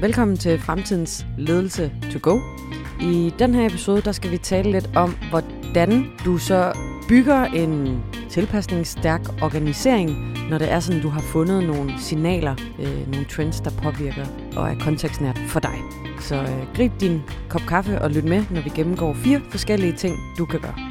Velkommen 0.00 0.36
til 0.36 0.58
Fremtidens 0.58 1.26
Ledelse 1.38 1.92
to 2.12 2.18
Go. 2.22 2.38
I 3.00 3.32
den 3.38 3.54
her 3.54 3.66
episode, 3.66 4.02
der 4.02 4.12
skal 4.12 4.30
vi 4.30 4.38
tale 4.38 4.72
lidt 4.72 4.90
om, 4.96 5.14
hvordan 5.30 6.04
du 6.24 6.38
så 6.38 6.72
bygger 7.08 7.44
en 7.44 8.02
tilpasningsstærk 8.30 9.42
organisering, 9.42 10.10
når 10.50 10.58
det 10.58 10.72
er 10.72 10.80
sådan, 10.80 11.02
du 11.02 11.08
har 11.08 11.20
fundet 11.20 11.64
nogle 11.64 11.92
signaler, 11.98 12.54
øh, 12.78 13.10
nogle 13.10 13.26
trends, 13.26 13.60
der 13.60 13.70
påvirker 13.70 14.26
og 14.56 14.70
er 14.70 14.78
kontekstnært 14.78 15.38
for 15.38 15.60
dig. 15.60 15.78
Så 16.20 16.34
øh, 16.34 16.74
grib 16.76 16.92
din 17.00 17.20
kop 17.48 17.62
kaffe 17.68 18.02
og 18.02 18.10
lyt 18.10 18.24
med, 18.24 18.44
når 18.50 18.60
vi 18.60 18.70
gennemgår 18.70 19.14
fire 19.14 19.40
forskellige 19.50 19.92
ting, 19.92 20.16
du 20.38 20.44
kan 20.44 20.60
gøre. 20.60 20.89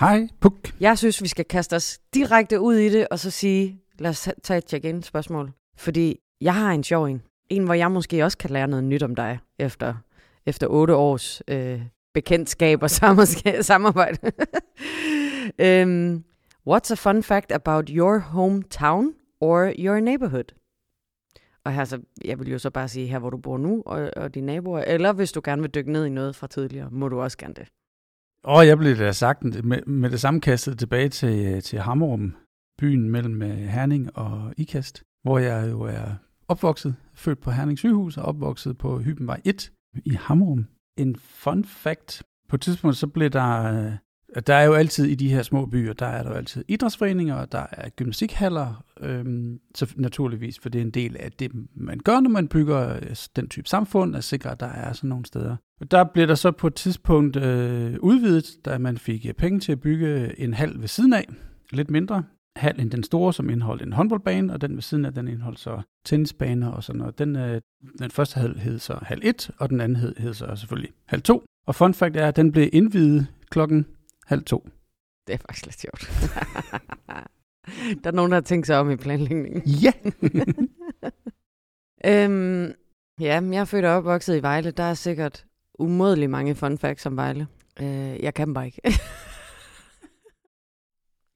Hej 0.00 0.28
Puk. 0.40 0.80
Jeg 0.80 0.98
synes, 0.98 1.22
vi 1.22 1.28
skal 1.28 1.44
kaste 1.44 1.76
os 1.76 1.98
direkte 2.14 2.60
ud 2.60 2.74
i 2.74 2.88
det, 2.88 3.08
og 3.08 3.18
så 3.18 3.30
sige, 3.30 3.80
lad 3.98 4.10
os 4.10 4.28
tage 4.42 4.58
et 4.58 4.68
check-in 4.68 5.02
spørgsmål. 5.02 5.52
Fordi 5.76 6.18
jeg 6.40 6.54
har 6.54 6.72
en 6.72 6.84
sjov 6.84 7.04
en. 7.04 7.22
En, 7.48 7.64
hvor 7.64 7.74
jeg 7.74 7.90
måske 7.90 8.24
også 8.24 8.38
kan 8.38 8.50
lære 8.50 8.68
noget 8.68 8.84
nyt 8.84 9.02
om 9.02 9.14
dig, 9.14 9.38
efter, 9.58 9.94
efter 10.46 10.66
otte 10.66 10.94
års 10.94 11.42
øh, 11.48 11.82
bekendtskab 12.14 12.82
og 12.82 12.90
samarbejde. 13.70 14.18
um, 15.82 16.24
what's 16.70 16.92
a 16.92 16.94
fun 16.94 17.22
fact 17.22 17.52
about 17.52 17.88
your 17.88 18.18
hometown 18.18 19.14
or 19.40 19.72
your 19.78 20.00
neighborhood? 20.00 20.54
Og 21.64 21.72
her 21.72 21.84
så, 21.84 22.00
jeg 22.24 22.38
vil 22.38 22.50
jo 22.50 22.58
så 22.58 22.70
bare 22.70 22.88
sige 22.88 23.06
her, 23.06 23.18
hvor 23.18 23.30
du 23.30 23.36
bor 23.36 23.58
nu, 23.58 23.82
og, 23.86 24.10
og 24.16 24.34
dine 24.34 24.46
naboer, 24.46 24.80
eller 24.80 25.12
hvis 25.12 25.32
du 25.32 25.40
gerne 25.44 25.62
vil 25.62 25.74
dykke 25.74 25.92
ned 25.92 26.06
i 26.06 26.10
noget 26.10 26.36
fra 26.36 26.46
tidligere, 26.46 26.88
må 26.90 27.08
du 27.08 27.20
også 27.20 27.38
gerne 27.38 27.54
det. 27.54 27.68
Og 28.46 28.66
jeg 28.66 28.78
blev 28.78 28.96
da 28.96 29.12
sagt 29.12 29.64
med, 29.64 29.82
med 29.86 30.10
det 30.10 30.20
samme 30.20 30.40
kastet 30.40 30.78
tilbage 30.78 31.08
til, 31.08 31.46
øh, 31.46 31.62
til 31.62 31.78
Hammerum, 31.78 32.36
byen 32.78 33.10
mellem 33.10 33.42
øh, 33.42 33.48
Herning 33.48 34.16
og 34.16 34.54
Ikast, 34.56 35.02
hvor 35.22 35.38
jeg 35.38 35.70
jo 35.70 35.80
er 35.80 36.14
opvokset, 36.48 36.96
født 37.14 37.40
på 37.40 37.50
Herning 37.50 37.78
sygehus 37.78 38.16
og 38.16 38.24
opvokset 38.24 38.78
på 38.78 38.98
Hybenvej 38.98 39.40
1 39.44 39.72
i 40.04 40.10
Hammerum. 40.10 40.66
En 40.98 41.16
fun 41.16 41.64
fact, 41.64 42.22
på 42.48 42.56
et 42.56 42.60
tidspunkt 42.60 42.96
så 42.96 43.06
blev 43.06 43.30
der, 43.30 43.72
øh, 43.72 43.92
der 44.40 44.54
er 44.54 44.64
jo 44.64 44.72
altid 44.72 45.04
i 45.06 45.14
de 45.14 45.28
her 45.28 45.42
små 45.42 45.66
byer, 45.66 45.92
der 45.92 46.06
er 46.06 46.22
der 46.22 46.30
jo 46.30 46.36
altid 46.36 46.64
idrætsforeninger, 46.68 47.34
og 47.34 47.52
der 47.52 47.66
er 47.72 47.88
gymnastikhaller, 47.88 48.84
øhm, 49.00 49.60
så 49.74 49.92
naturligvis, 49.96 50.58
for 50.58 50.68
det 50.68 50.78
er 50.78 50.82
en 50.82 50.90
del 50.90 51.16
af 51.20 51.32
det, 51.32 51.52
man 51.74 51.98
gør, 51.98 52.20
når 52.20 52.30
man 52.30 52.48
bygger 52.48 52.96
øh, 52.96 53.16
den 53.36 53.48
type 53.48 53.68
samfund, 53.68 54.16
at 54.16 54.24
sikre, 54.24 54.50
at 54.50 54.60
der 54.60 54.66
er 54.66 54.92
sådan 54.92 55.10
nogle 55.10 55.26
steder. 55.26 55.56
Der 55.90 56.04
blev 56.04 56.28
der 56.28 56.34
så 56.34 56.50
på 56.50 56.66
et 56.66 56.74
tidspunkt 56.74 57.36
øh, 57.36 57.96
udvidet, 58.00 58.46
da 58.64 58.78
man 58.78 58.98
fik 58.98 59.26
øh, 59.26 59.32
penge 59.34 59.60
til 59.60 59.72
at 59.72 59.80
bygge 59.80 60.40
en 60.40 60.54
hal 60.54 60.80
ved 60.80 60.88
siden 60.88 61.12
af, 61.12 61.28
lidt 61.72 61.90
mindre, 61.90 62.22
hal 62.56 62.80
end 62.80 62.90
den 62.90 63.02
store, 63.02 63.32
som 63.32 63.50
indeholdt 63.50 63.82
en 63.82 63.92
håndboldbane, 63.92 64.52
og 64.52 64.60
den 64.60 64.74
ved 64.74 64.82
siden 64.82 65.04
af, 65.04 65.14
den 65.14 65.28
indeholdt 65.28 65.60
så 65.60 65.82
tennisbaner 66.04 66.70
og 66.70 66.84
sådan 66.84 66.98
noget. 66.98 67.18
Den, 67.18 67.36
øh, 67.36 67.60
den 67.98 68.10
første 68.10 68.40
hal 68.40 68.58
hed 68.58 68.78
så 68.78 68.98
hal 69.02 69.20
1, 69.22 69.50
og 69.58 69.70
den 69.70 69.80
anden 69.80 69.96
hed, 69.96 70.14
hed 70.18 70.34
så 70.34 70.56
selvfølgelig 70.56 70.92
hal 71.06 71.22
2. 71.22 71.44
Og 71.66 71.74
fun 71.74 71.94
fact 71.94 72.16
er, 72.16 72.28
at 72.28 72.36
den 72.36 72.52
blev 72.52 72.68
indvidet 72.72 73.26
klokken 73.50 73.86
halv 74.26 74.44
2. 74.44 74.68
Det 75.26 75.32
er 75.32 75.38
faktisk 75.38 75.66
lidt 75.66 75.80
sjovt. 75.80 76.00
der 78.04 78.10
er 78.10 78.14
nogen, 78.14 78.30
der 78.30 78.36
har 78.36 78.42
tænkt 78.42 78.66
sig 78.66 78.78
om 78.78 78.90
i 78.90 78.96
planlægningen. 78.96 79.62
Ja! 79.84 79.92
øhm, 82.24 82.72
ja, 83.20 83.40
jeg 83.40 83.60
er 83.60 83.64
født 83.64 83.84
og 83.84 83.92
opvokset 83.92 84.36
i 84.36 84.42
Vejle. 84.42 84.70
Der 84.70 84.82
er 84.82 84.94
sikkert 84.94 85.46
umådeligt 85.78 86.30
mange 86.30 86.54
fun 86.54 86.78
facts 86.78 87.06
om 87.06 87.16
Vejle. 87.16 87.46
Øh, 87.80 88.22
jeg 88.22 88.34
kan 88.34 88.46
dem 88.46 88.54
bare 88.54 88.66
ikke. 88.66 88.82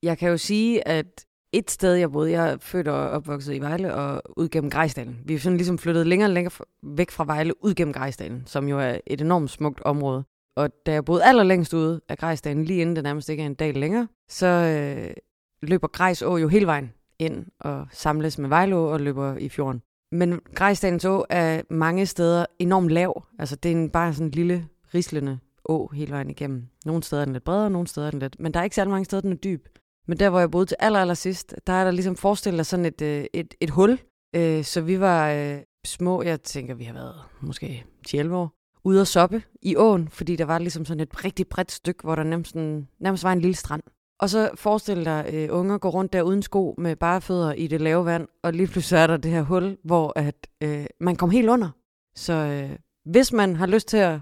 jeg 0.02 0.18
kan 0.18 0.30
jo 0.30 0.36
sige, 0.36 0.88
at 0.88 1.26
et 1.52 1.70
sted, 1.70 1.94
jeg 1.94 2.12
boede, 2.12 2.30
jeg 2.30 2.52
er 2.52 2.58
født 2.58 2.88
og 2.88 3.10
opvokset 3.10 3.54
i 3.54 3.58
Vejle 3.58 3.94
og 3.94 4.22
ud 4.36 4.48
gennem 4.48 4.70
Grejsdalen. 4.70 5.20
Vi 5.24 5.34
er 5.34 5.38
sådan 5.38 5.56
ligesom 5.56 5.78
flyttet 5.78 6.06
længere 6.06 6.28
og 6.28 6.34
længere 6.34 6.64
væk 6.82 7.10
fra 7.10 7.24
Vejle, 7.24 7.64
ud 7.64 7.74
gennem 7.74 7.94
Grejsdalen, 7.94 8.42
som 8.46 8.68
jo 8.68 8.78
er 8.78 8.98
et 9.06 9.20
enormt 9.20 9.50
smukt 9.50 9.80
område. 9.80 10.24
Og 10.56 10.70
da 10.86 10.92
jeg 10.92 11.04
boede 11.04 11.24
allerlængst 11.24 11.74
ude 11.74 12.00
af 12.08 12.18
Grejsdalen, 12.18 12.64
lige 12.64 12.80
inden 12.80 12.96
det 12.96 13.04
nærmest 13.04 13.28
ikke 13.28 13.42
er 13.42 13.46
en 13.46 13.54
dag 13.54 13.74
længere, 13.74 14.08
så 14.28 14.46
øh, 14.46 15.14
løber 15.62 15.88
Grejså 15.88 16.36
jo 16.36 16.48
hele 16.48 16.66
vejen 16.66 16.92
ind 17.18 17.46
og 17.60 17.86
samles 17.92 18.38
med 18.38 18.48
Vejlå 18.48 18.92
og 18.92 19.00
løber 19.00 19.36
i 19.36 19.48
fjorden. 19.48 19.82
Men 20.12 20.40
Grejsdalens 20.54 21.04
å 21.04 21.24
er 21.30 21.62
mange 21.70 22.06
steder 22.06 22.46
enormt 22.58 22.90
lav. 22.90 23.24
Altså 23.38 23.56
det 23.56 23.72
er 23.72 23.76
en, 23.76 23.90
bare 23.90 24.14
sådan 24.14 24.26
en 24.26 24.30
lille, 24.30 24.68
rislende 24.94 25.38
å 25.64 25.90
hele 25.94 26.12
vejen 26.12 26.30
igennem. 26.30 26.68
Nogle 26.84 27.02
steder 27.02 27.22
er 27.22 27.24
den 27.24 27.32
lidt 27.32 27.44
bredere, 27.44 27.70
nogle 27.70 27.86
steder 27.86 28.06
er 28.06 28.10
den 28.10 28.20
lidt... 28.20 28.40
Men 28.40 28.54
der 28.54 28.60
er 28.60 28.64
ikke 28.64 28.76
særlig 28.76 28.90
mange 28.90 29.04
steder, 29.04 29.20
den 29.20 29.32
er 29.32 29.36
dyb. 29.36 29.68
Men 30.08 30.18
der, 30.18 30.30
hvor 30.30 30.40
jeg 30.40 30.50
boede 30.50 30.66
til 30.66 30.76
aller, 30.80 31.00
aller 31.00 31.14
sidst, 31.14 31.54
der 31.66 31.72
er 31.72 31.84
der 31.84 31.90
ligesom 31.90 32.16
forestillet 32.16 32.66
sådan 32.66 32.86
et, 32.86 33.02
øh, 33.02 33.24
et, 33.32 33.54
et 33.60 33.70
hul. 33.70 33.98
Øh, 34.36 34.64
så 34.64 34.80
vi 34.80 35.00
var 35.00 35.30
øh, 35.30 35.58
små, 35.86 36.22
jeg 36.22 36.42
tænker, 36.42 36.74
vi 36.74 36.84
har 36.84 36.94
været 36.94 37.14
måske 37.40 37.84
10 38.06 38.28
år, 38.28 38.59
ude 38.84 39.00
at 39.00 39.08
soppe 39.08 39.42
i 39.62 39.76
åen, 39.76 40.08
fordi 40.08 40.36
der 40.36 40.44
var 40.44 40.58
ligesom 40.58 40.84
sådan 40.84 41.00
et 41.00 41.24
rigtig 41.24 41.46
bredt 41.48 41.72
stykke, 41.72 42.02
hvor 42.02 42.14
der 42.14 42.22
nærmest, 42.22 42.54
en, 42.54 42.88
nærmest 43.00 43.24
var 43.24 43.32
en 43.32 43.40
lille 43.40 43.54
strand. 43.56 43.82
Og 44.20 44.30
så 44.30 44.50
forestil 44.54 45.04
dig 45.04 45.30
øh, 45.32 45.48
unger 45.50 45.78
går 45.78 45.90
rundt 45.90 46.12
der 46.12 46.22
uden 46.22 46.42
sko 46.42 46.74
med 46.78 46.96
bare 46.96 47.20
fødder 47.20 47.52
i 47.52 47.66
det 47.66 47.80
lave 47.80 48.04
vand, 48.04 48.28
og 48.42 48.52
lige 48.52 48.66
pludselig 48.66 48.98
er 48.98 49.06
der 49.06 49.16
det 49.16 49.30
her 49.30 49.42
hul, 49.42 49.76
hvor 49.84 50.12
at, 50.16 50.46
øh, 50.62 50.86
man 51.00 51.16
kom 51.16 51.30
helt 51.30 51.48
under. 51.48 51.68
Så 52.14 52.32
øh, 52.32 52.76
hvis 53.04 53.32
man 53.32 53.56
har 53.56 53.66
lyst 53.66 53.88
til 53.88 53.96
at 53.96 54.20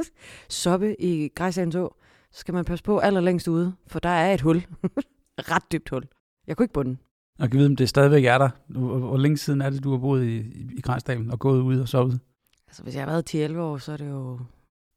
soppe 0.48 1.02
i 1.02 1.28
Græsandens 1.28 1.76
Å, 1.76 1.94
så 2.32 2.40
skal 2.40 2.54
man 2.54 2.64
passe 2.64 2.84
på 2.84 2.98
allerlængst 2.98 3.48
ude, 3.48 3.72
for 3.86 3.98
der 3.98 4.08
er 4.08 4.34
et 4.34 4.40
hul. 4.40 4.56
Ret 5.52 5.72
dybt 5.72 5.88
hul. 5.88 6.04
Jeg 6.46 6.56
kunne 6.56 6.64
ikke 6.64 6.72
bunde. 6.72 6.96
Og 7.38 7.50
kan 7.50 7.58
vide, 7.58 7.66
om 7.66 7.76
det 7.76 7.88
stadigvæk 7.88 8.24
er 8.24 8.38
der. 8.38 8.48
Hvor, 8.68 8.98
hvor 8.98 9.16
længe 9.16 9.36
siden 9.36 9.60
er 9.60 9.70
det, 9.70 9.84
du 9.84 9.90
har 9.90 9.98
boet 9.98 10.24
i, 10.24 10.36
i 10.76 10.80
Græsdalen 10.80 11.30
og 11.30 11.38
gået 11.38 11.60
ud 11.60 11.78
og 11.78 11.88
sovet? 11.88 12.20
Altså, 12.70 12.82
hvis 12.82 12.94
jeg 12.94 13.04
har 13.04 13.10
været 13.10 13.34
10-11 13.54 13.58
år, 13.58 13.78
så 13.78 13.92
er 13.92 13.96
det 13.96 14.08
jo 14.08 14.40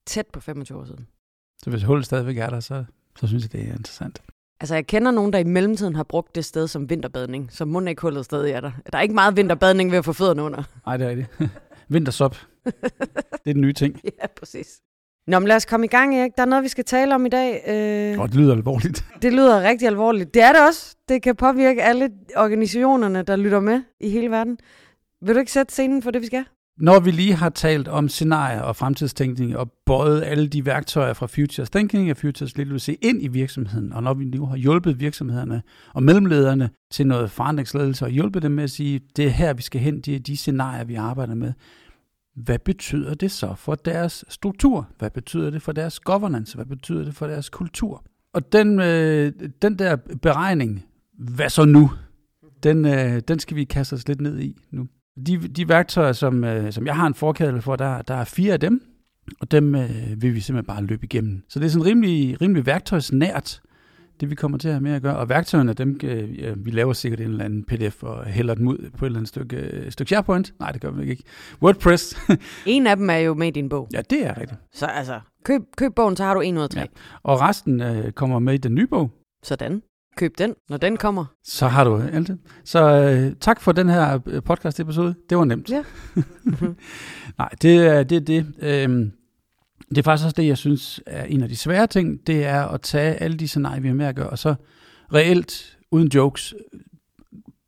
tæt 0.08 0.28
på 0.34 0.40
25 0.40 0.78
år 0.80 0.86
siden. 0.86 1.08
Så 1.64 1.70
hvis 1.70 1.84
hullet 1.84 2.06
stadigvæk 2.06 2.38
er 2.38 2.50
der, 2.50 2.60
så, 2.60 2.84
så 3.20 3.28
synes 3.28 3.44
jeg, 3.44 3.52
det 3.52 3.70
er 3.70 3.74
interessant. 3.74 4.22
Altså, 4.60 4.76
jeg 4.76 4.88
kender 4.88 5.12
nogen, 5.12 5.34
der 5.34 5.40
i 5.40 5.44
mellemtiden 5.44 5.96
har 5.96 6.04
brugt 6.04 6.36
det 6.36 6.46
sted 6.46 6.68
som 6.68 6.90
vinterbadning, 6.90 7.52
så 7.52 7.66
må 7.66 7.82
ikke 7.82 8.02
hullet 8.02 8.26
stadig 8.26 8.52
er 8.52 8.62
der. 8.62 8.72
Der 8.92 8.98
er 8.98 9.02
ikke 9.02 9.14
meget 9.16 9.38
vinterbadning 9.38 9.92
ved 9.92 9.98
at 9.98 10.06
få 10.06 10.14
fødderne 10.14 10.44
under. 10.44 10.64
Nej, 10.86 10.98
det 10.98 11.06
er 11.06 11.10
rigtigt. 11.10 11.30
Vintersop. 11.90 12.38
det 12.66 12.74
er 13.46 13.54
den 13.54 13.62
nye 13.62 13.74
ting. 13.74 14.02
Ja, 14.22 14.28
præcis. 14.40 14.82
Nå, 15.28 15.40
men 15.40 15.48
lad 15.48 15.56
os 15.56 15.66
komme 15.66 15.86
i 15.86 15.90
gang, 15.90 16.16
Erik. 16.16 16.32
Der 16.38 16.42
er 16.42 16.48
noget, 16.48 16.64
vi 16.64 16.68
skal 16.70 16.86
tale 16.86 17.16
om 17.16 17.26
i 17.26 17.30
dag. 17.30 17.64
Øh, 17.68 18.20
oh, 18.20 18.28
det 18.28 18.36
lyder 18.36 18.54
alvorligt. 18.54 19.06
Det 19.22 19.34
lyder 19.34 19.62
rigtig 19.62 19.88
alvorligt. 19.88 20.34
Det 20.34 20.42
er 20.42 20.52
det 20.52 20.68
også. 20.68 20.96
Det 21.10 21.22
kan 21.22 21.36
påvirke 21.36 21.84
alle 21.84 22.12
organisationerne, 22.36 23.24
der 23.24 23.36
lytter 23.36 23.60
med 23.60 23.82
i 24.00 24.10
hele 24.10 24.32
verden. 24.32 24.58
Vil 25.22 25.36
du 25.36 25.40
ikke 25.40 25.52
sætte 25.52 25.74
scenen 25.74 26.02
for 26.02 26.12
det, 26.12 26.22
vi 26.22 26.26
skal? 26.26 26.46
Når 26.78 27.00
vi 27.00 27.12
lige 27.12 27.34
har 27.34 27.50
talt 27.50 27.88
om 27.88 28.10
scenarier 28.10 28.62
og 28.62 28.76
fremtidstænkning 28.76 29.58
og 29.58 29.72
bøjet 29.86 30.24
alle 30.24 30.48
de 30.48 30.66
værktøjer 30.66 31.14
fra 31.14 31.26
Futures 31.26 31.70
Thinking 31.70 32.12
og 32.12 32.18
Futures 32.18 32.58
Literacy 32.58 32.90
ind 33.02 33.24
i 33.24 33.28
virksomheden, 33.28 33.94
og 33.94 34.04
når 34.04 34.14
vi 34.14 34.26
nu 34.26 34.46
har 34.46 34.58
hjulpet 34.58 35.00
virksomhederne 35.00 35.62
og 35.94 36.04
mellemlederne 36.04 36.70
til 36.92 37.08
noget 37.08 37.32
forandringsledelse 37.32 38.06
og 38.06 38.12
hjulpet 38.12 38.42
dem 38.42 38.52
med 38.52 38.64
at 38.64 38.72
sige, 38.72 39.02
det 39.16 39.26
er 39.26 39.30
her, 39.30 39.54
vi 39.54 39.62
skal 39.62 39.82
hen, 39.82 40.02
det 40.02 40.16
er 40.16 40.20
de 40.20 40.38
scenarier, 40.38 40.84
vi 40.84 40.96
arbejder 40.96 41.36
med. 41.36 41.54
Hvad 42.36 42.60
betyder 42.60 43.14
det 43.14 43.32
så 43.32 43.54
for 43.58 43.76
deres 43.76 44.26
struktur? 44.30 44.88
Hvad 45.00 45.10
betyder 45.10 45.50
det 45.50 45.62
for 45.62 45.72
deres 45.72 46.00
governance? 46.00 46.56
Hvad 46.56 46.66
betyder 46.66 47.04
det 47.04 47.16
for 47.16 47.28
deres 47.28 47.50
kultur? 47.50 48.04
Og 48.34 48.54
den, 48.54 48.80
øh, 48.80 49.32
den 49.62 49.80
der 49.80 49.96
beregning, 50.22 50.86
hvad 51.18 51.50
så 51.50 51.66
nu? 51.66 51.92
Den, 52.64 52.86
øh, 52.86 53.22
den 53.28 53.40
skal 53.40 53.58
vi 53.58 53.64
kaste 53.64 53.94
os 53.94 54.08
lidt 54.08 54.22
ned 54.22 54.40
i 54.40 54.62
nu. 54.72 54.88
De, 55.28 55.48
de 55.48 55.70
værktøjer, 55.70 56.12
som, 56.12 56.44
øh, 56.44 56.72
som 56.72 56.86
jeg 56.86 56.96
har 56.96 57.08
en 57.08 57.14
forkædel 57.14 57.62
for, 57.62 57.76
der, 57.76 58.02
der 58.02 58.14
er 58.14 58.24
fire 58.24 58.54
af 58.54 58.60
dem, 58.60 58.82
og 59.40 59.52
dem 59.52 59.76
øh, 59.76 60.22
vil 60.22 60.36
vi 60.36 60.40
simpelthen 60.40 60.66
bare 60.66 60.84
løbe 60.84 61.06
igennem. 61.06 61.44
Så 61.50 61.60
det 61.60 61.66
er 61.66 61.70
sådan 61.70 61.86
rimelig, 61.86 62.42
rimelig 62.42 62.66
værktøjsnært, 62.66 63.62
det 64.20 64.30
vi 64.30 64.36
kommer 64.36 64.58
til 64.58 64.68
at 64.68 64.74
have 64.74 64.82
med 64.84 64.92
at 64.92 65.02
gøre. 65.02 65.18
Og 65.18 65.30
værktøjerne, 65.30 65.74
dem, 65.74 66.00
øh, 66.04 66.66
vi 66.66 66.72
laver 66.72 66.94
sikkert 66.94 67.20
en 67.20 67.30
eller 67.30 67.46
anden 67.46 67.64
pdf 67.64 68.04
og 68.04 68.26
hælder 68.26 68.56
dem 68.56 68.68
ud 68.68 68.90
på 68.98 69.06
et 69.06 69.10
eller 69.10 69.20
andet 69.20 69.30
stykke, 69.30 69.58
øh, 69.58 69.92
stykke 69.92 70.10
SharePoint. 70.10 70.54
Nej, 70.60 70.72
det 70.72 70.82
gør 70.82 70.92
vi 70.92 71.10
ikke. 71.10 71.24
WordPress. 71.62 72.18
en 72.66 72.88
af 72.88 72.98
dem 72.98 73.10
er 73.10 73.18
jo 73.18 73.34
med 73.34 73.48
i 73.48 73.52
din 73.52 73.70
bog. 73.70 73.88
Ja, 73.94 74.02
det 74.02 74.26
er 74.26 74.38
rigtigt. 74.38 74.60
Så 74.74 74.86
altså, 74.86 75.20
køb, 75.44 75.62
køb 75.78 75.96
bogen, 75.96 76.16
så 76.16 76.24
har 76.24 76.34
du 76.34 76.42
en 76.42 76.58
ud 76.58 76.64
af 76.64 76.70
tre. 76.70 76.80
Ja. 76.80 76.86
Og 77.24 77.42
resten 77.42 77.82
øh, 77.82 78.12
kommer 78.12 78.40
med 78.40 78.54
i 78.54 78.58
den 78.58 78.76
nye 78.76 78.88
bog. 78.88 79.12
Sådan. 79.44 79.82
Køb 80.16 80.38
den, 80.38 80.56
når 80.70 80.78
den 80.78 80.98
kommer. 80.98 81.26
Så 81.44 81.68
har 81.68 81.84
du 81.84 82.02
alt 82.14 82.28
det. 82.28 82.40
Så 82.66 83.02
øh, 83.02 83.36
tak 83.42 83.62
for 83.62 83.72
den 83.72 83.90
her 83.90 84.20
øh, 84.26 84.44
podcast 84.44 84.80
episode. 84.80 85.16
Det 85.30 85.38
var 85.38 85.46
nemt. 85.46 85.70
Ja. 85.70 85.84
Nej, 87.38 87.50
det 87.62 87.78
er 87.88 88.04
det. 88.04 88.28
det. 88.28 88.54
Øhm, 88.60 89.12
det 89.90 89.98
er 89.98 90.04
faktisk 90.04 90.26
også 90.26 90.36
det, 90.38 90.48
jeg 90.48 90.58
synes 90.58 91.02
er 91.06 91.24
en 91.24 91.44
af 91.44 91.50
de 91.50 91.56
svære 91.56 91.88
ting, 91.88 92.28
det 92.28 92.46
er 92.46 92.64
at 92.64 92.82
tage 92.82 93.16
alle 93.16 93.38
de 93.38 93.48
scenarier, 93.48 93.82
vi 93.82 93.88
har 93.88 93.96
med 93.96 94.06
at 94.06 94.16
gøre, 94.16 94.30
og 94.30 94.40
så 94.40 94.56
reelt, 95.14 95.78
uden 95.92 96.08
jokes, 96.08 96.54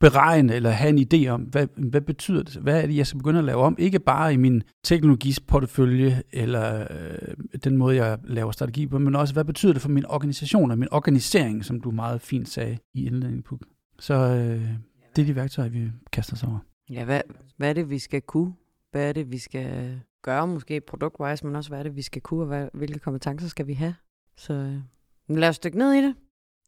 beregne 0.00 0.54
eller 0.54 0.70
have 0.70 0.88
en 0.88 1.06
idé 1.12 1.28
om, 1.28 1.40
hvad, 1.42 1.66
hvad 1.76 2.00
betyder 2.00 2.42
det? 2.42 2.56
Hvad 2.56 2.82
er 2.82 2.86
det, 2.86 2.96
jeg 2.96 3.06
skal 3.06 3.18
begynde 3.18 3.38
at 3.38 3.44
lave 3.44 3.62
om? 3.62 3.76
Ikke 3.78 3.98
bare 3.98 4.34
i 4.34 4.36
min 4.36 4.62
teknologisportefølje 4.84 6.22
eller 6.32 6.86
øh, 6.90 7.36
den 7.64 7.76
måde, 7.76 7.96
jeg 7.96 8.18
laver 8.24 8.52
strategi 8.52 8.86
på, 8.86 8.98
men 8.98 9.16
også, 9.16 9.34
hvad 9.34 9.44
betyder 9.44 9.72
det 9.72 9.82
for 9.82 9.88
min 9.88 10.06
organisation 10.06 10.70
og 10.70 10.78
min 10.78 10.88
organisering, 10.90 11.64
som 11.64 11.80
du 11.80 11.90
meget 11.90 12.22
fint 12.22 12.48
sagde 12.48 12.78
i 12.94 13.06
indledningen, 13.06 13.42
Puk? 13.42 13.60
Så 13.98 14.14
øh, 14.14 14.68
det 15.16 15.22
er 15.22 15.26
de 15.26 15.36
værktøjer, 15.36 15.68
vi 15.68 15.90
kaster 16.12 16.34
os 16.34 16.42
over. 16.42 16.58
Ja, 16.90 17.04
hvad, 17.04 17.20
hvad 17.56 17.68
er 17.68 17.72
det, 17.72 17.90
vi 17.90 17.98
skal 17.98 18.22
kunne? 18.22 18.54
Hvad 18.90 19.08
er 19.08 19.12
det, 19.12 19.30
vi 19.32 19.38
skal 19.38 20.00
gøre, 20.22 20.46
måske 20.46 20.80
produktwise, 20.80 21.46
men 21.46 21.56
også 21.56 21.70
hvad 21.70 21.78
er 21.78 21.82
det, 21.82 21.96
vi 21.96 22.02
skal 22.02 22.22
kunne, 22.22 22.42
og 22.42 22.46
hvad, 22.46 22.68
hvilke 22.74 22.98
kompetencer 22.98 23.48
skal 23.48 23.66
vi 23.66 23.72
have? 23.72 23.94
Så 24.36 24.52
øh, 24.52 25.36
lad 25.36 25.48
os 25.48 25.58
dykke 25.58 25.78
ned 25.78 25.92
i 25.92 26.02
det. 26.02 26.14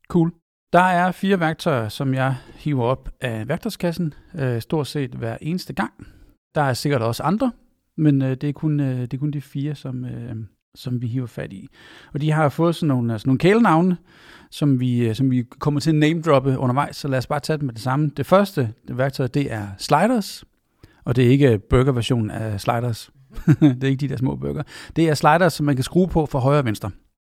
Cool. 0.08 0.32
Der 0.72 0.80
er 0.80 1.12
fire 1.12 1.40
værktøjer, 1.40 1.88
som 1.88 2.14
jeg 2.14 2.36
hiver 2.54 2.84
op 2.84 3.10
af 3.20 3.48
værktøjskassen, 3.48 4.14
øh, 4.34 4.60
stort 4.60 4.86
set 4.86 5.10
hver 5.10 5.36
eneste 5.40 5.72
gang. 5.72 5.92
Der 6.54 6.62
er 6.62 6.72
sikkert 6.72 7.02
også 7.02 7.22
andre, 7.22 7.52
men 7.96 8.22
øh, 8.22 8.30
det, 8.30 8.48
er 8.48 8.52
kun, 8.52 8.80
øh, 8.80 9.00
det 9.00 9.14
er 9.14 9.18
kun 9.18 9.30
de 9.30 9.40
fire, 9.40 9.74
som, 9.74 10.04
øh, 10.04 10.36
som 10.74 11.02
vi 11.02 11.06
hiver 11.06 11.26
fat 11.26 11.52
i. 11.52 11.68
Og 12.14 12.20
de 12.20 12.30
har 12.30 12.48
fået 12.48 12.74
sådan 12.74 12.88
nogle, 12.88 13.12
altså 13.12 13.28
nogle 13.28 13.38
kælenavne, 13.38 13.96
som 14.50 14.80
vi, 14.80 15.08
øh, 15.08 15.14
som 15.14 15.30
vi 15.30 15.42
kommer 15.42 15.80
til 15.80 15.90
at 15.90 15.96
name-droppe 15.96 16.58
undervejs, 16.58 16.96
så 16.96 17.08
lad 17.08 17.18
os 17.18 17.26
bare 17.26 17.40
tage 17.40 17.58
dem 17.58 17.66
med 17.66 17.74
det 17.74 17.82
samme. 17.82 18.10
Det 18.16 18.26
første 18.26 18.72
det 18.88 18.98
værktøj, 18.98 19.26
det 19.26 19.52
er 19.52 19.66
sliders, 19.78 20.44
og 21.04 21.16
det 21.16 21.26
er 21.26 21.30
ikke 21.30 21.58
burgerversionen 21.58 22.30
af 22.30 22.60
sliders. 22.60 23.10
det 23.60 23.84
er 23.84 23.88
ikke 23.88 24.00
de 24.00 24.08
der 24.08 24.16
små 24.16 24.36
burger. 24.36 24.62
Det 24.96 25.08
er 25.08 25.14
sliders, 25.14 25.52
som 25.52 25.66
man 25.66 25.76
kan 25.76 25.84
skrue 25.84 26.08
på 26.08 26.26
fra 26.26 26.38
højre 26.38 26.58
og 26.58 26.64
venstre. 26.64 26.90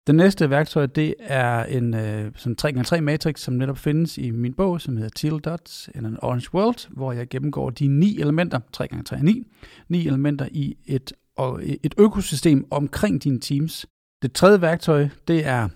Det 0.07 0.15
næste 0.15 0.49
værktøj, 0.49 0.85
det 0.85 1.15
er 1.19 1.63
en 1.63 1.93
øh, 1.93 2.31
sådan 2.35 2.55
3x3 2.61 3.01
matrix, 3.01 3.39
som 3.39 3.53
netop 3.53 3.77
findes 3.77 4.17
i 4.17 4.31
min 4.31 4.53
bog, 4.53 4.81
som 4.81 4.97
hedder 4.97 5.09
Teal 5.09 5.39
Dots 5.39 5.89
in 5.95 6.05
an 6.05 6.17
Orange 6.21 6.49
World, 6.53 6.87
hvor 6.89 7.11
jeg 7.11 7.29
gennemgår 7.29 7.69
de 7.69 7.87
ni 7.87 8.19
elementer, 8.19 8.59
3x3 8.77 9.17
er 9.17 9.23
9, 9.23 9.47
ni 9.89 10.07
elementer 10.07 10.47
i 10.51 10.77
et, 10.85 11.13
og 11.37 11.61
et 11.63 11.95
økosystem 11.97 12.65
omkring 12.71 13.23
dine 13.23 13.39
teams. 13.39 13.85
Det 14.21 14.33
tredje 14.33 14.61
værktøj, 14.61 15.07
det 15.27 15.45
er 15.45 15.69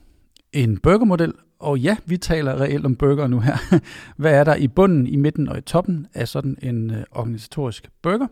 en 0.54 0.78
burgermodel, 0.78 1.34
og 1.60 1.80
ja, 1.80 1.98
vi 2.06 2.18
taler 2.18 2.62
reelt 2.62 2.86
om 2.86 2.96
burger 2.96 3.28
nu 3.28 3.40
her. 3.40 3.58
Hvad 4.22 4.34
er 4.34 4.44
der 4.44 4.56
i 4.56 4.68
bunden, 4.68 5.08
i 5.08 5.16
midten 5.16 5.50
og 5.50 5.58
i 5.58 5.62
toppen 5.62 6.08
af 6.14 6.28
sådan 6.28 6.58
en 6.62 6.92
øh, 6.92 7.04
organisatorisk 7.12 7.90
burger? 8.04 8.28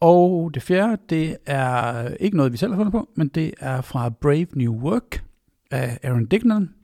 Og 0.00 0.50
det 0.54 0.62
fjerde, 0.62 1.02
det 1.08 1.36
er 1.46 2.08
ikke 2.08 2.36
noget, 2.36 2.52
vi 2.52 2.56
selv 2.56 2.72
har 2.72 2.78
fundet 2.78 2.92
på, 2.92 3.08
men 3.14 3.28
det 3.28 3.54
er 3.60 3.80
fra 3.80 4.08
Brave 4.08 4.46
New 4.54 4.74
Work 4.74 5.24
af 5.70 5.98
Aaron 6.02 6.26
Dignan, 6.26 6.74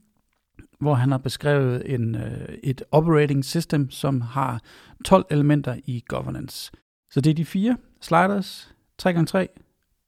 hvor 0.81 0.95
han 0.95 1.11
har 1.11 1.19
beskrevet 1.19 1.95
en, 1.95 2.15
øh, 2.15 2.49
et 2.63 2.83
operating 2.91 3.45
system, 3.45 3.91
som 3.91 4.21
har 4.21 4.61
12 5.05 5.27
elementer 5.31 5.77
i 5.87 6.05
governance. 6.09 6.73
Så 7.11 7.21
det 7.21 7.31
er 7.31 7.35
de 7.35 7.45
fire 7.45 7.77
sliders, 8.01 8.75
3x3, 9.03 9.47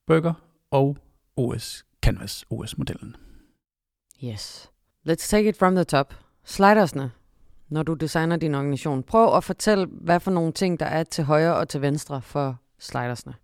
burger 0.06 0.34
og 0.70 0.96
OS 1.36 1.84
Canvas, 2.02 2.44
OS-modellen. 2.50 3.16
Yes. 4.24 4.70
Let's 5.08 5.28
take 5.28 5.48
it 5.48 5.56
from 5.56 5.74
the 5.74 5.84
top. 5.84 6.14
Slidersne, 6.44 7.10
når 7.68 7.82
du 7.82 7.94
designer 7.94 8.36
din 8.36 8.54
organisation. 8.54 9.02
Prøv 9.02 9.36
at 9.36 9.44
fortælle, 9.44 9.86
hvad 9.86 10.20
for 10.20 10.30
nogle 10.30 10.52
ting, 10.52 10.80
der 10.80 10.86
er 10.86 11.02
til 11.02 11.24
højre 11.24 11.56
og 11.56 11.68
til 11.68 11.82
venstre 11.82 12.22
for 12.22 12.60
slidersne. 12.78 13.34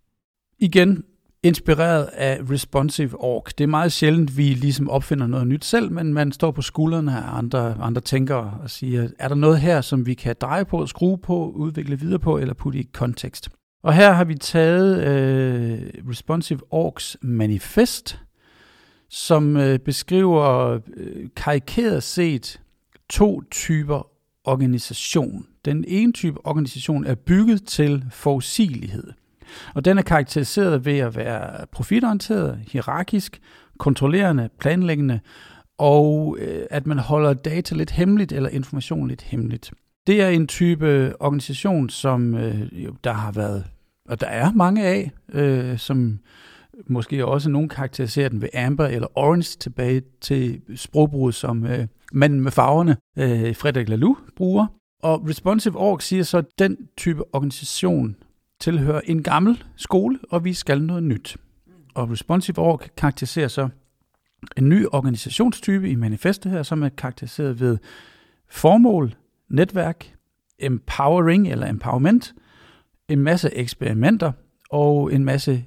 Igen, 0.58 1.04
inspireret 1.42 2.04
af 2.04 2.40
Responsive 2.50 3.20
Org. 3.20 3.46
Det 3.58 3.64
er 3.64 3.68
meget 3.68 3.92
sjældent, 3.92 4.36
vi 4.36 4.42
ligesom 4.42 4.90
opfinder 4.90 5.26
noget 5.26 5.46
nyt 5.46 5.64
selv, 5.64 5.92
men 5.92 6.14
man 6.14 6.32
står 6.32 6.50
på 6.50 6.62
skuldrene 6.62 7.12
af 7.12 7.38
andre, 7.38 7.76
andre 7.80 8.00
tænkere 8.00 8.58
og 8.62 8.70
siger, 8.70 9.08
er 9.18 9.28
der 9.28 9.34
noget 9.34 9.60
her, 9.60 9.80
som 9.80 10.06
vi 10.06 10.14
kan 10.14 10.36
dreje 10.40 10.64
på, 10.64 10.86
skrue 10.86 11.18
på, 11.18 11.50
udvikle 11.50 11.98
videre 11.98 12.18
på 12.18 12.38
eller 12.38 12.54
putte 12.54 12.78
i 12.78 12.88
kontekst? 12.92 13.48
Og 13.82 13.94
her 13.94 14.12
har 14.12 14.24
vi 14.24 14.34
taget 14.34 15.08
øh, 15.08 16.10
Responsive 16.10 16.60
Orgs 16.70 17.16
manifest, 17.22 18.20
som 19.08 19.56
øh, 19.56 19.78
beskriver 19.78 20.78
øh, 20.96 21.28
karikeret 21.36 22.02
set 22.02 22.60
to 23.10 23.42
typer 23.50 24.06
organisation. 24.44 25.46
Den 25.64 25.84
ene 25.88 26.12
type 26.12 26.46
organisation 26.46 27.04
er 27.04 27.14
bygget 27.14 27.64
til 27.64 28.04
forudsigelighed. 28.10 29.12
Og 29.74 29.84
den 29.84 29.98
er 29.98 30.02
karakteriseret 30.02 30.84
ved 30.84 30.98
at 30.98 31.16
være 31.16 31.66
profitorienteret, 31.72 32.60
hierarkisk, 32.72 33.40
kontrollerende, 33.78 34.48
planlæggende, 34.58 35.20
og 35.78 36.36
øh, 36.40 36.62
at 36.70 36.86
man 36.86 36.98
holder 36.98 37.32
data 37.32 37.74
lidt 37.74 37.90
hemmeligt 37.90 38.32
eller 38.32 38.48
information 38.48 39.08
lidt 39.08 39.22
hemmeligt. 39.22 39.72
Det 40.06 40.22
er 40.22 40.28
en 40.28 40.46
type 40.46 41.12
organisation, 41.20 41.90
som 41.90 42.34
øh, 42.34 42.68
der 43.04 43.12
har 43.12 43.32
været, 43.32 43.64
og 44.08 44.20
der 44.20 44.26
er 44.26 44.52
mange 44.52 44.86
af, 44.86 45.10
øh, 45.32 45.78
som 45.78 46.18
måske 46.86 47.26
også 47.26 47.50
nogen 47.50 47.68
karakteriserer 47.68 48.28
den 48.28 48.42
ved 48.42 48.48
amber 48.54 48.86
eller 48.86 49.08
orange 49.18 49.58
tilbage 49.58 50.02
til 50.20 50.60
sprogbruget, 50.76 51.34
som 51.34 51.66
øh, 51.66 51.86
manden 52.12 52.40
med 52.40 52.50
farverne, 52.50 52.96
øh, 53.18 53.56
Frederik 53.56 53.88
Laloux, 53.88 54.18
bruger. 54.36 54.66
Og 55.02 55.28
Responsive 55.28 55.78
Org 55.78 56.02
siger 56.02 56.22
så, 56.22 56.38
at 56.38 56.44
den 56.58 56.76
type 56.96 57.34
organisation 57.34 58.16
tilhører 58.60 59.00
en 59.04 59.22
gammel 59.22 59.64
skole, 59.76 60.18
og 60.30 60.44
vi 60.44 60.52
skal 60.52 60.82
noget 60.82 61.02
nyt. 61.02 61.36
Og 61.94 62.10
Responsive 62.10 62.58
Org 62.58 62.80
karakteriserer 62.96 63.48
så 63.48 63.68
en 64.56 64.68
ny 64.68 64.86
organisationstype 64.92 65.90
i 65.90 65.94
manifestet 65.94 66.52
her, 66.52 66.62
som 66.62 66.82
er 66.82 66.88
karakteriseret 66.88 67.60
ved 67.60 67.78
formål, 68.48 69.14
netværk, 69.48 70.14
empowering 70.58 71.48
eller 71.48 71.66
empowerment, 71.66 72.34
en 73.08 73.18
masse 73.18 73.54
eksperimenter 73.54 74.32
og 74.70 75.12
en 75.14 75.24
masse 75.24 75.64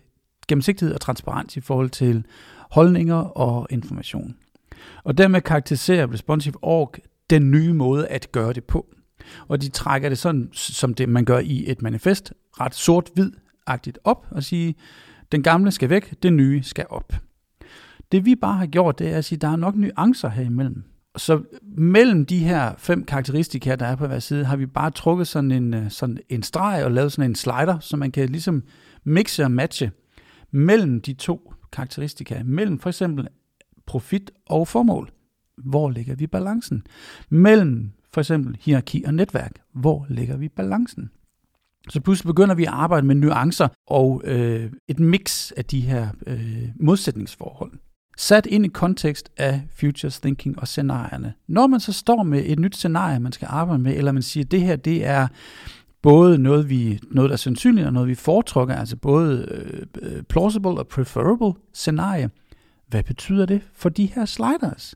gennemsigtighed 0.47 0.95
og 0.95 1.01
transparens 1.01 1.57
i 1.57 1.61
forhold 1.61 1.89
til 1.89 2.25
holdninger 2.71 3.15
og 3.15 3.67
information. 3.69 4.35
Og 5.03 5.17
dermed 5.17 5.41
karakteriserer 5.41 6.13
Responsive 6.13 6.55
Org 6.61 6.93
den 7.29 7.51
nye 7.51 7.73
måde 7.73 8.07
at 8.07 8.31
gøre 8.31 8.53
det 8.53 8.63
på. 8.63 8.87
Og 9.47 9.61
de 9.61 9.69
trækker 9.69 10.09
det 10.09 10.17
sådan, 10.17 10.49
som 10.53 10.93
det 10.93 11.09
man 11.09 11.25
gør 11.25 11.39
i 11.39 11.71
et 11.71 11.81
manifest, 11.81 12.33
ret 12.59 12.75
sort-hvid-agtigt 12.75 13.97
op 14.03 14.27
og 14.31 14.43
sige, 14.43 14.75
den 15.31 15.43
gamle 15.43 15.71
skal 15.71 15.89
væk, 15.89 16.23
det 16.23 16.33
nye 16.33 16.63
skal 16.63 16.85
op. 16.89 17.13
Det 18.11 18.25
vi 18.25 18.35
bare 18.35 18.57
har 18.57 18.65
gjort, 18.65 18.99
det 18.99 19.09
er 19.13 19.17
at 19.17 19.25
sige, 19.25 19.39
der 19.39 19.47
er 19.47 19.55
nok 19.55 19.75
nuancer 19.75 20.29
her 20.29 20.43
imellem. 20.43 20.83
Så 21.17 21.41
mellem 21.77 22.25
de 22.25 22.39
her 22.39 22.73
fem 22.77 23.05
karakteristika, 23.05 23.75
der 23.75 23.85
er 23.85 23.95
på 23.95 24.07
hver 24.07 24.19
side, 24.19 24.45
har 24.45 24.55
vi 24.55 24.65
bare 24.65 24.91
trukket 24.91 25.27
sådan 25.27 25.51
en, 25.51 25.73
øh, 25.73 25.91
sådan 25.91 26.17
en 26.29 26.43
streg 26.43 26.85
og 26.85 26.91
lavet 26.91 27.11
sådan 27.11 27.31
en 27.31 27.35
slider, 27.35 27.79
så 27.79 27.97
man 27.97 28.11
kan 28.11 28.29
ligesom 28.29 28.63
mixe 29.03 29.43
og 29.43 29.51
matche 29.51 29.91
mellem 30.51 31.01
de 31.01 31.13
to 31.13 31.53
karakteristika, 31.71 32.41
mellem 32.45 32.79
for 32.79 32.89
eksempel 32.89 33.27
profit 33.85 34.31
og 34.45 34.67
formål. 34.67 35.09
Hvor 35.57 35.89
ligger 35.89 36.15
vi 36.15 36.27
balancen? 36.27 36.83
Mellem 37.29 37.91
for 38.13 38.21
eksempel 38.21 38.57
hierarki 38.61 39.03
og 39.07 39.13
netværk. 39.13 39.51
Hvor 39.73 40.05
ligger 40.09 40.37
vi 40.37 40.49
balancen? 40.49 41.09
Så 41.89 42.01
pludselig 42.01 42.27
begynder 42.27 42.55
vi 42.55 42.63
at 42.63 42.73
arbejde 42.73 43.07
med 43.07 43.15
nuancer 43.15 43.67
og 43.87 44.21
øh, 44.25 44.71
et 44.87 44.99
mix 44.99 45.51
af 45.51 45.65
de 45.65 45.81
her 45.81 46.07
øh, 46.27 46.69
modsætningsforhold. 46.75 47.71
Sat 48.17 48.45
ind 48.45 48.65
i 48.65 48.69
kontekst 48.69 49.29
af 49.37 49.61
futures 49.75 50.19
thinking 50.19 50.59
og 50.59 50.67
scenarierne. 50.67 51.33
Når 51.47 51.67
man 51.67 51.79
så 51.79 51.93
står 51.93 52.23
med 52.23 52.43
et 52.45 52.59
nyt 52.59 52.75
scenarie, 52.75 53.19
man 53.19 53.31
skal 53.31 53.47
arbejde 53.51 53.83
med, 53.83 53.97
eller 53.97 54.11
man 54.11 54.23
siger, 54.23 54.43
at 54.43 54.51
det 54.51 54.61
her 54.61 54.75
det 54.75 55.05
er 55.05 55.27
både 56.01 56.37
noget, 56.37 56.69
vi, 56.69 56.99
noget 57.11 57.29
der 57.29 57.33
er 57.33 57.37
sandsynligt, 57.37 57.87
og 57.87 57.93
noget, 57.93 58.09
vi 58.09 58.15
foretrækker, 58.15 58.75
altså 58.75 58.97
både 58.97 59.47
øh, 60.01 60.23
plausible 60.23 60.69
og 60.69 60.87
preferable 60.87 61.53
scenarie. 61.73 62.29
Hvad 62.87 63.03
betyder 63.03 63.45
det 63.45 63.61
for 63.73 63.89
de 63.89 64.05
her 64.05 64.25
sliders? 64.25 64.95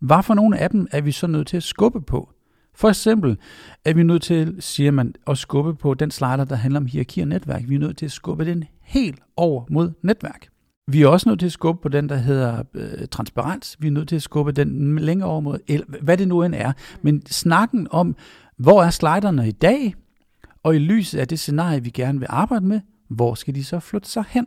Hvad 0.00 0.22
for 0.22 0.34
nogle 0.34 0.58
af 0.58 0.70
dem 0.70 0.86
er 0.90 1.00
vi 1.00 1.12
så 1.12 1.26
nødt 1.26 1.46
til 1.46 1.56
at 1.56 1.62
skubbe 1.62 2.00
på? 2.00 2.30
For 2.78 2.88
eksempel 2.88 3.38
er 3.84 3.94
vi 3.94 4.02
nødt 4.02 4.22
til, 4.22 4.56
siger 4.60 4.90
man, 4.90 5.14
at 5.26 5.38
skubbe 5.38 5.74
på 5.74 5.94
den 5.94 6.10
slider, 6.10 6.44
der 6.44 6.56
handler 6.56 6.80
om 6.80 6.86
hierarki 6.86 7.20
og 7.20 7.28
netværk. 7.28 7.62
Vi 7.68 7.74
er 7.74 7.78
nødt 7.78 7.96
til 7.96 8.06
at 8.06 8.12
skubbe 8.12 8.44
den 8.44 8.64
helt 8.82 9.20
over 9.36 9.64
mod 9.70 9.92
netværk. 10.02 10.48
Vi 10.86 11.02
er 11.02 11.08
også 11.08 11.28
nødt 11.28 11.40
til 11.40 11.46
at 11.46 11.52
skubbe 11.52 11.82
på 11.82 11.88
den, 11.88 12.08
der 12.08 12.16
hedder 12.16 12.62
øh, 12.74 13.08
transparens. 13.10 13.76
Vi 13.80 13.86
er 13.86 13.90
nødt 13.90 14.08
til 14.08 14.16
at 14.16 14.22
skubbe 14.22 14.52
den 14.52 14.98
længere 14.98 15.28
over 15.28 15.40
mod, 15.40 15.58
eller 15.68 15.86
hvad 16.02 16.16
det 16.16 16.28
nu 16.28 16.42
end 16.42 16.54
er. 16.54 16.72
Men 17.02 17.26
snakken 17.26 17.86
om, 17.90 18.16
hvor 18.56 18.82
er 18.82 18.90
sliderne 18.90 19.48
i 19.48 19.52
dag, 19.52 19.94
og 20.62 20.76
i 20.76 20.78
lyset 20.78 21.18
af 21.18 21.28
det 21.28 21.38
scenarie, 21.38 21.84
vi 21.84 21.90
gerne 21.90 22.18
vil 22.18 22.26
arbejde 22.30 22.66
med, 22.66 22.80
hvor 23.08 23.34
skal 23.34 23.54
de 23.54 23.64
så 23.64 23.80
flytte 23.80 24.08
sig 24.08 24.24
hen? 24.28 24.46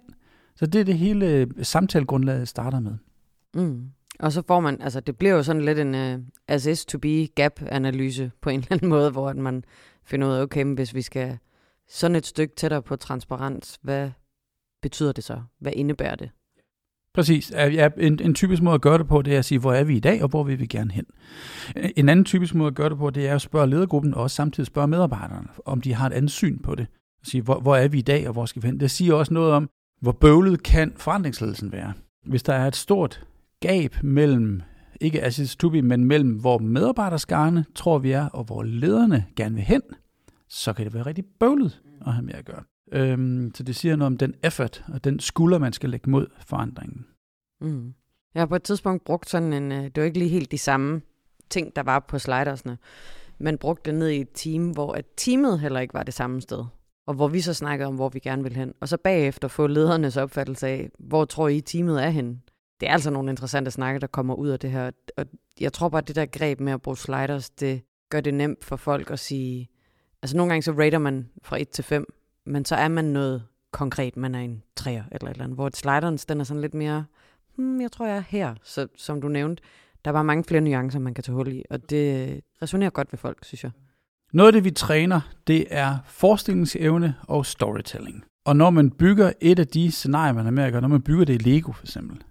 Så 0.56 0.66
det 0.66 0.82
er 0.82 0.86
det 0.86 0.98
hele 0.98 1.28
øh, 1.28 1.48
samtalegrundlaget 1.62 2.48
starter 2.48 2.80
med. 2.80 2.94
Mm. 3.56 3.82
Og 4.22 4.32
så 4.32 4.44
får 4.48 4.60
man, 4.60 4.82
altså 4.82 5.00
det 5.00 5.18
bliver 5.18 5.34
jo 5.34 5.44
sådan 5.44 5.62
lidt 5.62 5.80
en 5.80 5.96
uh, 5.96 6.24
as 6.48 6.66
is 6.66 6.86
to 6.86 6.98
be 6.98 7.28
gap 7.28 7.62
analyse 7.66 8.32
på 8.42 8.50
en 8.50 8.60
eller 8.60 8.72
anden 8.72 8.90
måde, 8.90 9.12
hvor 9.12 9.34
man 9.34 9.64
finder 10.04 10.28
ud 10.28 10.34
af, 10.34 10.42
okay, 10.42 10.64
men 10.64 10.76
hvis 10.76 10.96
vi 10.96 11.02
skal 11.02 11.38
sådan 11.88 12.16
et 12.16 12.26
stykke 12.26 12.56
tættere 12.56 12.82
på 12.82 12.96
transparens, 12.96 13.80
hvad 13.82 14.12
betyder 14.82 15.12
det 15.12 15.24
så? 15.24 15.42
Hvad 15.60 15.72
indebærer 15.76 16.16
det? 16.16 16.30
Præcis. 17.14 17.52
Ja, 17.52 17.90
en, 17.98 18.20
en 18.22 18.36
typisk 18.36 18.62
måde 18.62 18.76
at 18.76 18.82
gøre 18.82 18.98
det 18.98 19.08
på, 19.08 19.22
det 19.22 19.36
er 19.36 19.40
at 19.40 19.46
sige, 19.46 19.60
hvor 19.60 19.74
er 19.74 19.84
vi 19.84 19.98
i 19.98 20.00
dag, 20.00 20.24
og 20.24 20.30
hvor 20.30 20.44
vil 20.44 20.60
vi 20.60 20.66
gerne 20.66 20.92
hen. 20.92 21.06
En 21.96 22.10
anden 22.10 22.26
typisk 22.26 22.56
måde 22.56 22.68
at 22.68 22.76
gøre 22.76 22.90
det 22.90 22.98
på, 22.98 23.10
det 23.10 23.28
er 23.28 23.36
at 23.36 23.42
spørge 23.42 23.70
ledergruppen, 23.70 24.14
og 24.14 24.22
også 24.22 24.36
samtidig 24.36 24.68
spørge 24.68 24.88
medarbejderne, 24.88 25.48
om 25.66 25.82
de 25.82 25.94
har 25.94 26.08
et 26.08 26.14
andet 26.14 26.32
syn 26.32 26.60
på 26.60 26.76
det. 26.76 26.88
At 27.22 27.28
sige, 27.28 27.42
hvor, 27.42 27.60
hvor 27.60 27.76
er 27.76 27.88
vi 27.88 27.98
i 27.98 28.02
dag, 28.02 28.28
og 28.28 28.34
hvor 28.34 28.46
skal 28.46 28.62
vi 28.64 28.68
hen? 28.68 28.80
Det 28.80 28.92
siger 28.92 29.14
også 29.14 29.34
noget 29.34 29.54
om, 29.54 29.70
hvor 30.02 30.12
bøvlet 30.12 30.64
kan 30.64 30.94
forandringsledelsen 30.98 31.72
være. 31.72 31.94
Hvis 32.26 32.44
der 32.44 32.54
er 32.54 32.68
et 32.68 32.76
stort 32.76 33.26
gab 33.62 33.96
mellem 34.04 34.62
ikke 35.02 35.22
as 35.22 35.56
Tubi, 35.60 35.82
men 35.82 36.06
mellem 36.06 36.40
hvor 36.40 36.58
medarbejderskarne 36.58 37.66
tror 37.76 37.98
vi 37.98 38.12
er, 38.12 38.26
og 38.26 38.44
hvor 38.44 38.64
lederne 38.64 39.26
gerne 39.36 39.56
vil 39.56 39.64
hen, 39.64 39.82
så 40.50 40.74
kan 40.74 40.86
det 40.86 40.94
være 40.94 41.06
rigtig 41.06 41.26
bøvlet 41.40 41.82
at 42.06 42.14
have 42.14 42.26
med 42.26 42.34
at 42.34 42.46
gøre. 42.46 42.64
Øhm, 42.92 43.52
så 43.56 43.64
det 43.64 43.76
siger 43.76 43.96
noget 43.96 44.08
om 44.08 44.18
den 44.18 44.34
effort 44.44 44.84
og 44.94 45.04
den 45.04 45.20
skulder, 45.20 45.58
man 45.58 45.74
skal 45.74 45.90
lægge 45.90 46.10
mod 46.10 46.28
forandringen. 46.48 47.06
Mm. 47.62 47.94
Jeg 48.34 48.42
har 48.42 48.46
på 48.46 48.56
et 48.56 48.64
tidspunkt 48.64 49.04
brugt 49.04 49.30
sådan 49.30 49.54
en, 49.54 49.72
øh, 49.72 49.84
det 49.84 49.98
var 49.98 50.04
ikke 50.04 50.20
lige 50.20 50.30
helt 50.30 50.52
de 50.52 50.58
samme 50.58 51.02
ting, 51.50 51.76
der 51.76 51.84
var 51.84 52.00
på 52.00 52.20
slidersne, 52.20 52.78
men 53.40 53.58
brugte 53.58 53.92
det 53.92 54.00
ned 54.00 54.10
i 54.10 54.22
et 54.22 54.30
team, 54.34 54.70
hvor 54.70 54.94
at 54.94 55.06
teamet 55.18 55.60
heller 55.60 55.80
ikke 55.80 55.94
var 55.94 56.04
det 56.04 56.14
samme 56.14 56.42
sted. 56.42 56.66
Og 57.08 57.14
hvor 57.14 57.28
vi 57.28 57.42
så 57.42 57.54
snakkede 57.54 57.88
om, 57.88 57.96
hvor 57.96 58.10
vi 58.10 58.20
gerne 58.20 58.44
vil 58.44 58.56
hen. 58.56 58.74
Og 58.80 58.88
så 58.88 58.98
bagefter 58.98 59.48
få 59.48 59.68
ledernes 59.68 60.18
opfattelse 60.18 60.68
af, 60.68 60.90
hvor 61.00 61.26
tror 61.26 61.48
I 61.48 61.62
teamet 61.62 62.04
er 62.04 62.10
hen. 62.10 62.42
Det 62.82 62.90
er 62.90 62.94
altså 62.94 63.10
nogle 63.10 63.30
interessante 63.30 63.72
snakke, 63.72 64.00
der 64.00 64.08
kommer 64.08 64.34
ud 64.36 64.50
af 64.50 64.60
det 64.60 64.72
her. 64.72 64.92
Og 65.18 65.26
jeg 65.60 65.74
tror 65.74 65.90
bare, 65.90 66.02
at 66.02 66.08
det 66.08 66.16
der 66.16 66.26
greb 66.26 66.60
med 66.60 66.74
at 66.74 66.82
bruge 66.82 66.98
sliders, 66.98 67.50
det 67.50 67.82
gør 68.10 68.22
det 68.22 68.34
nemt 68.34 68.66
for 68.66 68.76
folk 68.76 69.12
at 69.12 69.20
sige... 69.20 69.70
Altså 70.22 70.38
nogle 70.38 70.50
gange 70.50 70.64
så 70.64 70.72
rater 70.72 70.98
man 70.98 71.30
fra 71.44 71.62
1 71.62 71.70
til 71.70 71.84
5, 71.84 72.14
men 72.46 72.66
så 72.66 72.76
er 72.76 72.88
man 72.88 73.06
noget 73.06 73.44
konkret. 73.72 74.18
Man 74.18 74.36
er 74.36 74.40
en 74.40 74.64
3'er 74.80 74.90
eller 74.90 75.02
et 75.12 75.14
eller 75.22 75.44
andet. 75.44 75.56
Hvor 75.56 75.70
sliders, 75.74 76.26
den 76.26 76.40
er 76.40 76.44
sådan 76.44 76.62
lidt 76.62 76.74
mere... 76.74 77.06
Hmm, 77.56 77.82
jeg 77.82 77.92
tror, 77.92 78.06
jeg 78.06 78.18
er 78.18 78.24
her. 78.28 78.56
Så 78.64 78.88
som 78.96 79.22
du 79.22 79.28
nævnte, 79.28 79.64
der 80.06 80.12
var 80.12 80.24
mange 80.24 80.44
flere 80.44 80.62
nuancer, 80.62 81.00
man 81.00 81.14
kan 81.14 81.24
tage 81.24 81.36
hul 81.36 81.48
i, 81.48 81.64
og 81.70 81.90
det 81.90 82.42
resonerer 82.62 82.90
godt 82.90 83.14
ved 83.14 83.18
folk, 83.18 83.46
synes 83.46 83.64
jeg. 83.64 83.72
Noget 84.34 84.48
af 84.48 84.54
det, 84.54 84.64
vi 84.64 84.72
træner, 84.72 85.22
det 85.48 85.68
er 85.70 85.98
forestillingsevne 86.06 87.16
og 87.28 87.46
storytelling. 87.46 88.24
Og 88.46 88.56
når 88.56 88.70
man 88.70 88.92
bygger 88.92 89.32
et 89.42 89.60
af 89.60 89.68
de 89.68 89.92
scenarier, 89.92 90.34
man 90.34 90.44
har 90.44 90.52
med 90.52 90.64
at 90.64 90.72
gøre, 90.72 90.82
når 90.82 90.88
man 90.88 91.02
bygger 91.02 91.26
det 91.26 91.34
i 91.34 91.50
Lego 91.50 91.72
for 91.72 91.84
eksempel, 91.84 92.24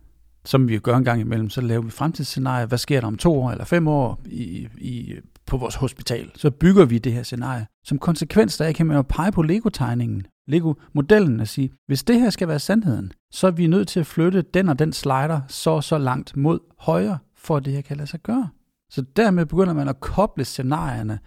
som 0.44 0.68
vi 0.68 0.78
gør 0.78 0.96
en 0.96 1.04
gang 1.04 1.20
imellem, 1.20 1.50
så 1.50 1.60
laver 1.60 1.82
vi 1.82 1.90
fremtidsscenarier. 1.90 2.66
Hvad 2.66 2.78
sker 2.78 3.00
der 3.00 3.06
om 3.06 3.16
to 3.16 3.42
år 3.42 3.50
eller 3.50 3.64
fem 3.64 3.88
år 3.88 4.20
i, 4.26 4.68
i, 4.78 5.14
på 5.46 5.56
vores 5.56 5.74
hospital? 5.74 6.30
Så 6.34 6.50
bygger 6.50 6.84
vi 6.84 6.98
det 6.98 7.12
her 7.12 7.22
scenarie. 7.22 7.66
Som 7.84 7.98
konsekvens 7.98 8.56
der 8.56 8.72
kan 8.72 8.86
man 8.86 8.96
jo 8.96 9.02
pege 9.02 9.32
på 9.32 9.42
Lego-tegningen, 9.42 10.26
Lego-modellen 10.48 11.40
og 11.40 11.48
sige, 11.48 11.70
hvis 11.86 12.02
det 12.02 12.20
her 12.20 12.30
skal 12.30 12.48
være 12.48 12.58
sandheden, 12.58 13.12
så 13.30 13.46
er 13.46 13.50
vi 13.50 13.66
nødt 13.66 13.88
til 13.88 14.00
at 14.00 14.06
flytte 14.06 14.42
den 14.42 14.68
og 14.68 14.78
den 14.78 14.92
slider 14.92 15.40
så 15.48 15.80
så 15.80 15.98
langt 15.98 16.36
mod 16.36 16.58
højre 16.78 17.18
for 17.36 17.56
at 17.56 17.64
det 17.64 17.72
her 17.72 17.80
kan 17.80 17.96
lade 17.96 18.08
sig 18.08 18.20
gøre. 18.20 18.48
Så 18.90 19.04
dermed 19.16 19.46
begynder 19.46 19.72
man 19.72 19.88
at 19.88 20.00
koble 20.00 20.44
scenarierne 20.44 21.18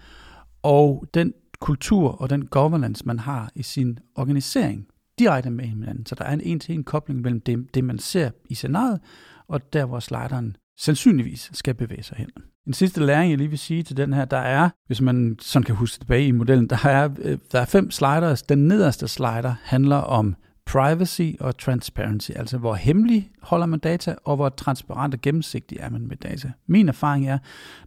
og 0.63 1.05
den 1.13 1.33
kultur 1.59 2.21
og 2.21 2.29
den 2.29 2.45
governance, 2.45 3.05
man 3.05 3.19
har 3.19 3.51
i 3.55 3.63
sin 3.63 3.99
organisering 4.15 4.87
direkte 5.19 5.49
med 5.49 5.65
hinanden. 5.65 6.05
Så 6.05 6.15
der 6.15 6.23
er 6.23 6.33
en 6.33 6.41
en-til-en 6.41 6.83
kobling 6.83 7.21
mellem 7.21 7.41
det, 7.41 7.73
det, 7.73 7.83
man 7.83 7.99
ser 7.99 8.29
i 8.49 8.55
scenariet, 8.55 8.99
og 9.47 9.73
der, 9.73 9.85
hvor 9.85 9.99
slideren 9.99 10.57
sandsynligvis 10.77 11.49
skal 11.53 11.73
bevæge 11.73 12.03
sig 12.03 12.17
hen. 12.17 12.29
En 12.67 12.73
sidste 12.73 13.05
læring, 13.05 13.29
jeg 13.29 13.37
lige 13.37 13.49
vil 13.49 13.59
sige 13.59 13.83
til 13.83 13.97
den 13.97 14.13
her, 14.13 14.25
der 14.25 14.37
er, 14.37 14.69
hvis 14.87 15.01
man 15.01 15.37
sådan 15.41 15.63
kan 15.63 15.75
huske 15.75 15.99
tilbage 15.99 16.27
i 16.27 16.31
modellen, 16.31 16.67
der 16.67 16.87
er, 16.87 17.09
øh, 17.19 17.37
der 17.51 17.59
er 17.59 17.65
fem 17.65 17.91
sliders. 17.91 18.41
Den 18.41 18.67
nederste 18.67 19.07
slider 19.07 19.55
handler 19.63 19.95
om 19.95 20.35
privacy 20.65 21.31
og 21.39 21.57
transparency, 21.57 22.31
altså 22.35 22.57
hvor 22.57 22.75
hemmelig 22.75 23.31
holder 23.41 23.65
man 23.65 23.79
data, 23.79 24.15
og 24.23 24.35
hvor 24.35 24.49
transparent 24.49 25.13
og 25.13 25.21
gennemsigtig 25.21 25.77
er 25.81 25.89
man 25.89 26.07
med 26.07 26.17
data. 26.17 26.51
Min 26.67 26.89
erfaring 26.89 27.27
er, 27.27 27.37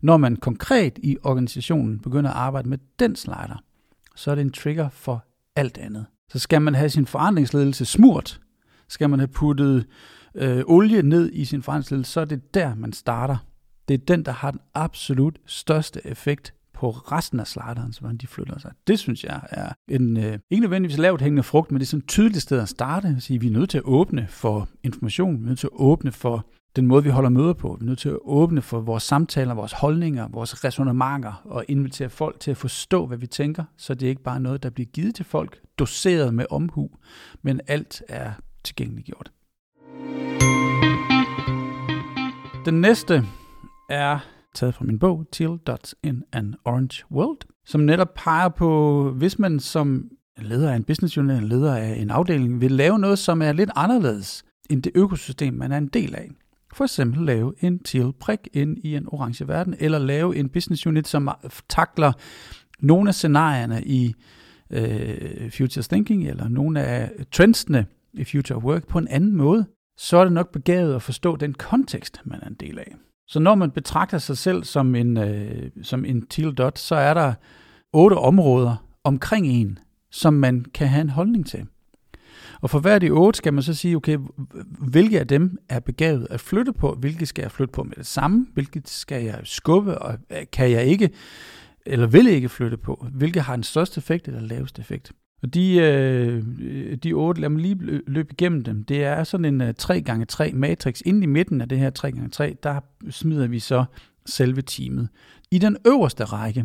når 0.01 0.17
man 0.17 0.37
konkret 0.37 0.99
i 1.03 1.17
organisationen 1.23 1.99
begynder 2.01 2.31
at 2.31 2.37
arbejde 2.37 2.69
med 2.69 2.79
den 2.99 3.17
slider, 3.17 3.63
så 4.17 4.31
er 4.31 4.35
det 4.35 4.43
en 4.43 4.53
trigger 4.53 4.89
for 4.89 5.25
alt 5.57 5.79
andet. 5.79 6.07
Så 6.33 6.39
skal 6.39 6.63
man 6.63 6.75
have 6.75 6.91
sin 6.91 7.07
forandringsledelse 7.07 7.85
smurt, 7.85 8.41
skal 8.89 9.11
man 9.11 9.19
have 9.19 9.29
puttet 9.29 9.87
øh, 10.35 10.63
olie 10.67 11.03
ned 11.03 11.31
i 11.33 11.45
sin 11.45 11.63
forandringsledelse, 11.63 12.13
så 12.13 12.21
er 12.21 12.25
det 12.25 12.55
der, 12.55 12.75
man 12.75 12.93
starter. 12.93 13.37
Det 13.89 13.95
er 13.95 13.99
den, 13.99 14.25
der 14.25 14.33
har 14.33 14.51
den 14.51 14.61
absolut 14.75 15.39
største 15.47 16.07
effekt 16.07 16.55
på 16.75 16.91
resten 16.91 17.41
af 17.41 17.47
slideren, 17.47 17.93
så 17.93 18.17
de 18.21 18.27
flytter 18.27 18.59
sig. 18.59 18.73
Det 18.87 18.99
synes 18.99 19.25
jeg 19.25 19.41
er 19.51 19.73
en, 19.89 20.17
øh, 20.17 20.39
ikke 20.51 20.61
nødvendigvis 20.61 20.99
lavt 20.99 21.21
hængende 21.23 21.43
frugt, 21.43 21.71
men 21.71 21.81
det 21.81 21.87
er 21.87 21.89
sådan 21.89 22.03
et 22.03 22.09
tydeligt 22.09 22.43
sted 22.43 22.61
at 22.61 22.69
starte. 22.69 23.09
At 23.09 23.23
sige, 23.23 23.41
vi 23.41 23.47
er 23.47 23.51
nødt 23.51 23.71
til 23.71 23.79
at 23.79 23.85
åbne 23.85 24.27
for 24.29 24.69
information, 24.83 25.39
vi 25.39 25.45
er 25.45 25.49
nødt 25.49 25.59
til 25.59 25.67
at 25.67 25.81
åbne 25.81 26.13
for 26.13 26.47
den 26.77 26.87
måde, 26.87 27.05
vi 27.05 27.11
holder 27.11 27.31
møder 27.31 27.53
på. 27.53 27.77
Vi 27.81 27.85
er 27.85 27.87
nødt 27.87 27.99
til 27.99 28.09
at 28.09 28.19
åbne 28.25 28.63
for 28.63 28.81
vores 28.81 29.03
samtaler, 29.03 29.55
vores 29.55 29.73
holdninger, 29.73 30.29
vores 30.29 30.65
resonemanger 30.65 31.43
og 31.45 31.65
invitere 31.69 32.09
folk 32.11 32.41
til 32.41 32.51
at 32.51 32.57
forstå, 32.57 33.07
hvad 33.07 33.19
vi 33.19 33.27
tænker, 33.27 33.65
så 33.77 33.95
det 33.95 34.07
er 34.07 34.11
ikke 34.11 34.23
bare 34.23 34.41
noget, 34.41 34.63
der 34.63 34.71
bliver 34.71 34.87
givet 34.87 35.15
til 35.15 35.25
folk, 35.25 35.61
doseret 35.79 36.35
med 36.35 36.47
omhu, 36.51 36.91
men 37.43 37.61
alt 37.67 38.03
er 38.09 38.33
tilgængeliggjort. 38.65 39.31
Den 42.65 42.81
næste 42.81 43.25
er 43.91 44.19
taget 44.55 44.75
fra 44.75 44.85
min 44.85 44.99
bog, 44.99 45.27
Teal 45.33 45.57
Dots 45.67 45.95
in 46.03 46.23
an 46.33 46.55
Orange 46.65 47.05
World, 47.11 47.39
som 47.67 47.81
netop 47.81 48.15
peger 48.15 48.49
på, 48.49 49.11
hvis 49.11 49.39
man 49.39 49.61
som 49.61 50.11
leder 50.39 50.73
af 50.73 50.77
en 50.77 50.85
business 50.85 51.19
unit, 51.19 51.43
leder 51.43 51.77
af 51.77 51.97
en 52.01 52.11
afdeling, 52.11 52.61
vil 52.61 52.71
lave 52.71 52.99
noget, 52.99 53.19
som 53.19 53.43
er 53.43 53.53
lidt 53.53 53.71
anderledes 53.77 54.45
end 54.71 54.83
det 54.83 54.93
økosystem, 54.95 55.55
man 55.55 55.73
er 55.73 55.79
en 55.79 55.87
del 55.87 56.15
af. 56.15 56.31
For 56.77 56.85
eksempel 56.85 57.27
lave 57.27 57.55
en 57.61 57.79
teal 57.79 58.13
prik 58.21 58.49
ind 58.53 58.79
i 58.85 58.97
en 58.97 59.09
orange 59.09 59.49
verden, 59.49 59.75
eller 59.79 59.99
lave 59.99 60.37
en 60.37 60.49
business 60.49 60.87
unit, 60.87 61.09
som 61.09 61.31
takler 61.69 62.13
nogle 62.81 63.09
af 63.09 63.15
scenarierne 63.15 63.83
i 63.85 64.15
øh, 64.71 65.51
Futures 65.51 65.89
Thinking, 65.89 66.29
eller 66.29 66.49
nogle 66.49 66.83
af 66.83 67.11
trendsene 67.33 67.87
i 68.13 68.25
Future 68.25 68.59
Work 68.59 68.87
på 68.87 68.99
en 68.99 69.09
anden 69.09 69.37
måde, 69.37 69.67
så 69.99 70.17
er 70.17 70.25
det 70.25 70.33
nok 70.33 70.53
begavet 70.53 70.95
at 70.95 71.03
forstå 71.03 71.37
den 71.37 71.55
kontekst, 71.55 72.21
man 72.25 72.41
er 72.43 72.47
en 72.47 72.57
del 72.61 72.79
af. 72.79 72.95
Så 73.29 73.39
når 73.39 73.55
man 73.55 73.71
betragter 73.71 74.19
sig 74.19 74.39
selv 74.39 74.65
som 74.65 74.95
en, 74.95 75.17
øh, 75.17 75.71
som 75.83 76.05
en 76.05 76.27
teal 76.27 76.55
dot, 76.55 76.79
så 76.79 76.95
er 76.95 77.15
der 77.15 77.35
otte 77.93 78.15
områder 78.15 78.87
omkring 79.05 79.47
en, 79.47 79.79
som 80.11 80.35
man 80.35 80.65
kan 80.75 80.89
have 80.89 81.01
en 81.01 81.11
holdning 81.11 81.47
til. 81.47 81.67
Og 82.61 82.71
for 82.71 82.79
hver 82.79 82.99
de 82.99 83.11
otte 83.11 83.37
skal 83.37 83.53
man 83.55 83.63
så 83.63 83.75
sige, 83.75 83.97
okay, 83.97 84.19
hvilke 84.79 85.21
af 85.21 85.27
dem 85.27 85.59
er 85.69 85.81
begavet 85.81 86.27
at 86.31 86.41
flytte 86.41 86.73
på, 86.73 86.95
hvilke 86.95 87.27
skal 87.27 87.43
jeg 87.43 87.51
flytte 87.51 87.73
på 87.73 87.83
med 87.83 87.95
det 87.97 88.07
samme, 88.07 88.47
hvilke 88.55 88.83
skal 88.85 89.25
jeg 89.25 89.41
skubbe, 89.45 89.99
og 89.99 90.19
øh, 90.31 90.39
kan 90.53 90.71
jeg 90.71 90.85
ikke, 90.85 91.11
eller 91.87 92.07
vil 92.07 92.27
ikke 92.27 92.49
flytte 92.49 92.77
på, 92.77 93.07
hvilke 93.13 93.41
har 93.41 93.57
den 93.57 93.63
største 93.63 93.99
effekt 93.99 94.29
eller 94.29 94.41
laveste 94.41 94.81
effekt. 94.81 95.13
Og 95.43 95.55
de, 95.55 95.77
øh, 95.77 96.43
de 96.97 97.13
otte, 97.13 97.41
lad 97.41 97.49
mig 97.49 97.63
lige 97.63 98.01
løbe 98.07 98.33
igennem 98.33 98.65
dem. 98.65 98.85
Det 98.85 99.05
er 99.05 99.25
sådan 99.25 99.45
en 99.45 99.61
øh, 99.61 99.69
uh, 99.69 99.97
3x3 99.97 100.55
matrix. 100.55 101.01
Inde 101.05 101.23
i 101.23 101.27
midten 101.27 101.61
af 101.61 101.69
det 101.69 101.79
her 101.79 101.91
3x3, 101.99 102.57
der 102.63 102.81
smider 103.11 103.47
vi 103.47 103.59
så 103.59 103.85
selve 104.27 104.63
teamet. 104.63 105.09
I 105.51 105.59
den 105.59 105.77
øverste 105.87 106.25
række, 106.25 106.65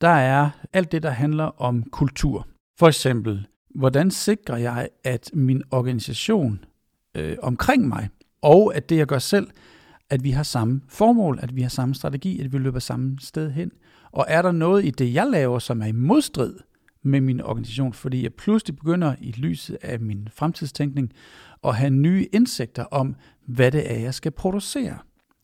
der 0.00 0.08
er 0.08 0.50
alt 0.72 0.92
det, 0.92 1.02
der 1.02 1.10
handler 1.10 1.44
om 1.44 1.82
kultur. 1.82 2.46
For 2.78 2.88
eksempel, 2.88 3.46
hvordan 3.74 4.10
sikrer 4.10 4.56
jeg, 4.56 4.88
at 5.04 5.30
min 5.34 5.62
organisation 5.70 6.64
øh, 7.16 7.36
omkring 7.42 7.88
mig, 7.88 8.08
og 8.42 8.76
at 8.76 8.88
det, 8.88 8.96
jeg 8.96 9.06
gør 9.06 9.18
selv, 9.18 9.46
at 10.10 10.24
vi 10.24 10.30
har 10.30 10.42
samme 10.42 10.80
formål, 10.88 11.38
at 11.42 11.56
vi 11.56 11.62
har 11.62 11.68
samme 11.68 11.94
strategi, 11.94 12.40
at 12.40 12.52
vi 12.52 12.58
løber 12.58 12.78
samme 12.78 13.16
sted 13.20 13.50
hen. 13.50 13.70
Og 14.12 14.24
er 14.28 14.42
der 14.42 14.52
noget 14.52 14.84
i 14.84 14.90
det, 14.90 15.14
jeg 15.14 15.26
laver, 15.26 15.58
som 15.58 15.82
er 15.82 15.86
i 15.86 15.92
modstrid 15.92 16.54
med 17.02 17.20
min 17.20 17.40
organisation, 17.40 17.92
fordi 17.92 18.22
jeg 18.22 18.34
pludselig 18.34 18.76
begynder 18.76 19.14
i 19.20 19.30
lyset 19.30 19.78
af 19.82 20.00
min 20.00 20.28
fremtidstænkning 20.32 21.12
at 21.64 21.76
have 21.76 21.90
nye 21.90 22.26
indsigter 22.32 22.84
om, 22.84 23.16
hvad 23.46 23.72
det 23.72 23.92
er, 23.92 23.98
jeg 23.98 24.14
skal 24.14 24.32
producere. 24.32 24.98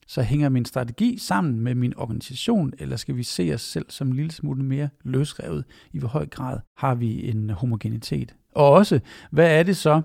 Så 0.09 0.23
hænger 0.23 0.49
min 0.49 0.65
strategi 0.65 1.19
sammen 1.19 1.61
med 1.61 1.75
min 1.75 1.97
organisation, 1.97 2.73
eller 2.79 2.97
skal 2.97 3.17
vi 3.17 3.23
se 3.23 3.55
os 3.55 3.61
selv 3.61 3.87
som 3.89 4.09
en 4.09 4.17
lille 4.17 4.31
smule 4.31 4.65
mere 4.65 4.89
løsrevet? 5.05 5.65
I 5.93 5.99
hvor 5.99 6.09
høj 6.09 6.27
grad 6.27 6.59
har 6.77 6.95
vi 6.95 7.29
en 7.29 7.51
homogenitet? 7.51 8.35
Og 8.55 8.71
også, 8.71 9.01
hvad 9.31 9.59
er 9.59 9.63
det 9.63 9.77
så, 9.77 10.03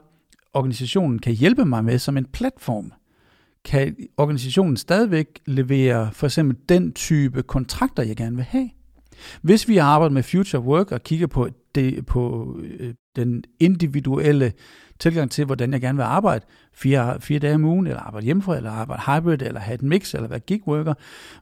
organisationen 0.53 1.19
kan 1.19 1.33
hjælpe 1.33 1.65
mig 1.65 1.86
med 1.86 2.00
som 2.00 2.17
en 2.17 2.25
platform? 2.25 2.91
Kan 3.65 3.95
organisationen 4.17 4.77
stadigvæk 4.77 5.27
levere 5.45 6.12
for 6.12 6.27
eksempel 6.27 6.57
den 6.69 6.93
type 6.93 7.43
kontrakter, 7.43 8.03
jeg 8.03 8.15
gerne 8.15 8.36
vil 8.36 8.45
have? 8.45 8.69
Hvis 9.41 9.67
vi 9.67 9.77
arbejder 9.77 10.13
med 10.13 10.23
future 10.23 10.61
work 10.61 10.91
og 10.91 11.03
kigger 11.03 11.27
på, 11.27 11.49
det, 11.75 12.05
på 12.05 12.55
øh, 12.63 12.93
den 13.15 13.43
individuelle 13.59 14.53
tilgang 14.99 15.31
til, 15.31 15.45
hvordan 15.45 15.73
jeg 15.73 15.81
gerne 15.81 15.97
vil 15.97 16.03
arbejde, 16.03 16.45
fire, 16.73 17.21
fire 17.21 17.39
dage 17.39 17.55
om 17.55 17.65
ugen, 17.65 17.87
eller 17.87 18.01
arbejde 18.01 18.25
hjemmefra, 18.25 18.57
eller 18.57 18.71
arbejde 18.71 19.01
hybrid, 19.01 19.41
eller 19.41 19.59
have 19.59 19.75
et 19.75 19.81
mix, 19.81 20.13
eller 20.13 20.27
være 20.27 20.39
gig 20.39 20.67
worker, 20.67 20.93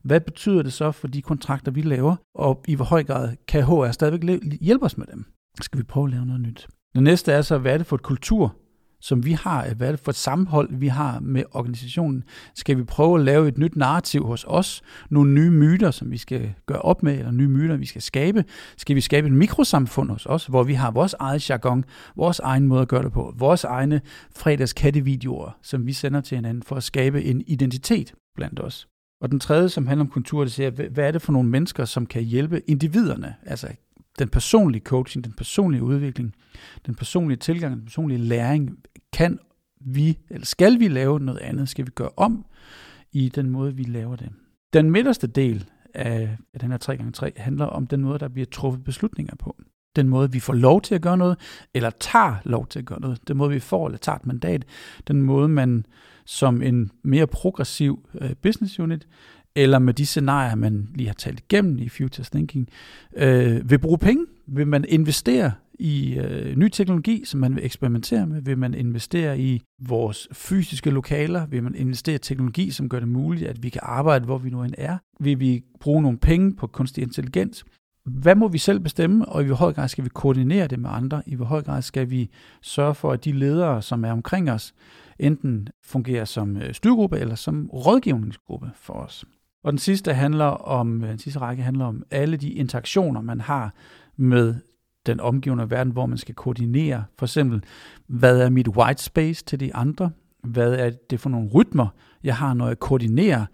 hvad 0.04 0.20
betyder 0.20 0.62
det 0.62 0.74
så 0.74 0.92
for 0.92 1.08
de 1.08 1.22
kontrakter, 1.22 1.72
vi 1.72 1.82
laver, 1.82 2.16
og 2.36 2.64
i 2.68 2.76
hvor 2.76 2.86
høj 2.86 3.04
grad 3.04 3.30
kan 3.48 3.64
HR 3.64 3.92
stadigvæk 3.92 4.42
hjælpe 4.62 4.86
os 4.86 4.98
med 4.98 5.06
dem? 5.12 5.26
Skal 5.62 5.80
vi 5.80 5.84
prøve 5.84 6.06
at 6.06 6.12
lave 6.12 6.26
noget 6.26 6.42
nyt? 6.42 6.68
Det 6.96 7.04
næste 7.04 7.32
er 7.32 7.42
så, 7.42 7.58
hvad 7.58 7.74
er 7.74 7.78
det 7.78 7.88
for 7.88 7.96
et 7.96 8.02
kultur, 8.02 8.56
som 9.02 9.26
vi 9.26 9.32
har, 9.32 9.66
øh, 9.66 9.78
hvad 9.78 9.88
er 9.88 9.92
det 9.92 10.00
for 10.00 10.12
et 10.12 10.16
sammenhold, 10.16 10.70
vi 10.72 10.88
har 10.88 11.20
med 11.20 11.44
organisationen? 11.52 12.24
Skal 12.56 12.78
vi 12.78 12.84
prøve 12.84 13.20
at 13.20 13.26
lave 13.26 13.48
et 13.48 13.58
nyt 13.58 13.76
narrativ 13.76 14.26
hos 14.26 14.46
os? 14.48 14.82
Nogle 15.10 15.32
nye 15.32 15.52
myter, 15.52 15.92
som 15.92 16.12
vi 16.12 16.18
skal 16.18 16.54
gøre 16.66 16.82
op 16.82 17.04
med, 17.04 17.18
eller 17.18 17.32
nye 17.32 17.48
myter, 17.48 17.78
vi 17.78 17.86
skal 17.86 18.02
skabe? 18.02 18.46
Skal 18.78 18.96
vi 18.96 19.02
skabe 19.02 19.28
et 19.28 19.34
mikrosamfund 19.34 20.10
hos 20.10 20.26
os, 20.26 20.46
hvor 20.46 20.64
vi 20.64 20.74
har 20.74 20.92
vores 20.92 21.16
eget 21.20 21.50
jargon, 21.50 21.86
vores 22.16 22.40
egen 22.40 22.68
måde 22.68 22.82
at 22.82 22.88
gøre 22.88 23.04
det 23.04 23.12
på, 23.12 23.34
vores 23.38 23.64
egne 23.64 24.02
fredagskattevideoer, 24.36 25.58
som 25.62 25.88
vi 25.88 25.94
sender 25.94 26.22
til 26.22 26.36
hinanden 26.36 26.64
for 26.64 26.76
at 26.76 26.84
skabe 26.84 27.24
en 27.24 27.44
identitet 27.48 28.14
blandt 28.36 28.60
os? 28.60 28.88
Og 29.22 29.32
den 29.32 29.40
tredje, 29.40 29.70
som 29.70 29.88
handler 29.88 30.06
om 30.06 30.12
kultur, 30.12 30.44
det 30.44 30.54
siger, 30.54 30.90
hvad 30.90 31.08
er 31.08 31.12
det 31.12 31.22
for 31.22 31.32
nogle 31.32 31.50
mennesker, 31.50 31.86
som 31.86 32.06
kan 32.06 32.24
hjælpe 32.24 32.62
individerne, 32.68 33.36
altså 33.46 33.68
den 34.22 34.30
personlige 34.30 34.84
coaching, 34.84 35.24
den 35.24 35.34
personlige 35.34 35.84
udvikling, 35.84 36.36
den 36.86 36.96
personlige 36.96 37.38
tilgang, 37.38 37.76
den 37.76 37.86
personlige 37.86 38.20
læring, 38.20 38.78
kan 39.14 39.40
vi, 39.80 40.18
eller 40.30 40.46
skal 40.46 40.80
vi 40.80 40.88
lave 40.88 41.20
noget 41.20 41.40
andet? 41.40 41.70
Skal 41.70 41.86
vi 41.86 41.92
gøre 41.92 42.10
om 42.18 42.46
i 43.12 43.30
den 43.30 43.50
måde, 43.50 43.76
vi 43.76 43.84
laver 43.84 44.16
det? 44.16 44.30
Den 44.74 44.92
midterste 44.92 45.28
del 45.28 45.66
af, 45.94 46.38
den 46.62 46.72
her 46.72 46.78
3x3 46.90 47.42
handler 47.42 47.66
om 47.66 47.88
den 47.88 48.02
måde, 48.02 48.20
der 48.20 48.28
bliver 48.28 48.46
truffet 48.46 48.84
beslutninger 48.84 49.36
på. 49.36 49.56
Den 49.96 50.08
måde, 50.08 50.32
vi 50.32 50.40
får 50.40 50.54
lov 50.54 50.82
til 50.82 50.96
at 50.96 51.02
gøre 51.02 51.18
noget, 51.18 51.38
eller 51.74 51.90
tager 51.90 52.36
lov 52.44 52.68
til 52.68 52.80
at 52.80 52.86
gøre 52.86 53.02
noget. 53.02 53.28
Den 53.28 53.38
måde, 53.38 53.50
vi 53.50 53.60
får 53.60 53.86
eller 53.86 53.98
tager 53.98 54.16
et 54.16 54.26
mandat. 54.26 54.66
Den 55.08 55.22
måde, 55.22 55.48
man 55.48 55.86
som 56.26 56.62
en 56.62 56.92
mere 57.04 57.28
progressiv 57.28 58.10
øh, 58.22 58.34
business 58.42 58.80
unit, 58.80 59.08
eller 59.56 59.80
med 59.80 59.94
de 59.94 60.06
scenarier, 60.06 60.56
man 60.56 60.90
lige 60.96 61.08
har 61.08 61.14
talt 61.14 61.40
igennem 61.40 61.78
i 61.80 61.90
Futures 61.90 62.30
Thinking, 62.30 62.70
øh, 63.18 63.70
vil 63.70 63.80
bruge 63.80 63.98
penge? 63.98 64.26
Vil 64.48 64.68
man 64.68 64.86
investere 64.88 65.52
i 65.80 66.20
øh, 66.20 66.56
ny 66.56 66.70
teknologi, 66.70 67.26
som 67.26 67.40
man 67.40 67.56
vil 67.56 67.66
eksperimentere 67.66 68.28
med? 68.28 68.42
Vil 68.42 68.58
man 68.58 68.74
investere 68.74 69.40
i 69.40 69.62
vores 69.88 70.28
fysiske 70.34 70.90
lokaler? 70.90 71.46
Vil 71.46 71.64
man 71.64 71.76
investere 71.76 72.16
i 72.16 72.18
teknologi, 72.18 72.72
som 72.72 72.90
gør 72.90 73.00
det 73.00 73.08
muligt, 73.08 73.50
at 73.50 73.64
vi 73.64 73.70
kan 73.70 73.82
arbejde, 73.84 74.26
hvor 74.26 74.38
vi 74.38 74.50
nu 74.50 74.64
end 74.64 74.74
er? 74.78 74.98
Vil 75.20 75.40
vi 75.40 75.64
bruge 75.80 76.02
nogle 76.02 76.18
penge 76.18 76.56
på 76.56 76.68
kunstig 76.68 77.02
intelligens? 77.02 77.66
Hvad 78.06 78.36
må 78.36 78.48
vi 78.48 78.58
selv 78.58 78.80
bestemme, 78.80 79.26
og 79.26 79.44
i 79.44 79.46
hvor 79.46 79.56
høj 79.56 79.74
grad 79.74 79.88
skal 79.88 80.04
vi 80.04 80.10
koordinere 80.10 80.68
det 80.68 80.80
med 80.80 80.90
andre? 80.94 81.22
I 81.26 81.36
hvor 81.36 81.46
høj 81.46 81.62
grad 81.62 81.82
skal 81.82 82.10
vi 82.10 82.30
sørge 82.62 82.96
for, 82.96 83.12
at 83.12 83.26
de 83.26 83.32
ledere, 83.32 83.82
som 83.82 84.06
er 84.06 84.12
omkring 84.12 84.52
os, 84.52 84.74
enten 85.20 85.68
fungerer 85.84 86.26
som 86.26 86.58
øh, 86.58 86.74
styrgruppe 86.74 87.20
eller 87.20 87.36
som 87.36 87.70
rådgivningsgruppe 87.74 88.72
for 88.76 88.94
os? 88.94 89.26
Og 89.64 89.72
den 89.72 89.80
sidste 89.80 90.14
handler 90.14 90.46
om, 90.46 91.04
øh, 91.04 91.10
den 91.10 91.20
sidste 91.20 91.40
række 91.40 91.64
handler 91.64 91.86
om 91.86 92.04
alle 92.12 92.38
de 92.38 92.50
interaktioner, 92.50 93.22
man 93.22 93.42
har 93.42 93.74
med 94.18 94.56
den 95.06 95.20
omgivende 95.20 95.70
verden, 95.70 95.94
hvor 95.94 96.06
man 96.06 96.18
skal 96.18 96.36
koordinere. 96.36 97.04
For 97.20 97.26
eksempel, 97.26 97.64
hvad 98.08 98.42
er 98.42 98.50
mit 98.50 98.68
white 98.68 99.04
space 99.04 99.46
til 99.46 99.60
de 99.60 99.76
andre? 99.76 100.12
Hvad 100.44 100.74
er 100.74 100.92
det 101.10 101.20
for 101.20 101.30
nogle 101.30 101.50
rytmer, 101.50 101.88
jeg 102.24 102.36
har, 102.36 102.54
når 102.54 102.68
jeg 102.68 102.80
koordinerer? 102.80 103.46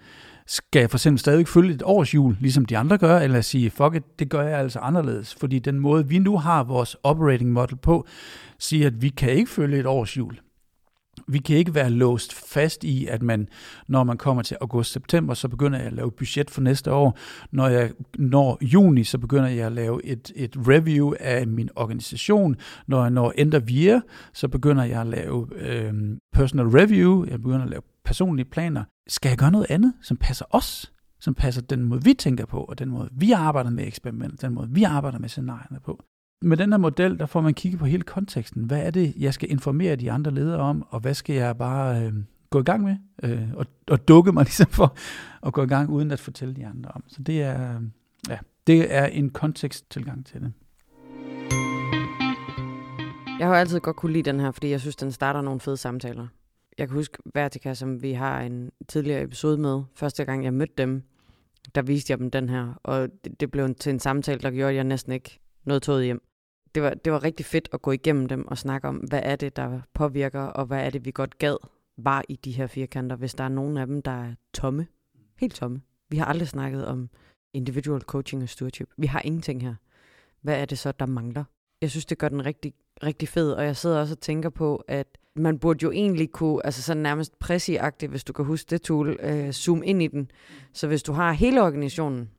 Skal 0.45 0.79
jeg 0.79 0.89
for 0.89 0.97
eksempel 0.97 1.19
stadig 1.19 1.47
følge 1.47 1.73
et 1.73 1.83
årshjul, 1.85 2.37
ligesom 2.39 2.65
de 2.65 2.77
andre 2.77 2.97
gør, 2.97 3.19
eller 3.19 3.41
sige, 3.41 3.69
fuck 3.69 3.95
it, 3.95 4.19
det 4.19 4.29
gør 4.29 4.41
jeg 4.41 4.59
altså 4.59 4.79
anderledes? 4.79 5.35
Fordi 5.35 5.59
den 5.59 5.79
måde, 5.79 6.07
vi 6.07 6.19
nu 6.19 6.37
har 6.37 6.63
vores 6.63 6.95
operating 7.03 7.51
model 7.51 7.75
på, 7.77 8.07
siger, 8.59 8.87
at 8.87 9.01
vi 9.01 9.09
kan 9.09 9.29
ikke 9.29 9.49
følge 9.49 9.79
et 9.79 9.85
årsjul 9.85 10.37
vi 11.27 11.39
kan 11.39 11.57
ikke 11.57 11.75
være 11.75 11.89
låst 11.89 12.33
fast 12.33 12.83
i, 12.83 13.05
at 13.05 13.21
man, 13.21 13.47
når 13.87 14.03
man 14.03 14.17
kommer 14.17 14.43
til 14.43 14.57
august-september, 14.61 15.33
så 15.33 15.47
begynder 15.47 15.77
jeg 15.77 15.87
at 15.87 15.93
lave 15.93 16.11
budget 16.11 16.49
for 16.49 16.61
næste 16.61 16.93
år. 16.93 17.17
Når 17.51 17.67
jeg 17.67 17.91
når 18.17 18.57
juni, 18.61 19.03
så 19.03 19.17
begynder 19.17 19.47
jeg 19.47 19.65
at 19.65 19.71
lave 19.71 20.05
et, 20.05 20.31
et 20.35 20.55
review 20.57 21.13
af 21.19 21.47
min 21.47 21.69
organisation. 21.75 22.55
Når 22.87 23.01
jeg 23.01 23.11
når 23.11 23.33
end 23.37 23.53
of 23.53 23.63
year, 23.71 24.01
så 24.33 24.47
begynder 24.47 24.83
jeg 24.83 25.01
at 25.01 25.07
lave 25.07 25.47
øh, 25.55 25.93
personal 26.33 26.67
review. 26.67 27.25
Jeg 27.25 27.41
begynder 27.41 27.63
at 27.63 27.69
lave 27.69 27.81
personlige 28.05 28.49
planer. 28.49 28.83
Skal 29.07 29.29
jeg 29.29 29.37
gøre 29.37 29.51
noget 29.51 29.67
andet, 29.69 29.93
som 30.01 30.17
passer 30.17 30.45
os? 30.49 30.93
Som 31.19 31.33
passer 31.33 31.61
den 31.61 31.83
måde, 31.83 32.03
vi 32.03 32.13
tænker 32.13 32.45
på, 32.45 32.63
og 32.63 32.79
den 32.79 32.89
måde, 32.89 33.09
vi 33.11 33.31
arbejder 33.31 33.69
med 33.69 33.87
eksperiment, 33.87 34.41
den 34.41 34.53
måde, 34.53 34.69
vi 34.71 34.83
arbejder 34.83 35.19
med 35.19 35.29
scenarierne 35.29 35.79
på 35.85 36.03
med 36.41 36.57
den 36.57 36.71
her 36.71 36.77
model, 36.77 37.19
der 37.19 37.25
får 37.25 37.41
man 37.41 37.53
kigge 37.53 37.77
på 37.77 37.85
hele 37.85 38.03
konteksten. 38.03 38.63
Hvad 38.63 38.79
er 38.79 38.91
det, 38.91 39.13
jeg 39.17 39.33
skal 39.33 39.51
informere 39.51 39.95
de 39.95 40.11
andre 40.11 40.31
ledere 40.31 40.59
om, 40.59 40.87
og 40.89 40.99
hvad 40.99 41.13
skal 41.13 41.35
jeg 41.35 41.57
bare 41.57 42.05
øh, 42.05 42.13
gå 42.49 42.59
i 42.59 42.63
gang 42.63 42.83
med, 42.83 42.97
øh, 43.23 43.53
og, 43.53 43.65
og 43.87 44.07
dukke 44.07 44.31
mig 44.31 44.45
ligesom 44.49 44.67
for 44.67 44.97
at 45.47 45.53
gå 45.53 45.63
i 45.63 45.67
gang, 45.67 45.89
uden 45.89 46.11
at 46.11 46.19
fortælle 46.19 46.55
de 46.55 46.65
andre 46.65 46.91
om. 46.95 47.03
Så 47.07 47.23
det 47.23 47.41
er, 47.41 47.81
ja, 48.29 48.37
det 48.67 48.95
er 48.95 49.05
en 49.05 49.29
konteksttilgang 49.29 50.25
til 50.25 50.41
det. 50.41 50.53
Jeg 53.39 53.47
har 53.47 53.55
altid 53.55 53.79
godt 53.79 53.95
kunne 53.95 54.13
lide 54.13 54.31
den 54.31 54.39
her, 54.39 54.51
fordi 54.51 54.69
jeg 54.69 54.81
synes, 54.81 54.95
den 54.95 55.11
starter 55.11 55.41
nogle 55.41 55.59
fede 55.59 55.77
samtaler. 55.77 56.27
Jeg 56.77 56.87
kan 56.87 56.95
huske 56.97 57.17
Vertica, 57.33 57.73
som 57.73 58.01
vi 58.01 58.11
har 58.11 58.41
en 58.41 58.71
tidligere 58.87 59.23
episode 59.23 59.57
med. 59.57 59.83
Første 59.95 60.25
gang, 60.25 60.43
jeg 60.43 60.53
mødte 60.53 60.73
dem, 60.77 61.03
der 61.75 61.81
viste 61.81 62.11
jeg 62.11 62.19
dem 62.19 62.31
den 62.31 62.49
her, 62.49 62.73
og 62.83 63.09
det, 63.23 63.39
det 63.39 63.51
blev 63.51 63.75
til 63.75 63.89
en 63.89 63.99
samtale, 63.99 64.39
der 64.39 64.51
gjorde, 64.51 64.69
at 64.69 64.75
jeg 64.75 64.83
næsten 64.83 65.11
ikke 65.11 65.39
noget 65.67 65.83
toget 65.83 66.05
hjem 66.05 66.27
det 66.77 66.83
var, 66.83 66.93
det 66.93 67.13
var 67.13 67.23
rigtig 67.23 67.45
fedt 67.45 67.69
at 67.73 67.81
gå 67.81 67.91
igennem 67.91 68.27
dem 68.27 68.47
og 68.47 68.57
snakke 68.57 68.87
om, 68.87 68.95
hvad 68.95 69.19
er 69.23 69.35
det, 69.35 69.55
der 69.55 69.81
påvirker, 69.93 70.41
og 70.41 70.65
hvad 70.65 70.85
er 70.85 70.89
det, 70.89 71.05
vi 71.05 71.11
godt 71.11 71.37
gad 71.37 71.57
var 71.97 72.23
i 72.29 72.35
de 72.35 72.51
her 72.51 72.67
firkanter, 72.67 73.15
hvis 73.15 73.33
der 73.33 73.43
er 73.43 73.49
nogen 73.49 73.77
af 73.77 73.87
dem, 73.87 74.01
der 74.01 74.11
er 74.11 74.33
tomme. 74.53 74.87
Helt 75.39 75.55
tomme. 75.55 75.81
Vi 76.09 76.17
har 76.17 76.25
aldrig 76.25 76.47
snakket 76.47 76.85
om 76.85 77.09
individual 77.53 78.01
coaching 78.01 78.43
og 78.43 78.49
stewardship. 78.49 78.89
Vi 78.97 79.07
har 79.07 79.21
ingenting 79.25 79.61
her. 79.61 79.75
Hvad 80.41 80.61
er 80.61 80.65
det 80.65 80.79
så, 80.79 80.91
der 80.91 81.05
mangler? 81.05 81.43
Jeg 81.81 81.91
synes, 81.91 82.05
det 82.05 82.17
gør 82.17 82.29
den 82.29 82.45
rigtig, 82.45 82.73
rigtig 83.03 83.29
fed, 83.29 83.51
og 83.51 83.65
jeg 83.65 83.75
sidder 83.75 83.99
også 83.99 84.13
og 84.13 84.19
tænker 84.19 84.49
på, 84.49 84.83
at 84.87 85.07
man 85.35 85.59
burde 85.59 85.83
jo 85.83 85.91
egentlig 85.91 86.31
kunne, 86.31 86.65
altså 86.65 86.81
sådan 86.81 87.03
nærmest 87.03 87.39
præcis 87.39 87.79
hvis 88.09 88.23
du 88.23 88.33
kan 88.33 88.45
huske 88.45 88.69
det 88.69 88.81
tool, 88.81 89.17
øh, 89.19 89.51
zoom 89.51 89.83
ind 89.83 90.01
i 90.01 90.07
den. 90.07 90.31
Så 90.73 90.87
hvis 90.87 91.03
du 91.03 91.13
har 91.13 91.31
hele 91.31 91.61
organisationen, 91.61 92.29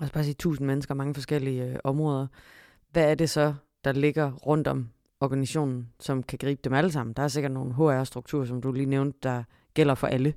og 0.00 0.08
bare 0.12 0.24
sige 0.24 0.34
tusind 0.34 0.66
mennesker, 0.66 0.94
mange 0.94 1.14
forskellige 1.14 1.64
øh, 1.64 1.76
områder, 1.84 2.26
hvad 2.90 3.10
er 3.10 3.14
det 3.14 3.30
så, 3.30 3.54
der 3.84 3.92
ligger 3.92 4.32
rundt 4.32 4.68
om 4.68 4.88
organisationen, 5.20 5.88
som 6.00 6.22
kan 6.22 6.38
gribe 6.38 6.60
dem 6.64 6.72
alle 6.72 6.92
sammen? 6.92 7.14
Der 7.14 7.22
er 7.22 7.28
sikkert 7.28 7.52
nogle 7.52 7.74
HR-strukturer, 7.74 8.44
som 8.44 8.62
du 8.62 8.72
lige 8.72 8.86
nævnte, 8.86 9.18
der 9.22 9.42
gælder 9.74 9.94
for 9.94 10.06
alle. 10.06 10.34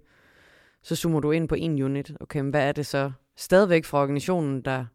Så 0.81 0.95
zoomer 0.95 1.19
du 1.19 1.31
ind 1.31 1.47
på 1.47 1.55
en 1.55 1.81
unit. 1.81 2.13
Okay, 2.19 2.39
men 2.39 2.49
hvad 2.49 2.67
er 2.67 2.71
det 2.71 2.85
så 2.85 3.11
stadigvæk 3.35 3.85
fra 3.85 4.01
organisationen, 4.01 4.61
der 4.61 4.85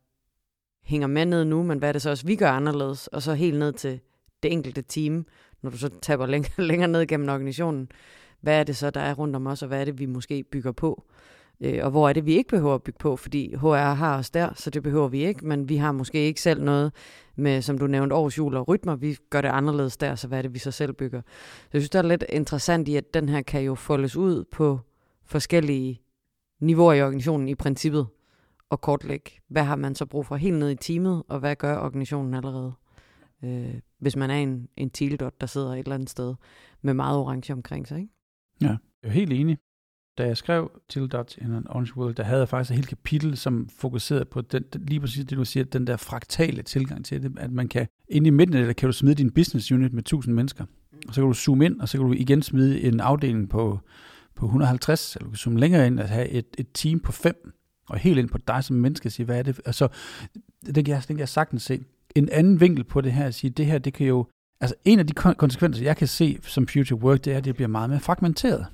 hænger 0.82 1.06
med 1.06 1.26
ned 1.26 1.44
nu, 1.44 1.62
men 1.62 1.78
hvad 1.78 1.88
er 1.88 1.92
det 1.92 2.02
så 2.02 2.10
også, 2.10 2.26
vi 2.26 2.36
gør 2.36 2.50
anderledes? 2.50 3.06
Og 3.06 3.22
så 3.22 3.34
helt 3.34 3.58
ned 3.58 3.72
til 3.72 4.00
det 4.42 4.52
enkelte 4.52 4.82
team, 4.82 5.26
når 5.62 5.70
du 5.70 5.78
så 5.78 5.90
taber 6.02 6.26
længere, 6.26 6.62
længere 6.70 6.88
ned 6.88 7.06
gennem 7.06 7.28
organisationen. 7.28 7.88
Hvad 8.40 8.60
er 8.60 8.64
det 8.64 8.76
så, 8.76 8.90
der 8.90 9.00
er 9.00 9.14
rundt 9.14 9.36
om 9.36 9.46
os, 9.46 9.62
og 9.62 9.68
hvad 9.68 9.80
er 9.80 9.84
det, 9.84 9.98
vi 9.98 10.06
måske 10.06 10.42
bygger 10.42 10.72
på? 10.72 11.04
Øh, 11.62 11.84
og 11.84 11.90
hvor 11.90 12.08
er 12.08 12.12
det, 12.12 12.26
vi 12.26 12.32
ikke 12.32 12.48
behøver 12.48 12.74
at 12.74 12.82
bygge 12.82 12.98
på, 12.98 13.16
fordi 13.16 13.54
HR 13.54 13.76
har 13.76 14.18
os 14.18 14.30
der, 14.30 14.54
så 14.54 14.70
det 14.70 14.82
behøver 14.82 15.08
vi 15.08 15.26
ikke, 15.26 15.46
men 15.46 15.68
vi 15.68 15.76
har 15.76 15.92
måske 15.92 16.18
ikke 16.18 16.40
selv 16.40 16.62
noget 16.62 16.92
med, 17.36 17.62
som 17.62 17.78
du 17.78 17.86
nævnte, 17.86 18.14
årsjul 18.14 18.56
og 18.56 18.68
rytmer. 18.68 18.96
Vi 18.96 19.16
gør 19.30 19.40
det 19.40 19.48
anderledes 19.48 19.96
der, 19.96 20.14
så 20.14 20.28
hvad 20.28 20.38
er 20.38 20.42
det, 20.42 20.54
vi 20.54 20.58
så 20.58 20.70
selv 20.70 20.92
bygger? 20.92 21.20
Så 21.60 21.68
jeg 21.72 21.82
synes, 21.82 21.90
det 21.90 21.98
er 21.98 22.02
lidt 22.02 22.24
interessant 22.28 22.88
i, 22.88 22.96
at 22.96 23.14
den 23.14 23.28
her 23.28 23.42
kan 23.42 23.62
jo 23.62 23.74
foldes 23.74 24.16
ud 24.16 24.44
på 24.44 24.80
forskellige 25.24 26.00
niveauer 26.60 26.92
i 26.92 27.02
organisationen 27.02 27.48
i 27.48 27.54
princippet, 27.54 28.06
og 28.70 28.80
kortlægge, 28.80 29.30
hvad 29.48 29.62
har 29.62 29.76
man 29.76 29.94
så 29.94 30.06
brug 30.06 30.26
for 30.26 30.36
helt 30.36 30.58
ned 30.58 30.70
i 30.70 30.74
teamet, 30.74 31.22
og 31.28 31.38
hvad 31.38 31.56
gør 31.56 31.78
organisationen 31.78 32.34
allerede? 32.34 32.72
Øh, 33.44 33.74
hvis 33.98 34.16
man 34.16 34.30
er 34.30 34.34
en, 34.34 34.68
en 34.76 34.90
tealdot, 34.90 35.40
der 35.40 35.46
sidder 35.46 35.72
et 35.72 35.78
eller 35.78 35.94
andet 35.94 36.10
sted 36.10 36.34
med 36.82 36.94
meget 36.94 37.18
orange 37.18 37.52
omkring 37.52 37.88
sig, 37.88 37.98
ikke? 37.98 38.12
Ja, 38.60 38.76
jeg 39.02 39.08
er 39.08 39.12
helt 39.12 39.32
enig 39.32 39.58
da 40.18 40.26
jeg 40.26 40.36
skrev 40.36 40.70
til 40.88 41.08
Dot 41.08 41.36
in 41.36 41.52
an 41.52 41.68
Orange 41.68 41.96
World, 41.96 42.14
der 42.14 42.22
havde 42.22 42.40
jeg 42.40 42.48
faktisk 42.48 42.70
et 42.70 42.76
helt 42.76 42.88
kapitel, 42.88 43.36
som 43.36 43.68
fokuserede 43.78 44.24
på 44.24 44.40
den, 44.40 44.64
lige 44.74 45.00
præcis 45.00 45.24
det, 45.24 45.38
du 45.38 45.44
siger, 45.44 45.64
den 45.64 45.86
der 45.86 45.96
fraktale 45.96 46.62
tilgang 46.62 47.04
til 47.04 47.22
det, 47.22 47.32
at 47.36 47.52
man 47.52 47.68
kan, 47.68 47.86
inde 48.08 48.28
i 48.28 48.30
midten 48.30 48.56
af 48.56 48.66
det, 48.66 48.76
kan 48.76 48.88
du 48.88 48.92
smide 48.92 49.14
din 49.14 49.30
business 49.30 49.72
unit 49.72 49.92
med 49.92 50.02
1000 50.02 50.34
mennesker, 50.34 50.64
og 51.08 51.14
så 51.14 51.20
kan 51.20 51.28
du 51.28 51.34
zoome 51.34 51.64
ind, 51.64 51.80
og 51.80 51.88
så 51.88 51.98
kan 51.98 52.06
du 52.06 52.12
igen 52.12 52.42
smide 52.42 52.82
en 52.82 53.00
afdeling 53.00 53.48
på, 53.48 53.80
på 54.34 54.46
150, 54.46 55.16
eller 55.16 55.24
du 55.24 55.30
kan 55.30 55.36
zoome 55.36 55.60
længere 55.60 55.86
ind, 55.86 56.00
og 56.00 56.08
have 56.08 56.28
et, 56.28 56.46
et 56.58 56.66
team 56.74 57.00
på 57.00 57.12
fem, 57.12 57.52
og 57.88 57.98
helt 57.98 58.18
ind 58.18 58.28
på 58.28 58.38
dig 58.38 58.64
som 58.64 58.76
menneske, 58.76 59.08
og 59.08 59.12
sige, 59.12 59.26
hvad 59.26 59.38
er 59.38 59.42
det? 59.42 59.60
Altså, 59.66 59.88
det 60.66 60.84
kan 60.84 60.86
jeg, 60.86 60.98
det 60.98 61.06
kan 61.06 61.18
jeg 61.18 61.28
sagtens 61.28 61.62
se. 61.62 61.80
En 62.14 62.28
anden 62.32 62.60
vinkel 62.60 62.84
på 62.84 63.00
det 63.00 63.12
her, 63.12 63.26
at 63.26 63.34
sige, 63.34 63.50
det 63.50 63.66
her, 63.66 63.78
det 63.78 63.94
kan 63.94 64.06
jo, 64.06 64.26
altså 64.60 64.74
en 64.84 64.98
af 64.98 65.06
de 65.06 65.12
konsekvenser, 65.14 65.82
jeg 65.82 65.96
kan 65.96 66.08
se 66.08 66.38
som 66.42 66.68
future 66.68 67.00
work, 67.00 67.24
det 67.24 67.32
er, 67.32 67.36
at 67.36 67.44
det 67.44 67.54
bliver 67.54 67.68
meget 67.68 67.90
mere 67.90 68.00
fragmenteret 68.00 68.66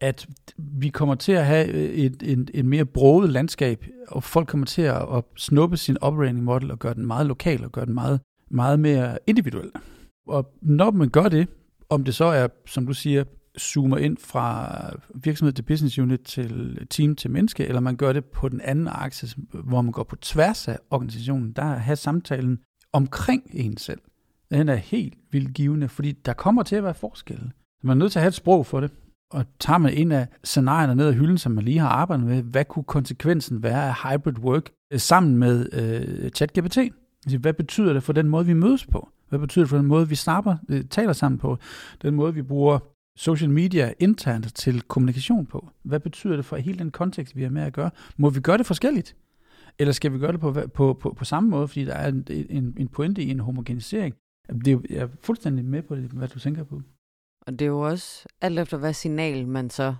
at 0.00 0.26
vi 0.56 0.88
kommer 0.88 1.14
til 1.14 1.32
at 1.32 1.46
have 1.46 1.68
øh, 1.68 1.90
et, 1.90 2.22
et, 2.22 2.50
et 2.54 2.64
mere 2.64 2.84
broget 2.84 3.30
landskab, 3.30 3.86
og 4.08 4.22
folk 4.22 4.48
kommer 4.48 4.66
til 4.66 4.82
at, 4.82 5.16
at 5.16 5.24
snuppe 5.36 5.76
sin 5.76 5.96
operating 6.00 6.44
model 6.44 6.70
og 6.70 6.78
gøre 6.78 6.94
den 6.94 7.06
meget 7.06 7.26
lokal 7.26 7.64
og 7.64 7.72
gøre 7.72 7.86
den 7.86 7.94
meget, 7.94 8.20
meget 8.50 8.80
mere 8.80 9.18
individuel. 9.26 9.70
Og 10.26 10.52
når 10.62 10.90
man 10.90 11.08
gør 11.08 11.28
det, 11.28 11.48
om 11.88 12.04
det 12.04 12.14
så 12.14 12.24
er, 12.24 12.48
som 12.66 12.86
du 12.86 12.94
siger, 12.94 13.24
zoomer 13.58 13.96
ind 13.96 14.16
fra 14.16 14.72
virksomhed 15.14 15.52
til 15.52 15.62
business 15.62 15.98
unit 15.98 16.20
til 16.20 16.78
team 16.90 17.16
til 17.16 17.30
menneske, 17.30 17.66
eller 17.66 17.80
man 17.80 17.96
gør 17.96 18.12
det 18.12 18.24
på 18.24 18.48
den 18.48 18.60
anden 18.60 18.88
akse, 18.88 19.36
hvor 19.52 19.82
man 19.82 19.92
går 19.92 20.02
på 20.02 20.16
tværs 20.16 20.68
af 20.68 20.78
organisationen, 20.90 21.52
der 21.52 21.62
har 21.62 21.94
samtalen 21.94 22.58
omkring 22.92 23.42
en 23.52 23.76
selv. 23.76 24.00
Den 24.50 24.68
er 24.68 24.74
helt 24.74 25.14
vildt 25.30 25.54
givende, 25.54 25.88
fordi 25.88 26.12
der 26.12 26.32
kommer 26.32 26.62
til 26.62 26.76
at 26.76 26.84
være 26.84 26.94
forskelle. 26.94 27.50
Man 27.82 27.96
er 27.96 27.98
nødt 27.98 28.12
til 28.12 28.18
at 28.18 28.22
have 28.22 28.28
et 28.28 28.34
sprog 28.34 28.66
for 28.66 28.80
det 28.80 28.90
og 29.30 29.44
tager 29.60 29.78
man 29.78 29.92
en 29.92 30.12
af 30.12 30.26
scenarierne 30.44 30.94
ned 30.94 31.06
ad 31.06 31.12
hylden, 31.12 31.38
som 31.38 31.52
man 31.52 31.64
lige 31.64 31.78
har 31.78 31.88
arbejdet 31.88 32.26
med, 32.26 32.42
hvad 32.42 32.64
kunne 32.64 32.84
konsekvensen 32.84 33.62
være 33.62 33.88
af 33.88 33.94
hybrid 33.94 34.38
work 34.38 34.70
øh, 34.92 35.00
sammen 35.00 35.36
med 35.36 35.68
øh, 35.72 36.30
ChatGPT? 36.30 36.78
Altså, 36.78 37.38
hvad 37.38 37.52
betyder 37.52 37.92
det 37.92 38.02
for 38.02 38.12
den 38.12 38.28
måde, 38.28 38.46
vi 38.46 38.52
mødes 38.52 38.86
på? 38.86 39.08
Hvad 39.28 39.38
betyder 39.38 39.64
det 39.64 39.70
for 39.70 39.76
den 39.76 39.86
måde, 39.86 40.08
vi 40.08 40.14
snapper, 40.14 40.56
øh, 40.68 40.84
taler 40.84 41.12
sammen 41.12 41.38
på? 41.38 41.58
Den 42.02 42.14
måde, 42.14 42.34
vi 42.34 42.42
bruger 42.42 42.78
social 43.16 43.50
media 43.50 43.92
internt 43.98 44.54
til 44.54 44.80
kommunikation 44.82 45.46
på? 45.46 45.70
Hvad 45.82 46.00
betyder 46.00 46.36
det 46.36 46.44
for 46.44 46.56
hele 46.56 46.78
den 46.78 46.90
kontekst, 46.90 47.36
vi 47.36 47.42
har 47.42 47.50
med 47.50 47.62
at 47.62 47.72
gøre? 47.72 47.90
Må 48.16 48.30
vi 48.30 48.40
gøre 48.40 48.58
det 48.58 48.66
forskelligt? 48.66 49.16
Eller 49.78 49.92
skal 49.92 50.12
vi 50.12 50.18
gøre 50.18 50.32
det 50.32 50.40
på, 50.40 50.52
på, 50.74 50.94
på, 50.94 51.12
på 51.12 51.24
samme 51.24 51.50
måde, 51.50 51.68
fordi 51.68 51.84
der 51.84 51.94
er 51.94 52.08
en, 52.08 52.26
en, 52.50 52.74
en 52.78 52.88
pointe 52.88 53.22
i 53.22 53.30
en 53.30 53.40
homogenisering? 53.40 54.14
Det 54.64 54.72
er, 54.72 54.78
jeg 54.90 54.98
er 54.98 55.08
fuldstændig 55.22 55.64
med 55.64 55.82
på 55.82 55.96
det, 55.96 56.04
hvad 56.04 56.28
du 56.28 56.38
tænker 56.38 56.64
på. 56.64 56.82
Og 57.48 57.58
det 57.58 57.64
er 57.64 57.68
jo 57.68 57.80
også 57.80 58.26
alt 58.40 58.58
efter, 58.58 58.76
hvad 58.76 58.92
signal 58.92 59.48
man 59.48 59.70
så 59.70 59.94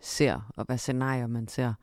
ser, 0.00 0.52
og 0.56 0.64
hvad 0.64 0.78
scenarier 0.78 1.26
man 1.26 1.48
ser. 1.48 1.74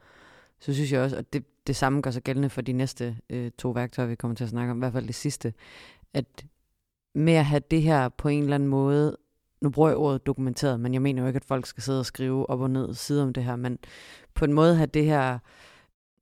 Så 0.59 0.73
synes 0.73 0.91
jeg 0.91 1.01
også, 1.01 1.15
at 1.15 1.33
det, 1.33 1.43
det 1.67 1.75
samme 1.75 2.01
gør 2.01 2.11
sig 2.11 2.23
gældende 2.23 2.49
for 2.49 2.61
de 2.61 2.73
næste 2.73 3.17
øh, 3.29 3.51
to 3.57 3.69
værktøjer, 3.69 4.09
vi 4.09 4.15
kommer 4.15 4.35
til 4.35 4.43
at 4.43 4.49
snakke 4.49 4.71
om, 4.71 4.77
i 4.77 4.79
hvert 4.79 4.93
fald 4.93 5.07
det 5.07 5.15
sidste, 5.15 5.53
at 6.13 6.45
med 7.15 7.33
at 7.33 7.45
have 7.45 7.61
det 7.71 7.81
her 7.81 8.09
på 8.09 8.27
en 8.27 8.43
eller 8.43 8.55
anden 8.55 8.69
måde, 8.69 9.17
nu 9.61 9.69
bruger 9.69 9.89
jeg 9.89 9.97
ordet 9.97 10.25
dokumenteret, 10.25 10.79
men 10.79 10.93
jeg 10.93 11.01
mener 11.01 11.21
jo 11.21 11.27
ikke, 11.27 11.37
at 11.37 11.45
folk 11.45 11.65
skal 11.65 11.83
sidde 11.83 11.99
og 11.99 12.05
skrive 12.05 12.49
op 12.49 12.61
og 12.61 12.69
ned 12.69 12.93
side 12.93 13.23
om 13.23 13.33
det 13.33 13.43
her, 13.43 13.55
men 13.55 13.79
på 14.33 14.45
en 14.45 14.53
måde 14.53 14.75
have 14.75 14.87
det 14.87 15.05
her 15.05 15.39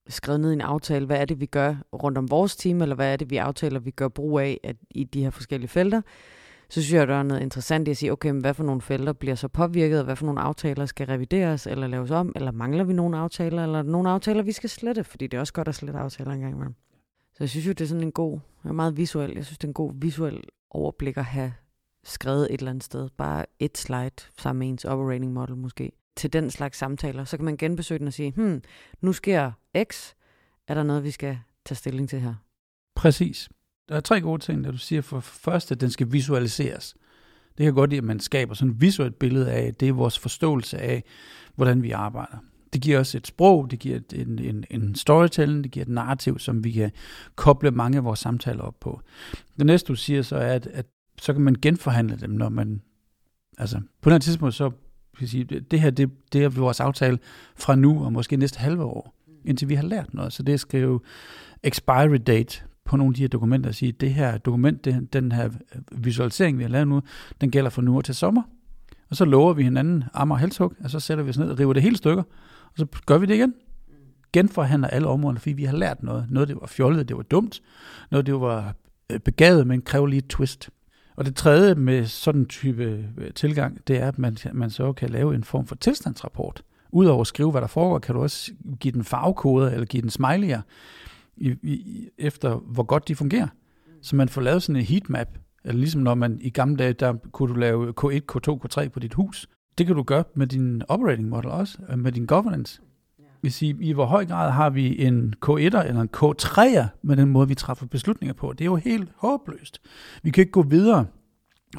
skrevet 0.08 0.42
ned 0.42 0.50
i 0.50 0.54
en 0.54 0.62
aftale, 0.62 1.06
hvad 1.06 1.18
er 1.18 1.26
det, 1.26 1.40
vi 1.40 1.46
gør 1.46 1.76
rundt 1.94 2.18
om 2.18 2.32
vores 2.32 2.56
team, 2.56 2.82
eller 2.82 2.96
hvad 2.96 3.14
er 3.14 3.16
det, 3.16 3.30
vi 3.30 3.38
aftaler, 3.38 3.80
vi 3.80 3.92
gør 3.92 4.08
brug 4.08 4.40
af 4.40 4.60
at, 4.64 4.76
i 4.90 5.04
de 5.04 5.24
her 5.24 5.30
forskellige 5.30 5.70
felter, 5.70 6.02
så 6.70 6.82
synes 6.82 6.94
jeg, 6.94 7.08
der 7.08 7.16
er 7.16 7.24
noget 7.24 7.42
interessant 7.42 7.88
i 7.88 7.92
at 7.92 7.98
sige, 7.98 8.12
okay, 8.12 8.30
men 8.30 8.42
hvad 8.42 8.54
for 8.54 8.64
nogle 8.64 8.82
felter 8.82 9.14
bliver 9.14 9.36
så 9.36 9.48
påvirket, 9.48 10.00
og 10.00 10.06
hvad 10.06 10.16
for 10.16 10.26
nogle 10.26 10.42
aftaler 10.42 10.86
skal 10.86 11.08
revideres 11.08 11.68
eller 11.68 11.88
laves 11.88 12.12
om, 12.12 12.32
eller 12.36 12.52
mangler 12.52 12.84
vi 12.84 12.94
nogle 12.94 13.18
aftaler, 13.18 13.64
eller 13.64 13.82
nogle 13.82 14.10
aftaler, 14.10 14.44
vi 14.44 14.52
skal 14.52 14.70
slette, 14.70 15.04
fordi 15.04 15.28
det 15.28 15.38
er 15.38 15.42
også 15.42 15.54
godt 15.54 15.68
at 15.68 15.76
slette 15.76 16.00
aftaler 16.00 16.32
engang 16.32 16.54
imellem. 16.54 16.76
Så 17.34 17.38
jeg 17.40 17.50
synes 17.50 17.68
jo, 17.68 17.72
det 17.72 17.82
er 17.82 17.88
sådan 17.88 18.04
en 18.04 18.12
god, 18.12 18.40
jeg 18.64 18.70
er 18.70 18.74
meget 18.74 18.98
visuel, 18.98 19.32
jeg 19.36 19.46
synes, 19.46 19.58
det 19.58 19.64
er 19.64 19.70
en 19.70 19.74
god 19.74 19.94
visuel 19.96 20.44
overblik 20.70 21.18
at 21.18 21.26
have 21.26 21.54
skrevet 22.04 22.54
et 22.54 22.60
eller 22.60 22.72
andet 22.72 22.84
sted. 22.84 23.10
Bare 23.18 23.46
et 23.60 23.78
slide 23.78 24.12
sammen 24.38 24.60
med 24.60 24.68
ens 24.68 24.86
operating 24.86 25.34
model 25.34 25.56
måske. 25.56 25.92
Til 26.16 26.34
den 26.34 26.52
slags 26.52 26.78
samtaler. 26.78 27.24
Så 27.24 27.38
kan 27.38 27.46
man 27.46 27.58
genbesøge 27.58 28.00
den 28.00 28.08
og 28.08 28.14
sige, 28.14 28.32
hmm, 28.32 28.62
nu 29.02 29.14
sker 29.14 29.52
X. 29.84 30.14
Er 30.68 30.74
der 30.74 30.84
noget, 30.84 31.04
vi 31.04 31.12
skal 31.12 31.40
tage 31.66 31.76
stilling 31.76 32.10
til 32.10 32.20
her? 32.20 32.36
Præcis. 32.96 33.50
Der 33.90 33.96
er 33.96 34.00
tre 34.00 34.22
gode 34.22 34.42
ting, 34.42 34.64
der 34.64 34.72
du 34.72 34.78
siger. 34.78 35.02
For 35.02 35.20
først, 35.20 35.72
at 35.72 35.82
den 35.82 35.90
skal 35.90 36.12
visualiseres. 36.12 36.96
Det 37.58 37.64
kan 37.64 37.74
godt 37.74 37.90
lide, 37.90 37.98
at 37.98 38.04
man 38.04 38.20
skaber 38.20 38.54
sådan 38.54 38.74
et 38.74 38.82
visuelt 38.82 39.20
billede 39.20 39.52
af, 39.52 39.74
det 39.74 39.88
er 39.88 39.94
vores 39.94 40.20
forståelse 40.20 40.78
af, 40.78 41.04
hvordan 41.56 41.84
vi 41.84 41.92
arbejder. 41.92 42.38
Det 42.74 42.82
giver 42.82 43.00
os 43.00 43.16
et 43.16 43.28
sprog, 43.28 43.72
det 43.72 43.80
giver 43.80 44.00
en, 44.14 44.40
en, 44.40 44.66
en 44.70 44.96
storytelling, 44.96 45.64
det 45.64 45.72
giver 45.72 45.86
et 45.86 45.90
narrativ, 45.90 46.40
som 46.40 46.64
vi 46.64 46.72
kan 46.72 46.92
koble 47.36 47.72
mange 47.72 47.98
af 47.98 48.04
vores 48.04 48.20
samtaler 48.20 48.62
op 48.62 48.80
på. 48.80 49.02
Det 49.58 49.66
næste, 49.66 49.88
du 49.88 49.96
siger 49.96 50.22
så, 50.22 50.36
er, 50.36 50.54
at, 50.54 50.68
at 50.68 50.86
så 51.22 51.34
kan 51.34 51.42
man 51.42 51.56
genforhandle 51.62 52.18
dem, 52.18 52.30
når 52.30 52.50
man, 52.50 52.82
altså 53.58 53.82
på 54.02 54.10
et 54.10 54.22
tidspunkt, 54.22 54.56
så 54.56 54.72
kan 55.18 55.28
sige, 55.28 55.44
det 55.44 55.82
her, 55.82 55.90
det, 55.90 56.10
det 56.34 56.44
er 56.44 56.50
vores 56.50 56.80
aftale 56.80 57.20
fra 57.56 57.76
nu 57.76 58.04
og 58.04 58.14
måske 58.14 58.38
næste 58.38 58.60
halve 58.60 58.84
år, 58.84 59.16
indtil 59.46 59.70
vi 59.70 59.76
har 59.76 59.84
lært 59.84 60.14
noget. 60.14 60.34
Så 60.34 60.44
det 60.44 60.54
er 60.54 60.58
skrive 60.58 61.00
expiry 61.64 62.18
date 62.28 62.64
på 62.88 62.98
nogle 62.98 63.12
af 63.12 63.16
de 63.16 63.22
her 63.22 63.28
dokumenter 63.28 63.70
og 63.70 63.76
sige, 63.76 63.92
det 63.92 64.14
her 64.14 64.38
dokument, 64.38 64.86
det, 64.86 65.14
den 65.14 65.32
her 65.32 65.50
visualisering, 65.92 66.58
vi 66.58 66.64
har 66.64 66.70
lavet 66.70 66.88
nu, 66.88 67.02
den 67.42 67.52
gælder 67.52 67.70
fra 67.70 67.82
nu 67.82 67.98
og 67.98 68.06
til 68.06 68.16
sommer. 68.16 68.42
Og 69.10 69.16
så 69.16 69.26
lover 69.26 69.54
vi 69.54 69.64
hinanden 69.64 70.04
arm 70.14 70.32
og 70.32 70.40
halshug, 70.40 70.74
og 70.84 70.90
så 70.90 71.00
sætter 71.00 71.24
vi 71.24 71.30
os 71.30 71.38
ned 71.38 71.50
og 71.50 71.60
river 71.60 71.74
det 71.74 71.84
hele 71.84 71.98
stykker, 71.98 72.24
og 72.64 72.74
så 72.78 72.86
gør 73.06 73.18
vi 73.18 73.26
det 73.26 73.36
igen. 73.36 73.54
Genforhandler 74.34 74.88
alle 74.88 75.08
områderne, 75.08 75.40
fordi 75.40 75.54
vi 75.54 75.64
har 75.64 75.78
lært 75.78 76.04
noget. 76.04 76.28
Noget, 76.30 76.48
det 76.50 76.58
var 76.62 76.68
fjollet, 76.68 77.10
det 77.10 77.18
var 77.18 77.24
dumt. 77.24 77.62
Noget, 78.12 78.26
det 78.26 78.34
var 78.34 78.76
øh, 79.12 79.20
begavet, 79.20 79.68
men 79.68 79.82
kræver 79.82 80.08
lige 80.08 80.18
et 80.18 80.28
twist. 80.28 80.70
Og 81.16 81.26
det 81.26 81.36
tredje 81.36 81.76
med 81.76 82.06
sådan 82.06 82.42
en 82.42 82.48
type 82.48 82.84
øh, 83.18 83.34
tilgang, 83.34 83.88
det 83.88 83.98
er, 84.02 84.08
at 84.08 84.20
man, 84.20 84.38
man 84.54 84.70
så 84.70 84.94
kan 84.94 85.10
lave 85.10 85.36
en 85.36 85.44
form 85.44 85.66
for 85.66 85.76
tilstandsrapport. 85.76 86.64
Udover 86.92 87.22
at 87.22 87.28
skrive, 87.28 87.52
hvad 87.52 87.62
der 87.62 87.68
foregår, 87.68 88.00
kan 88.00 88.16
du 88.16 88.22
også 88.22 88.52
give 88.80 88.92
den 88.92 89.04
farvekoder 89.04 89.70
eller 89.70 89.86
give 89.86 90.02
den 90.02 90.10
smiley'er 90.10 90.62
i, 91.38 91.56
i, 91.64 92.10
efter, 92.18 92.56
hvor 92.56 92.84
godt 92.84 93.08
de 93.08 93.16
fungerer. 93.16 93.48
Så 94.02 94.16
man 94.16 94.30
får 94.30 94.42
lavet 94.42 94.64
sådan 94.64 94.76
en 94.76 94.86
heatmap, 94.86 95.28
eller 95.66 95.80
ligesom 95.80 96.02
når 96.02 96.16
man 96.16 96.38
i 96.42 96.50
gamle 96.50 96.76
dage, 96.78 96.94
der 96.94 97.14
kunne 97.32 97.54
du 97.54 97.60
lave 97.60 97.94
K1, 98.02 98.20
K2, 98.32 98.60
K3 98.66 98.88
på 98.88 99.00
dit 99.00 99.14
hus. 99.14 99.50
Det 99.78 99.86
kan 99.86 99.96
du 99.96 100.04
gøre 100.04 100.24
med 100.36 100.48
din 100.48 100.84
operating 100.88 101.30
model 101.30 101.50
også, 101.50 101.78
med 101.98 102.12
din 102.12 102.26
governance. 102.26 102.82
Vi 103.42 103.50
siger, 103.50 103.76
i 103.80 103.92
hvor 103.92 104.06
høj 104.06 104.26
grad 104.26 104.52
har 104.52 104.70
vi 104.70 105.06
en 105.06 105.34
K1'er 105.46 105.88
eller 105.88 106.02
en 106.02 106.10
K3'er 106.18 106.86
med 107.02 107.18
den 107.18 107.30
måde, 107.30 107.48
vi 107.48 107.56
træffer 107.56 107.86
beslutninger 107.86 108.34
på. 108.34 108.54
Det 108.54 108.62
er 108.62 108.66
jo 108.66 108.76
helt 108.76 109.10
håbløst. 109.16 109.82
Vi 110.24 110.30
kan 110.30 110.42
ikke 110.42 110.52
gå 110.52 110.62
videre, 110.62 111.06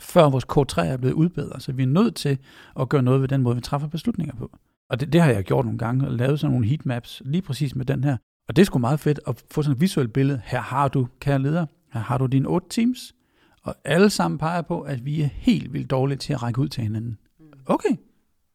før 0.00 0.30
vores 0.30 0.44
K3 0.44 0.86
er 0.86 0.96
blevet 0.96 1.14
udbedret. 1.14 1.62
Så 1.62 1.72
vi 1.72 1.82
er 1.82 1.86
nødt 1.86 2.14
til 2.14 2.38
at 2.80 2.88
gøre 2.88 3.02
noget 3.02 3.20
ved 3.20 3.28
den 3.28 3.42
måde, 3.42 3.56
vi 3.56 3.60
træffer 3.60 3.88
beslutninger 3.88 4.34
på. 4.34 4.58
Og 4.90 5.00
det, 5.00 5.12
det 5.12 5.20
har 5.20 5.30
jeg 5.30 5.44
gjort 5.44 5.64
nogle 5.64 5.78
gange, 5.78 6.06
og 6.06 6.12
lavet 6.12 6.40
sådan 6.40 6.52
nogle 6.52 6.66
heatmaps 6.66 7.22
lige 7.24 7.42
præcis 7.42 7.76
med 7.76 7.84
den 7.84 8.04
her. 8.04 8.16
Og 8.48 8.56
det 8.56 8.62
er 8.62 8.66
sgu 8.66 8.78
meget 8.78 9.00
fedt 9.00 9.20
at 9.26 9.44
få 9.50 9.62
sådan 9.62 9.74
et 9.74 9.80
visuelt 9.80 10.12
billede. 10.12 10.40
Her 10.44 10.60
har 10.60 10.88
du, 10.88 11.08
kære 11.20 11.38
leder, 11.38 11.66
her 11.92 12.00
har 12.00 12.18
du 12.18 12.26
dine 12.26 12.48
otte 12.48 12.68
teams, 12.70 13.14
og 13.62 13.74
alle 13.84 14.10
sammen 14.10 14.38
peger 14.38 14.62
på, 14.62 14.80
at 14.80 15.04
vi 15.04 15.22
er 15.22 15.28
helt 15.32 15.72
vildt 15.72 15.90
dårlige 15.90 16.18
til 16.18 16.32
at 16.32 16.42
række 16.42 16.60
ud 16.60 16.68
til 16.68 16.82
hinanden. 16.82 17.18
Okay, 17.66 17.96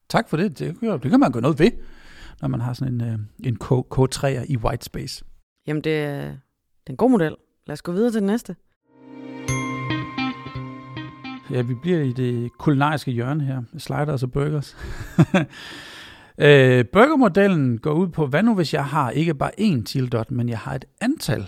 tak 0.10 0.30
for 0.30 0.38
det. 0.38 0.60
Det, 0.60 0.82
det 0.82 1.12
kan 1.12 1.20
man 1.20 1.32
gøre 1.32 1.42
noget 1.42 1.60
ved 1.60 1.72
når 2.42 2.50
man 2.50 2.62
har 2.62 2.74
sådan 2.74 2.94
en, 2.94 3.02
øh, 3.02 3.20
en 3.48 3.56
K, 3.56 3.72
K3'er 3.72 4.46
i 4.52 4.58
white 4.58 4.86
space. 4.86 5.26
Jamen, 5.68 5.84
det 5.84 5.98
er, 6.00 6.22
det 6.22 6.88
er 6.88 6.92
en 6.92 6.98
god 6.98 7.10
model. 7.10 7.36
Lad 7.68 7.74
os 7.74 7.82
gå 7.82 7.92
videre 7.92 8.12
til 8.12 8.22
den 8.22 8.28
næste. 8.28 8.56
Ja, 11.52 11.62
vi 11.62 11.74
bliver 11.82 12.00
i 12.00 12.12
det 12.12 12.52
kulinariske 12.58 13.12
hjørne 13.12 13.44
her. 13.44 13.62
Sliders 13.78 14.24
og 14.24 14.32
burgers. 14.32 14.78
øh, 16.38 16.86
burgermodellen 16.86 17.78
går 17.78 17.94
ud 17.94 18.08
på, 18.08 18.28
hvad 18.28 18.44
nu 18.44 18.56
hvis 18.56 18.74
jeg 18.74 18.86
har 18.86 19.12
ikke 19.12 19.34
bare 19.34 19.60
én 19.60 19.84
tildot, 19.84 20.32
men 20.32 20.50
jeg 20.50 20.60
har 20.60 20.76
et 20.76 20.86
antal 21.02 21.48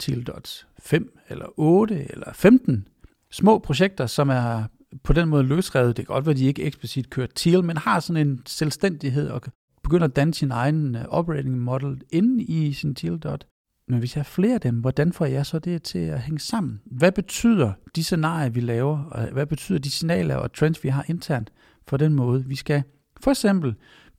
tildots. 0.00 0.66
5 0.78 1.18
eller 1.28 1.46
8 1.56 2.12
eller 2.12 2.32
15 2.32 2.88
små 3.30 3.58
projekter, 3.58 4.06
som 4.06 4.28
er 4.28 4.64
på 5.02 5.12
den 5.12 5.28
måde 5.28 5.42
løsrevet. 5.42 5.96
Det 5.96 6.06
kan 6.06 6.14
godt 6.14 6.26
være, 6.26 6.32
at 6.32 6.38
de 6.38 6.46
ikke 6.46 6.62
eksplicit 6.62 7.10
kører 7.10 7.26
til, 7.26 7.64
men 7.64 7.76
har 7.76 8.00
sådan 8.00 8.28
en 8.28 8.42
selvstændighed 8.46 9.28
og 9.28 9.42
begynder 9.82 10.04
at 10.06 10.16
danne 10.16 10.34
sin 10.34 10.50
egen 10.50 10.96
øh, 10.96 11.04
operating 11.08 11.58
model 11.58 12.02
inde 12.10 12.42
i 12.42 12.72
sin 12.72 12.94
Tealdot. 12.94 13.46
Men 13.88 13.98
hvis 13.98 14.16
jeg 14.16 14.20
har 14.20 14.24
flere 14.24 14.54
af 14.54 14.60
dem, 14.60 14.74
hvordan 14.74 15.12
får 15.12 15.26
jeg 15.26 15.46
så 15.46 15.58
det 15.58 15.82
til 15.82 15.98
at 15.98 16.20
hænge 16.20 16.38
sammen? 16.38 16.80
Hvad 16.84 17.12
betyder 17.12 17.72
de 17.96 18.04
scenarier, 18.04 18.50
vi 18.50 18.60
laver, 18.60 19.04
og 19.04 19.28
hvad 19.32 19.46
betyder 19.46 19.78
de 19.78 19.90
signaler 19.90 20.36
og 20.36 20.52
trends, 20.52 20.84
vi 20.84 20.88
har 20.88 21.04
internt 21.08 21.52
for 21.88 21.96
den 21.96 22.14
måde, 22.14 22.44
vi 22.46 22.56
skal 22.56 22.82
for 23.20 23.30
eksempel 23.30 23.74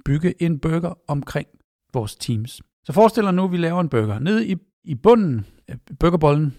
bygge 0.06 0.44
en 0.44 0.60
burger 0.60 0.94
omkring 1.08 1.48
vores 1.94 2.16
teams. 2.16 2.62
Så 2.84 2.94
forestil 2.94 3.24
dig 3.24 3.34
nu, 3.34 3.44
at 3.44 3.52
vi 3.52 3.58
laver 3.58 3.82
en 3.82 3.90
burger. 3.90 4.20
Nede 4.20 4.48
i, 4.48 4.56
i 4.84 4.96
bunden 4.96 5.46
af 5.68 5.76
burgerbollen, 6.00 6.56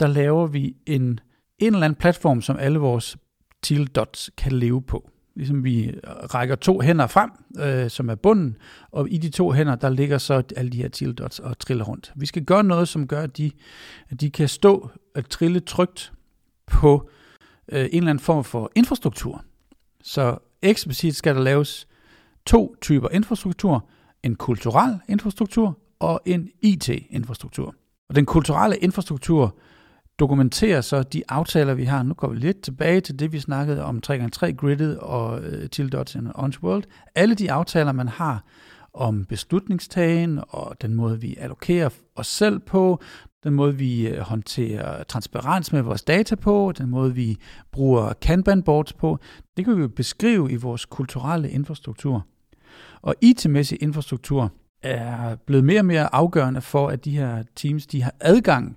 der 0.00 0.06
laver 0.06 0.46
vi 0.46 0.76
en, 0.86 1.20
en 1.58 1.74
eller 1.74 1.84
anden 1.84 1.98
platform, 1.98 2.42
som 2.42 2.56
alle 2.56 2.78
vores 2.78 3.16
teal 3.62 3.86
dots 3.86 4.30
kan 4.36 4.52
leve 4.52 4.82
på 4.82 5.10
ligesom 5.36 5.64
vi 5.64 5.84
øh, 5.84 5.94
rækker 6.06 6.54
to 6.54 6.80
hænder 6.80 7.06
frem, 7.06 7.30
øh, 7.58 7.90
som 7.90 8.08
er 8.08 8.14
bunden, 8.14 8.56
og 8.90 9.10
i 9.10 9.18
de 9.18 9.30
to 9.30 9.52
hænder, 9.52 9.74
der 9.74 9.88
ligger 9.88 10.18
så 10.18 10.42
alle 10.56 10.70
de 10.70 10.76
her 10.76 10.88
tildots 10.88 11.38
og 11.38 11.58
triller 11.58 11.84
rundt. 11.84 12.12
Vi 12.16 12.26
skal 12.26 12.44
gøre 12.44 12.64
noget, 12.64 12.88
som 12.88 13.06
gør, 13.06 13.22
at 13.22 13.36
de, 13.36 13.50
at 14.10 14.20
de 14.20 14.30
kan 14.30 14.48
stå 14.48 14.90
og 15.14 15.28
trille 15.28 15.60
trygt 15.60 16.12
på 16.66 17.10
øh, 17.72 17.80
en 17.80 17.86
eller 17.86 18.10
anden 18.10 18.24
form 18.24 18.44
for 18.44 18.72
infrastruktur. 18.74 19.44
Så 20.02 20.38
eksplicit 20.62 21.16
skal 21.16 21.34
der 21.34 21.42
laves 21.42 21.88
to 22.46 22.74
typer 22.80 23.08
infrastruktur, 23.08 23.88
en 24.22 24.34
kulturel 24.34 24.98
infrastruktur 25.08 25.78
og 25.98 26.20
en 26.26 26.48
IT-infrastruktur. 26.62 27.74
Og 28.08 28.16
den 28.16 28.26
kulturelle 28.26 28.76
infrastruktur 28.76 29.56
dokumenterer 30.18 30.80
så 30.80 31.02
de 31.02 31.22
aftaler, 31.28 31.74
vi 31.74 31.84
har. 31.84 32.02
Nu 32.02 32.14
går 32.14 32.28
vi 32.28 32.36
lidt 32.36 32.62
tilbage 32.62 33.00
til 33.00 33.18
det, 33.18 33.32
vi 33.32 33.40
snakkede 33.40 33.84
om 33.84 34.00
3x3 34.06 34.52
gridet 34.52 34.98
og 34.98 35.40
øh, 35.40 35.62
uh, 35.62 35.68
til 35.70 35.92
Dots 35.92 36.16
and 36.16 36.28
Orange 36.34 36.58
World. 36.62 36.84
Alle 37.14 37.34
de 37.34 37.52
aftaler, 37.52 37.92
man 37.92 38.08
har 38.08 38.44
om 38.94 39.24
beslutningstagen 39.24 40.40
og 40.48 40.76
den 40.82 40.94
måde, 40.94 41.20
vi 41.20 41.36
allokerer 41.38 41.88
os 42.16 42.26
selv 42.26 42.58
på, 42.58 43.00
den 43.44 43.54
måde, 43.54 43.76
vi 43.76 44.08
øh, 44.08 44.18
håndterer 44.18 45.02
transparens 45.02 45.72
med 45.72 45.82
vores 45.82 46.02
data 46.02 46.34
på, 46.34 46.72
den 46.78 46.90
måde, 46.90 47.14
vi 47.14 47.36
bruger 47.72 48.12
Kanban 48.12 48.62
boards 48.62 48.92
på, 48.92 49.18
det 49.56 49.64
kan 49.64 49.76
vi 49.76 49.82
jo 49.82 49.88
beskrive 49.88 50.52
i 50.52 50.56
vores 50.56 50.84
kulturelle 50.84 51.50
infrastruktur. 51.50 52.26
Og 53.04 53.14
IT-mæssig 53.20 53.82
infrastruktur 53.82 54.52
er 54.82 55.36
blevet 55.46 55.64
mere 55.64 55.80
og 55.80 55.84
mere 55.84 56.14
afgørende 56.14 56.60
for, 56.60 56.88
at 56.88 57.04
de 57.04 57.16
her 57.16 57.42
teams 57.56 57.86
de 57.86 58.02
har 58.02 58.14
adgang 58.20 58.76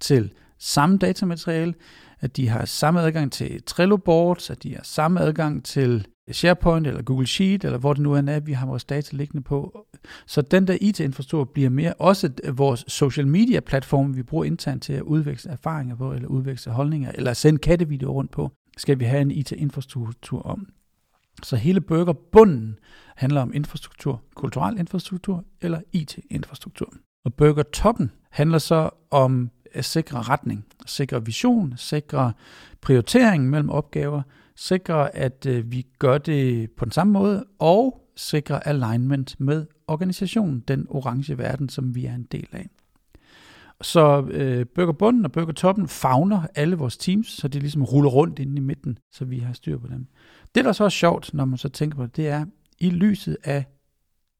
til 0.00 0.32
samme 0.58 0.98
datamateriale, 0.98 1.74
at 2.20 2.36
de 2.36 2.48
har 2.48 2.64
samme 2.64 3.00
adgang 3.00 3.32
til 3.32 3.62
Trello 3.62 3.96
boards, 3.96 4.50
at 4.50 4.62
de 4.62 4.74
har 4.74 4.82
samme 4.84 5.20
adgang 5.20 5.64
til 5.64 6.06
SharePoint 6.32 6.86
eller 6.86 7.02
Google 7.02 7.26
Sheet, 7.26 7.64
eller 7.64 7.78
hvor 7.78 7.92
det 7.92 8.02
nu 8.02 8.16
end 8.16 8.30
er, 8.30 8.40
vi 8.40 8.52
har 8.52 8.66
vores 8.66 8.84
data 8.84 9.16
liggende 9.16 9.42
på. 9.42 9.86
Så 10.26 10.42
den 10.42 10.66
der 10.66 10.76
IT-infrastruktur 10.80 11.44
bliver 11.44 11.70
mere 11.70 11.94
også 11.94 12.30
vores 12.52 12.84
social 12.88 13.26
media 13.26 13.60
platform, 13.60 14.16
vi 14.16 14.22
bruger 14.22 14.44
internt 14.44 14.82
til 14.82 14.92
at 14.92 15.02
udveksle 15.02 15.50
erfaringer 15.50 15.96
på, 15.96 16.12
eller 16.12 16.28
udveksle 16.28 16.72
holdninger, 16.72 17.12
eller 17.14 17.32
sende 17.32 17.58
kattevideoer 17.58 18.12
rundt 18.12 18.30
på, 18.30 18.50
skal 18.76 18.98
vi 18.98 19.04
have 19.04 19.22
en 19.22 19.30
IT-infrastruktur 19.30 20.42
om. 20.42 20.66
Så 21.42 21.56
hele 21.56 21.80
burgerbunden 21.80 22.78
handler 23.16 23.40
om 23.40 23.54
infrastruktur, 23.54 24.22
kulturel 24.34 24.78
infrastruktur 24.78 25.44
eller 25.60 25.80
IT-infrastruktur. 25.92 26.92
Og 27.24 27.34
burgertoppen 27.34 28.10
handler 28.30 28.58
så 28.58 28.90
om 29.10 29.50
at 29.72 29.84
sikre 29.84 30.22
retning, 30.22 30.66
sikre 30.86 31.24
vision, 31.24 31.74
sikre 31.76 32.32
prioritering 32.80 33.50
mellem 33.50 33.70
opgaver, 33.70 34.22
sikre, 34.56 35.16
at 35.16 35.46
øh, 35.46 35.72
vi 35.72 35.86
gør 35.98 36.18
det 36.18 36.70
på 36.70 36.84
den 36.84 36.92
samme 36.92 37.12
måde, 37.12 37.44
og 37.58 38.08
sikre 38.16 38.68
alignment 38.68 39.40
med 39.40 39.66
organisationen, 39.86 40.60
den 40.68 40.86
orange 40.88 41.38
verden, 41.38 41.68
som 41.68 41.94
vi 41.94 42.04
er 42.04 42.14
en 42.14 42.28
del 42.32 42.48
af. 42.52 42.68
Så 43.80 44.26
øh, 44.30 44.66
burgerbunden 44.66 45.24
og 45.24 45.32
burgertoppen 45.32 45.88
fagner 45.88 46.42
alle 46.54 46.76
vores 46.76 46.96
teams, 46.96 47.26
så 47.26 47.48
det 47.48 47.62
ligesom 47.62 47.84
ruller 47.84 48.10
rundt 48.10 48.38
inde 48.38 48.56
i 48.56 48.60
midten, 48.60 48.98
så 49.12 49.24
vi 49.24 49.38
har 49.38 49.52
styr 49.52 49.78
på 49.78 49.86
dem. 49.86 50.06
Det, 50.54 50.64
der 50.64 50.72
så 50.72 50.84
er 50.84 50.88
sjovt, 50.88 51.34
når 51.34 51.44
man 51.44 51.58
så 51.58 51.68
tænker 51.68 51.96
på 51.96 52.02
det, 52.02 52.16
det 52.16 52.28
er, 52.28 52.46
i 52.78 52.90
lyset 52.90 53.36
af 53.44 53.64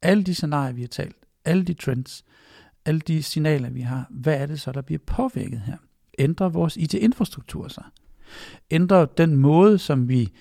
alle 0.03 0.23
de 0.23 0.35
scenarier, 0.35 0.73
vi 0.73 0.81
har 0.81 0.89
talt, 0.89 1.17
alle 1.45 1.65
de 1.65 1.75
trends, 1.75 2.25
alle 2.85 3.01
de 3.01 3.23
signaler, 3.23 3.71
vi 3.71 3.81
har, 3.81 4.07
hvad 4.11 4.41
er 4.41 4.47
det 4.47 4.61
så, 4.61 4.73
der 4.73 4.83
bliver 4.83 4.99
påvirket 5.07 5.61
her? 5.61 5.77
Ændrer 6.19 6.49
vores 6.49 6.77
IT-infrastruktur 6.77 7.69
sig? 7.69 7.85
Ændrer 8.71 9.05
den 9.05 9.37
måde, 9.37 9.79
som 9.79 10.09
vi 10.09 10.33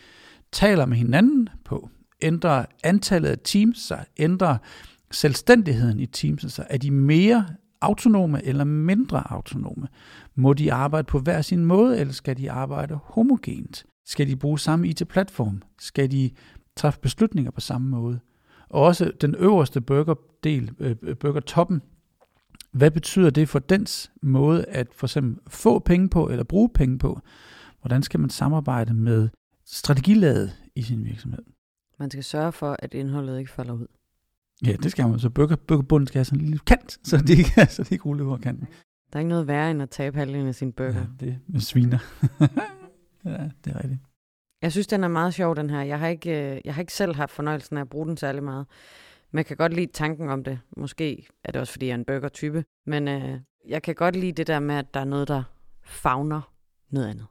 taler 0.52 0.86
med 0.86 0.98
hinanden 0.98 1.50
på? 1.66 1.90
Ændrer 2.22 2.66
antallet 2.84 3.30
af 3.30 3.38
teams 3.44 3.78
sig? 3.78 4.06
Ændrer 4.18 4.58
selvstændigheden 5.12 6.00
i 6.00 6.06
teams 6.06 6.54
sig? 6.54 6.68
Er 6.70 6.78
de 6.78 6.92
mere 6.92 7.48
autonome 7.82 8.46
eller 8.46 8.64
mindre 8.64 9.32
autonome? 9.32 9.88
Må 10.36 10.54
de 10.54 10.74
arbejde 10.74 11.06
på 11.06 11.20
hver 11.20 11.42
sin 11.42 11.66
måde, 11.66 12.00
eller 12.00 12.14
skal 12.14 12.38
de 12.38 12.52
arbejde 12.52 13.00
homogent? 13.04 13.86
Skal 14.08 14.28
de 14.28 14.36
bruge 14.36 14.60
samme 14.60 14.88
IT-platform? 14.88 15.62
Skal 15.80 16.12
de 16.12 16.32
træffe 16.76 17.00
beslutninger 17.00 17.52
på 17.52 17.62
samme 17.62 17.90
måde? 17.90 18.20
Og 18.70 18.82
også 18.82 19.12
den 19.22 19.36
øverste 19.36 19.82
burgerdel, 19.82 20.72
øh, 20.80 21.16
burgertoppen, 21.16 21.82
hvad 22.72 22.92
betyder 22.92 23.30
det 23.30 23.50
for 23.50 23.60
dens 23.60 24.12
måde 24.22 24.66
at 24.66 24.88
for 24.94 25.08
eksempel 25.08 25.38
få 25.48 25.80
penge 25.80 26.10
på 26.10 26.30
eller 26.30 26.44
bruge 26.44 26.70
penge 26.70 27.00
på? 27.00 27.20
Hvordan 27.82 28.04
skal 28.04 28.20
man 28.20 28.30
samarbejde 28.30 28.94
med 28.94 29.30
strategilaget 29.66 30.52
i 30.76 30.82
sin 30.82 31.06
virksomhed? 31.06 31.44
Man 32.00 32.12
skal 32.12 32.24
sørge 32.24 32.52
for, 32.52 32.76
at 32.80 32.94
indholdet 32.94 33.40
ikke 33.40 33.52
falder 33.52 33.74
ud. 33.74 33.88
Ja, 34.66 34.76
det 34.84 34.92
skal 34.92 35.08
man. 35.08 35.20
Så 35.20 35.30
bøger, 35.30 35.56
bøgerbunden 35.56 36.08
skal 36.08 36.20
have 36.20 36.26
sådan 36.26 36.40
en 36.40 36.46
lille 36.46 36.60
kant, 36.66 37.00
så 37.04 37.18
det 37.18 37.30
ikke, 37.30 37.66
så 37.76 37.84
det 37.84 37.92
ikke 37.92 38.06
ruller 38.06 38.26
over 38.26 38.38
kanten. 38.38 38.68
Der 39.14 39.18
er 39.18 39.20
ikke 39.20 39.30
noget 39.30 39.48
værre 39.48 39.72
end 39.72 39.82
at 39.82 39.90
tabe 39.90 40.18
halvdelen 40.18 40.48
af 40.48 40.56
sin 40.56 40.72
burger. 40.72 40.94
Ja, 40.94 41.26
det 41.26 41.40
med 41.48 41.60
sviner. 41.60 42.00
ja, 43.26 43.50
det 43.66 43.74
er 43.74 43.84
rigtigt. 43.84 44.02
Jeg 44.62 44.72
synes, 44.72 44.88
den 44.88 45.04
er 45.04 45.08
meget 45.08 45.34
sjov, 45.34 45.56
den 45.56 45.70
her. 45.70 45.82
Jeg 45.82 46.00
har 46.00 46.08
ikke, 46.08 46.54
øh, 46.56 46.62
jeg 46.66 46.74
har 46.74 46.82
ikke 46.82 46.94
selv 46.94 47.16
haft 47.16 47.32
fornøjelsen 47.32 47.78
af 47.78 47.82
at 47.82 47.90
bruge 47.90 48.08
den 48.08 48.18
særlig 48.18 48.44
meget. 48.44 48.66
Men 49.32 49.38
jeg 49.38 49.46
kan 49.46 49.58
godt 49.58 49.74
lide 49.74 49.92
tanken 49.94 50.30
om 50.30 50.44
det. 50.44 50.60
Måske 50.78 51.28
er 51.44 51.52
det 51.52 51.62
også, 51.62 51.74
fordi 51.74 51.86
jeg 51.86 51.92
er 51.92 51.98
en 51.98 52.06
burger-type. 52.06 52.64
Men 52.86 53.08
øh, 53.08 53.40
jeg 53.68 53.82
kan 53.82 53.96
godt 53.96 54.16
lide 54.16 54.32
det 54.32 54.48
der 54.48 54.60
med, 54.60 54.76
at 54.76 54.94
der 54.94 55.00
er 55.00 55.06
noget, 55.06 55.28
der 55.28 55.44
fagner 55.84 56.54
noget 56.90 57.08
andet. 57.08 57.26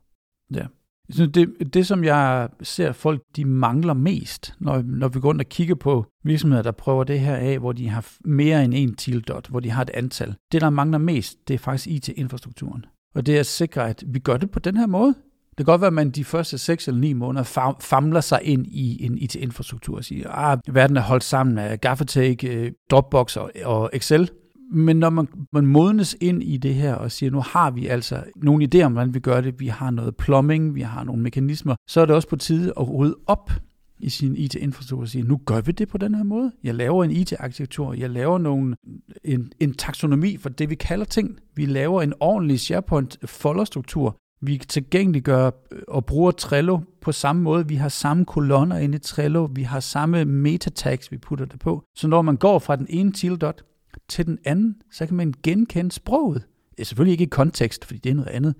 Ja. 0.54 0.66
Så 1.10 1.26
det, 1.26 1.74
det, 1.74 1.86
som 1.86 2.04
jeg 2.04 2.48
ser 2.62 2.92
folk, 2.92 3.22
de 3.36 3.44
mangler 3.44 3.94
mest, 3.94 4.54
når, 4.58 4.82
når 4.82 5.08
vi 5.08 5.20
går 5.20 5.28
rundt 5.28 5.40
og 5.40 5.48
kigger 5.48 5.74
på 5.74 6.06
virksomheder, 6.24 6.62
der 6.62 6.72
prøver 6.72 7.04
det 7.04 7.20
her 7.20 7.36
af, 7.36 7.58
hvor 7.58 7.72
de 7.72 7.88
har 7.88 8.12
mere 8.24 8.64
end 8.64 8.74
en 8.76 8.94
tildot, 8.94 9.48
hvor 9.48 9.60
de 9.60 9.70
har 9.70 9.82
et 9.82 9.90
antal. 9.90 10.34
Det, 10.52 10.60
der 10.60 10.70
mangler 10.70 10.98
mest, 10.98 11.48
det 11.48 11.54
er 11.54 11.58
faktisk 11.58 11.86
IT-infrastrukturen. 11.86 12.84
Og 13.14 13.26
det 13.26 13.36
er 13.36 13.40
at 13.40 13.46
sikre, 13.46 13.88
at 13.88 14.04
vi 14.06 14.18
gør 14.18 14.36
det 14.36 14.50
på 14.50 14.58
den 14.58 14.76
her 14.76 14.86
måde. 14.86 15.14
Det 15.58 15.66
kan 15.66 15.72
godt 15.72 15.80
være, 15.80 15.86
at 15.86 15.94
man 15.94 16.10
de 16.10 16.24
første 16.24 16.58
6 16.58 16.88
eller 16.88 17.00
9 17.00 17.12
måneder 17.12 17.74
famler 17.80 18.20
sig 18.20 18.40
ind 18.42 18.66
i 18.66 19.04
en 19.04 19.18
IT-infrastruktur 19.18 19.96
og 19.96 20.04
siger, 20.04 20.30
at 20.30 20.58
ah, 20.66 20.74
verden 20.74 20.96
er 20.96 21.00
holdt 21.00 21.24
sammen 21.24 21.58
af 21.58 21.80
Gaffatake, 21.80 22.48
øh, 22.48 22.72
Dropbox 22.90 23.36
og, 23.36 23.52
og 23.64 23.90
Excel. 23.92 24.30
Men 24.72 24.96
når 24.96 25.10
man, 25.10 25.28
man 25.52 25.66
modnes 25.66 26.16
ind 26.20 26.42
i 26.42 26.56
det 26.56 26.74
her 26.74 26.94
og 26.94 27.12
siger, 27.12 27.30
nu 27.30 27.40
har 27.40 27.70
vi 27.70 27.86
altså 27.86 28.24
nogle 28.36 28.68
idéer 28.74 28.82
om, 28.82 28.92
hvordan 28.92 29.14
vi 29.14 29.20
gør 29.20 29.40
det, 29.40 29.60
vi 29.60 29.66
har 29.66 29.90
noget 29.90 30.16
plumbing, 30.16 30.74
vi 30.74 30.80
har 30.80 31.04
nogle 31.04 31.22
mekanismer, 31.22 31.74
så 31.88 32.00
er 32.00 32.06
det 32.06 32.14
også 32.14 32.28
på 32.28 32.36
tide 32.36 32.72
at 32.80 32.94
rydde 32.94 33.16
op 33.26 33.50
i 33.98 34.08
sin 34.08 34.36
IT-infrastruktur 34.36 35.00
og 35.00 35.08
sige, 35.08 35.24
nu 35.24 35.40
gør 35.46 35.60
vi 35.60 35.72
det 35.72 35.88
på 35.88 35.98
den 35.98 36.14
her 36.14 36.22
måde. 36.22 36.52
Jeg 36.64 36.74
laver 36.74 37.04
en 37.04 37.10
IT-arkitektur, 37.10 37.94
jeg 37.94 38.10
laver 38.10 38.38
nogle, 38.38 38.76
en, 39.24 39.52
en 39.60 39.74
taksonomi 39.74 40.36
for 40.36 40.48
det, 40.48 40.70
vi 40.70 40.74
kalder 40.74 41.04
ting. 41.04 41.38
Vi 41.54 41.66
laver 41.66 42.02
en 42.02 42.14
ordentlig 42.20 42.60
SharePoint-folderstruktur, 42.60 44.16
vi 44.40 44.58
tilgængeliggør 44.68 45.46
øh, 45.46 45.78
og 45.88 46.06
bruger 46.06 46.30
Trello 46.30 46.80
på 47.00 47.12
samme 47.12 47.42
måde. 47.42 47.68
Vi 47.68 47.74
har 47.74 47.88
samme 47.88 48.24
kolonner 48.24 48.78
inde 48.78 48.96
i 48.96 48.98
Trello. 48.98 49.48
Vi 49.52 49.62
har 49.62 49.80
samme 49.80 50.24
metatags, 50.24 51.12
vi 51.12 51.18
putter 51.18 51.44
det 51.44 51.60
på. 51.60 51.82
Så 51.96 52.08
når 52.08 52.22
man 52.22 52.36
går 52.36 52.58
fra 52.58 52.76
den 52.76 52.86
ene 52.90 53.12
tildot 53.12 53.62
til 54.08 54.26
den 54.26 54.38
anden, 54.44 54.76
så 54.92 55.06
kan 55.06 55.16
man 55.16 55.34
genkende 55.42 55.92
sproget. 55.92 56.42
Det 56.70 56.80
er 56.80 56.84
selvfølgelig 56.84 57.12
ikke 57.12 57.24
i 57.24 57.28
kontekst, 57.28 57.84
fordi 57.84 57.98
det 57.98 58.10
er 58.10 58.14
noget 58.14 58.30
andet. 58.30 58.54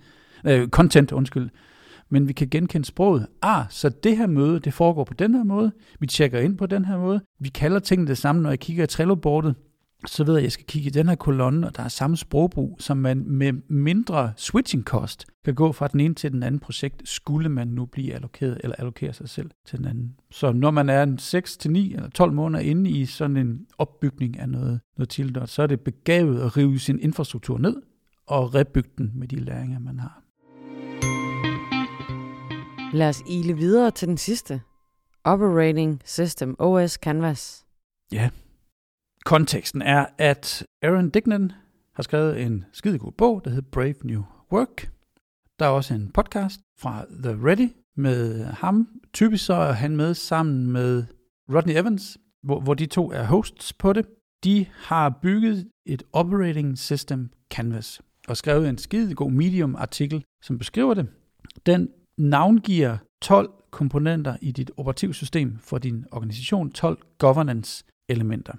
Øh, 0.46 0.68
content, 0.68 1.12
undskyld. 1.12 1.50
Men 2.08 2.28
vi 2.28 2.32
kan 2.32 2.48
genkende 2.50 2.86
sproget. 2.86 3.26
Ah, 3.42 3.64
så 3.70 3.88
det 3.88 4.16
her 4.16 4.26
møde, 4.26 4.60
det 4.60 4.74
foregår 4.74 5.04
på 5.04 5.14
den 5.14 5.34
her 5.34 5.44
måde. 5.44 5.72
Vi 6.00 6.06
tjekker 6.06 6.40
ind 6.40 6.58
på 6.58 6.66
den 6.66 6.84
her 6.84 6.98
måde. 6.98 7.20
Vi 7.40 7.48
kalder 7.48 7.78
tingene 7.78 8.08
det 8.08 8.18
samme, 8.18 8.42
når 8.42 8.50
jeg 8.50 8.58
kigger 8.58 8.84
i 8.84 8.86
Trello-bordet 8.86 9.54
så 10.06 10.24
ved 10.24 10.34
jeg, 10.34 10.40
at 10.40 10.44
jeg 10.44 10.52
skal 10.52 10.66
kigge 10.66 10.86
i 10.86 10.90
den 10.90 11.08
her 11.08 11.14
kolonne, 11.14 11.66
og 11.66 11.76
der 11.76 11.82
er 11.82 11.88
samme 11.88 12.16
sprogbrug, 12.16 12.76
som 12.80 12.96
man 12.96 13.24
med 13.26 13.52
mindre 13.68 14.32
switching 14.36 14.84
cost 14.84 15.26
kan 15.44 15.54
gå 15.54 15.72
fra 15.72 15.88
den 15.88 16.00
ene 16.00 16.14
til 16.14 16.32
den 16.32 16.42
anden 16.42 16.58
projekt, 16.58 17.08
skulle 17.08 17.48
man 17.48 17.68
nu 17.68 17.86
blive 17.86 18.14
allokeret 18.14 18.60
eller 18.62 18.76
allokere 18.76 19.12
sig 19.12 19.28
selv 19.28 19.50
til 19.66 19.78
den 19.78 19.86
anden. 19.86 20.16
Så 20.30 20.52
når 20.52 20.70
man 20.70 20.88
er 20.88 21.16
6 21.18 21.56
til 21.56 21.70
9 21.70 21.94
eller 21.94 22.10
12 22.10 22.32
måneder 22.32 22.64
inde 22.64 22.90
i 22.90 23.06
sådan 23.06 23.36
en 23.36 23.66
opbygning 23.78 24.38
af 24.38 24.48
noget, 24.48 24.80
noget 24.96 25.08
tildot, 25.08 25.48
så 25.48 25.62
er 25.62 25.66
det 25.66 25.80
begavet 25.80 26.40
at 26.40 26.56
rive 26.56 26.78
sin 26.78 26.98
infrastruktur 26.98 27.58
ned 27.58 27.82
og 28.26 28.54
rebygge 28.54 28.90
den 28.98 29.12
med 29.14 29.28
de 29.28 29.36
læringer, 29.36 29.78
man 29.78 29.98
har. 29.98 30.22
Lad 32.96 33.08
os 33.08 33.22
ile 33.28 33.52
videre 33.52 33.90
til 33.90 34.08
den 34.08 34.16
sidste. 34.16 34.60
Operating 35.24 36.02
System 36.04 36.56
OS 36.58 36.92
Canvas. 36.92 37.66
Ja, 38.12 38.30
Konteksten 39.26 39.82
er, 39.82 40.06
at 40.18 40.66
Aaron 40.82 41.10
Dignan 41.10 41.52
har 41.94 42.02
skrevet 42.02 42.42
en 42.42 42.64
skidegod 42.72 43.12
bog, 43.12 43.44
der 43.44 43.50
hedder 43.50 43.70
Brave 43.70 43.94
New 44.04 44.22
Work. 44.52 44.90
Der 45.58 45.66
er 45.66 45.70
også 45.70 45.94
en 45.94 46.10
podcast 46.14 46.60
fra 46.78 47.04
The 47.22 47.46
Ready 47.46 47.68
med 47.96 48.44
ham. 48.44 48.88
Typisk 49.12 49.44
så 49.44 49.54
er 49.54 49.72
han 49.72 49.96
med 49.96 50.14
sammen 50.14 50.72
med 50.72 51.04
Rodney 51.54 51.74
Evans, 51.74 52.18
hvor, 52.42 52.60
hvor 52.60 52.74
de 52.74 52.86
to 52.86 53.12
er 53.12 53.24
hosts 53.24 53.72
på 53.72 53.92
det. 53.92 54.06
De 54.44 54.66
har 54.72 55.18
bygget 55.22 55.68
et 55.86 56.02
operating 56.12 56.78
system 56.78 57.30
canvas 57.50 58.00
og 58.28 58.36
skrevet 58.36 58.68
en 58.68 58.78
skidegod 58.78 59.30
Medium-artikel, 59.30 60.24
som 60.42 60.58
beskriver 60.58 60.94
det. 60.94 61.08
Den 61.66 61.88
navngiver 62.18 62.98
12 63.22 63.50
komponenter 63.70 64.36
i 64.40 64.52
dit 64.52 64.70
operativsystem 64.76 65.58
for 65.58 65.78
din 65.78 66.04
organisation, 66.12 66.70
12 66.70 66.98
governance-elementer. 67.18 68.52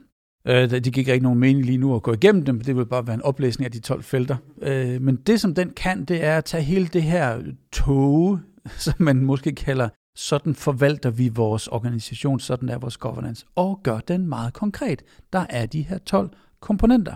Øh, 0.48 0.70
det 0.70 0.94
gik 0.94 1.08
ikke 1.08 1.24
nogen 1.24 1.40
mening 1.40 1.66
lige 1.66 1.78
nu 1.78 1.96
at 1.96 2.04
gå 2.04 2.14
igennem 2.14 2.46
dem, 2.46 2.62
det 2.62 2.76
vil 2.76 2.86
bare 2.86 3.08
være 3.08 3.14
en 3.14 3.22
oplæsning 3.22 3.66
af 3.66 3.72
de 3.72 3.80
12 3.80 4.04
felter. 4.04 4.38
Øh, 4.62 5.02
men 5.02 5.16
det, 5.16 5.42
som 5.42 5.56
den 5.56 5.70
kan, 5.70 6.06
det 6.06 6.24
er 6.24 6.38
at 6.38 6.46
tage 6.46 6.64
hele 6.64 6.88
det 6.88 7.04
her 7.04 7.42
tog, 7.72 8.40
som 8.86 8.94
man 8.98 9.26
måske 9.26 9.52
kalder, 9.56 9.90
sådan 10.16 10.56
forvalter 10.56 11.10
vi 11.10 11.30
vores 11.30 11.68
organisation, 11.68 12.40
sådan 12.40 12.70
er 12.70 12.78
vores 12.78 12.98
governance, 12.98 13.46
og 13.56 13.80
gør 13.84 14.00
den 14.00 14.28
meget 14.28 14.54
konkret. 14.54 15.04
Der 15.34 15.46
er 15.50 15.66
de 15.66 15.82
her 15.82 15.98
12 15.98 16.30
komponenter. 16.60 17.16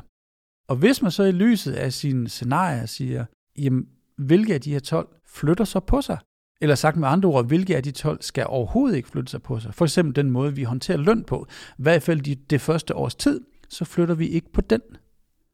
Og 0.67 0.75
hvis 0.75 1.01
man 1.01 1.11
så 1.11 1.23
i 1.23 1.31
lyset 1.31 1.73
af 1.73 1.93
sine 1.93 2.29
scenarier 2.29 2.85
siger, 2.85 3.25
jamen, 3.57 3.87
hvilke 4.17 4.53
af 4.53 4.61
de 4.61 4.71
her 4.71 4.79
12 4.79 5.07
flytter 5.25 5.65
så 5.65 5.79
på 5.79 6.01
sig? 6.01 6.17
Eller 6.61 6.75
sagt 6.75 6.97
med 6.97 7.07
andre 7.07 7.29
ord, 7.29 7.45
hvilke 7.45 7.77
af 7.77 7.83
de 7.83 7.91
12 7.91 8.21
skal 8.21 8.45
overhovedet 8.47 8.97
ikke 8.97 9.09
flytte 9.09 9.31
sig 9.31 9.41
på 9.41 9.59
sig? 9.59 9.73
For 9.73 9.85
eksempel 9.85 10.15
den 10.15 10.31
måde, 10.31 10.55
vi 10.55 10.63
håndterer 10.63 10.97
løn 10.97 11.23
på. 11.23 11.47
I 11.77 11.81
hvert 11.81 12.03
fald 12.03 12.21
de, 12.21 12.35
det 12.35 12.61
første 12.61 12.95
års 12.95 13.15
tid, 13.15 13.41
så 13.69 13.85
flytter 13.85 14.15
vi 14.15 14.27
ikke 14.27 14.51
på 14.51 14.61
den. 14.61 14.81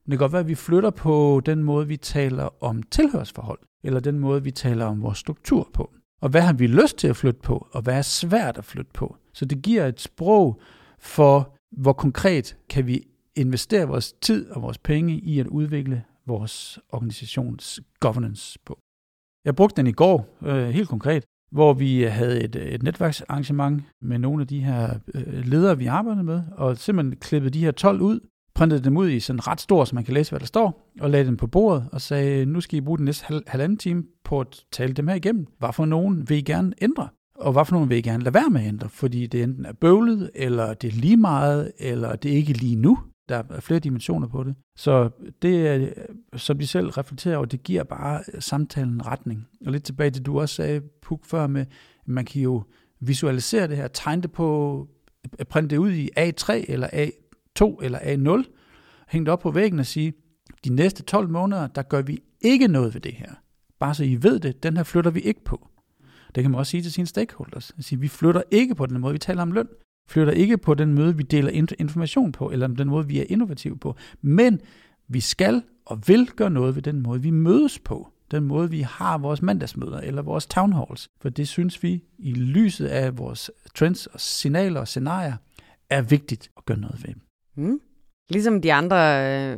Det 0.06 0.12
kan 0.12 0.18
godt 0.18 0.32
være, 0.32 0.40
at 0.40 0.48
vi 0.48 0.56
flytter 0.56 0.90
på 0.90 1.42
den 1.46 1.64
måde, 1.64 1.88
vi 1.88 1.98
taler 1.98 2.64
om 2.64 2.84
tilhørsforhold, 2.84 3.60
eller 3.84 4.00
den 4.00 4.20
måde, 4.20 4.44
vi 4.44 4.52
taler 4.52 4.86
om 4.86 5.02
vores 5.02 5.18
struktur 5.18 5.70
på. 5.74 5.92
Og 6.22 6.30
hvad 6.30 6.42
har 6.42 6.54
vi 6.54 6.68
lyst 6.68 6.98
til 6.98 7.08
at 7.08 7.16
flytte 7.16 7.40
på, 7.44 7.68
og 7.72 7.82
hvad 7.82 7.98
er 7.98 8.02
svært 8.02 8.58
at 8.58 8.66
flytte 8.66 8.92
på? 8.94 9.18
Så 9.34 9.46
det 9.46 9.62
giver 9.62 9.86
et 9.86 10.02
sprog 10.02 10.62
for, 11.00 11.56
hvor 11.72 11.94
konkret 11.94 12.58
kan 12.70 12.88
vi 12.88 13.04
investere 13.36 13.88
vores 13.88 14.14
tid 14.14 14.50
og 14.50 14.62
vores 14.62 14.78
penge 14.78 15.20
i 15.20 15.40
at 15.40 15.48
udvikle 15.48 16.04
vores 16.26 16.80
organisations 16.92 17.80
governance 18.00 18.60
på. 18.66 18.80
Jeg 19.48 19.56
brugte 19.56 19.78
den 19.78 19.88
i 19.88 19.92
går, 19.92 20.38
øh, 20.46 20.70
helt 20.70 20.90
konkret, 20.90 21.26
hvor 21.52 21.74
vi 21.74 22.02
havde 22.02 22.44
et, 22.44 22.56
et 22.56 22.84
netværksarrangement 22.84 23.84
med 24.02 24.20
nogle 24.20 24.42
af 24.42 24.48
de 24.48 24.60
her 24.60 24.90
øh, 25.14 25.46
ledere, 25.46 25.78
vi 25.78 25.86
arbejdede 25.86 26.24
med, 26.24 26.42
og 26.52 26.78
simpelthen 26.78 27.20
klippede 27.20 27.54
de 27.54 27.60
her 27.60 27.72
12 27.72 28.02
ud, 28.02 28.20
printede 28.56 28.84
dem 28.84 28.98
ud 28.98 29.10
i 29.10 29.20
sådan 29.20 29.48
ret 29.48 29.62
stor, 29.62 29.86
så 29.86 29.96
man 29.96 30.04
kan 30.04 30.14
læse, 30.14 30.32
hvad 30.32 30.40
der 30.40 30.46
står, 30.46 30.92
og 31.02 31.10
lagde 31.10 31.26
dem 31.26 31.38
på 31.38 31.48
bordet 31.48 31.90
og 31.92 32.02
sagde, 32.02 32.46
nu 32.46 32.62
skal 32.62 32.78
I 32.78 32.82
bruge 32.82 32.98
den 32.98 33.06
næste 33.06 33.26
hal- 33.26 33.44
halvanden 33.48 33.78
time 33.78 34.04
på 34.24 34.40
at 34.40 34.64
tale 34.72 34.94
dem 34.94 35.08
her 35.08 35.16
igennem. 35.16 35.46
Hvad 35.60 35.74
for 35.74 35.86
nogen 35.86 36.30
vil 36.30 36.38
I 36.38 36.42
gerne 36.42 36.74
ændre? 36.82 37.08
og 37.40 37.52
hvad 37.52 37.66
for 37.66 37.74
nogen 37.74 37.90
vil 37.90 37.98
I 37.98 38.02
gerne 38.02 38.24
lade 38.24 38.34
være 38.34 38.50
med 38.50 38.62
at 38.62 38.68
ændre, 38.68 38.90
fordi 38.90 39.28
det 39.28 39.44
enten 39.44 39.66
er 39.66 39.74
bøvlet, 39.74 40.32
eller 40.36 40.74
det 40.74 40.88
er 40.88 40.92
lige 40.92 41.18
meget, 41.18 41.72
eller 41.80 42.16
det 42.16 42.32
er 42.32 42.36
ikke 42.36 42.54
lige 42.54 42.76
nu. 42.76 43.00
Der 43.30 43.44
er 43.50 43.60
flere 43.60 43.80
dimensioner 43.80 44.28
på 44.28 44.44
det. 44.44 44.56
Så 44.76 45.10
det, 45.42 45.94
som 46.36 46.60
de 46.60 46.68
selv 46.68 46.90
reflekterer 46.90 47.38
over, 47.38 47.46
det 47.46 47.64
giver 47.64 47.84
bare 47.84 48.24
samtalen 48.40 48.94
en 48.94 49.06
retning. 49.06 49.48
Og 49.66 49.72
lidt 49.72 49.84
tilbage 49.84 50.12
til, 50.12 50.26
du 50.26 50.40
også 50.40 50.56
sagde, 50.56 50.82
Puk, 51.02 51.26
før 51.26 51.48
med, 51.48 51.66
man 52.06 52.26
kan 52.26 52.42
jo 52.42 52.64
visualisere 53.00 53.68
det 53.68 53.78
her, 53.78 53.88
tegne 53.88 54.22
det 54.22 54.32
på, 54.32 54.88
printe 55.50 55.70
det 55.70 55.78
ud 55.78 55.92
i 55.92 56.10
A3 56.20 56.54
eller 56.68 56.88
A2 56.88 57.84
eller 57.84 58.00
A0, 58.00 58.44
hænge 59.08 59.26
det 59.26 59.32
op 59.32 59.40
på 59.40 59.52
væggen 59.52 59.80
og 59.80 59.86
sige, 59.86 60.14
de 60.66 60.74
næste 60.74 61.04
12 61.04 61.30
måneder, 61.30 61.68
der 61.68 61.82
gør 61.82 62.02
vi 62.02 62.20
ikke 62.42 62.68
noget 62.68 62.94
ved 62.94 63.02
det 63.02 63.14
her. 63.14 63.34
Bare 63.80 63.94
så 63.94 64.04
I 64.04 64.24
ved 64.24 64.40
det, 64.40 64.64
den 64.64 64.78
her 64.78 64.84
flytter 64.84 65.12
vi 65.12 65.20
ikke 65.20 65.44
på. 65.44 65.68
Det 66.36 66.44
kan 66.44 66.52
man 66.52 66.60
også 66.60 66.70
sige 66.70 66.84
til 66.84 66.92
sine 66.92 67.08
stakeholders. 67.08 67.72
Sige, 67.80 68.00
vi 68.00 68.08
flytter 68.08 68.42
ikke 68.52 68.76
på 68.76 68.86
den 68.86 69.00
måde, 69.00 69.14
vi 69.14 69.20
taler 69.20 69.42
om 69.42 69.52
løn. 69.52 69.68
Flytter 70.08 70.34
ikke 70.34 70.58
på 70.58 70.74
den 70.74 70.94
måde, 70.94 71.18
vi 71.18 71.24
deler 71.24 71.50
information 71.80 72.32
på, 72.32 72.52
eller 72.52 72.68
den 72.68 72.88
måde, 72.88 73.08
vi 73.08 73.20
er 73.20 73.26
innovative 73.30 73.78
på. 73.78 73.96
Men 74.22 74.62
vi 75.08 75.20
skal 75.20 75.64
og 75.86 76.08
vil 76.08 76.28
gøre 76.36 76.50
noget 76.50 76.76
ved 76.76 76.82
den 76.82 77.02
måde, 77.02 77.22
vi 77.22 77.30
mødes 77.30 77.80
på. 77.80 78.08
Den 78.32 78.44
måde, 78.44 78.70
vi 78.70 78.82
har 78.82 79.18
vores 79.18 79.42
mandagsmøder 79.42 80.00
eller 80.00 80.22
vores 80.22 80.46
town 80.46 80.74
halls. 80.74 81.10
For 81.22 81.30
det 81.30 81.48
synes 81.48 81.84
vi, 81.84 82.04
i 82.18 82.34
lyset 82.34 82.88
af 82.88 83.18
vores 83.18 83.52
trends 83.76 84.06
og 84.06 84.20
signaler 84.20 84.80
og 84.80 84.88
scenarier, 84.88 85.36
er 85.90 86.02
vigtigt 86.02 86.52
at 86.58 86.66
gøre 86.66 86.78
noget 86.78 87.08
ved. 87.08 87.14
Mm. 87.56 87.80
Ligesom 88.30 88.62
de 88.62 88.74
andre 88.74 88.98
øh, 89.54 89.58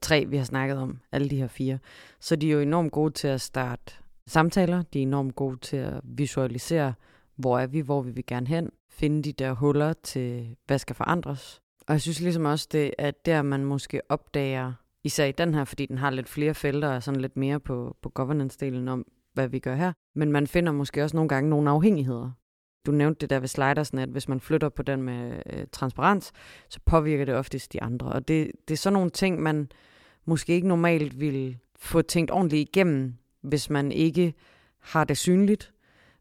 tre, 0.00 0.26
vi 0.28 0.36
har 0.36 0.44
snakket 0.44 0.78
om, 0.78 0.98
alle 1.12 1.30
de 1.30 1.36
her 1.36 1.46
fire, 1.46 1.78
så 2.20 2.36
de 2.36 2.48
er 2.48 2.52
jo 2.52 2.60
enormt 2.60 2.92
gode 2.92 3.12
til 3.12 3.28
at 3.28 3.40
starte 3.40 3.92
samtaler. 4.26 4.82
De 4.82 4.98
er 4.98 5.02
enormt 5.02 5.34
gode 5.34 5.56
til 5.56 5.76
at 5.76 6.00
visualisere, 6.04 6.94
hvor 7.36 7.58
er 7.58 7.66
vi, 7.66 7.80
hvor 7.80 8.02
vil 8.02 8.16
vi 8.16 8.22
gerne 8.22 8.46
hen. 8.46 8.70
Finde 8.92 9.22
de 9.22 9.32
der 9.32 9.52
huller 9.52 9.92
til, 9.92 10.56
hvad 10.66 10.78
skal 10.78 10.96
forandres. 10.96 11.60
Og 11.86 11.92
jeg 11.92 12.00
synes 12.00 12.20
ligesom 12.20 12.44
også, 12.44 12.68
det 12.72 12.94
at 12.98 13.26
der, 13.26 13.42
man 13.42 13.64
måske 13.64 14.00
opdager, 14.08 14.72
især 15.04 15.24
i 15.24 15.32
den 15.32 15.54
her, 15.54 15.64
fordi 15.64 15.86
den 15.86 15.98
har 15.98 16.10
lidt 16.10 16.28
flere 16.28 16.54
felter 16.54 16.88
og 16.88 17.02
sådan 17.02 17.20
lidt 17.20 17.36
mere 17.36 17.60
på, 17.60 17.96
på 18.02 18.12
governance-delen 18.18 18.88
om, 18.88 19.06
hvad 19.32 19.48
vi 19.48 19.58
gør 19.58 19.74
her. 19.74 19.92
Men 20.14 20.32
man 20.32 20.46
finder 20.46 20.72
måske 20.72 21.04
også 21.04 21.16
nogle 21.16 21.28
gange 21.28 21.50
nogle 21.50 21.70
afhængigheder. 21.70 22.30
Du 22.86 22.92
nævnte 22.92 23.20
det 23.20 23.30
der 23.30 23.40
ved 23.40 23.48
slidersen, 23.48 23.98
at 23.98 24.08
hvis 24.08 24.28
man 24.28 24.40
flytter 24.40 24.68
på 24.68 24.82
den 24.82 25.02
med 25.02 25.42
øh, 25.46 25.66
transparens, 25.72 26.32
så 26.68 26.80
påvirker 26.86 27.24
det 27.24 27.34
oftest 27.34 27.72
de 27.72 27.82
andre. 27.82 28.06
Og 28.06 28.28
det, 28.28 28.50
det 28.68 28.74
er 28.74 28.78
sådan 28.78 28.94
nogle 28.94 29.10
ting, 29.10 29.42
man 29.42 29.68
måske 30.24 30.52
ikke 30.52 30.68
normalt 30.68 31.20
vil 31.20 31.58
få 31.76 32.02
tænkt 32.02 32.30
ordentligt 32.30 32.68
igennem, 32.68 33.14
hvis 33.40 33.70
man 33.70 33.92
ikke 33.92 34.34
har 34.78 35.04
det 35.04 35.18
synligt, 35.18 35.72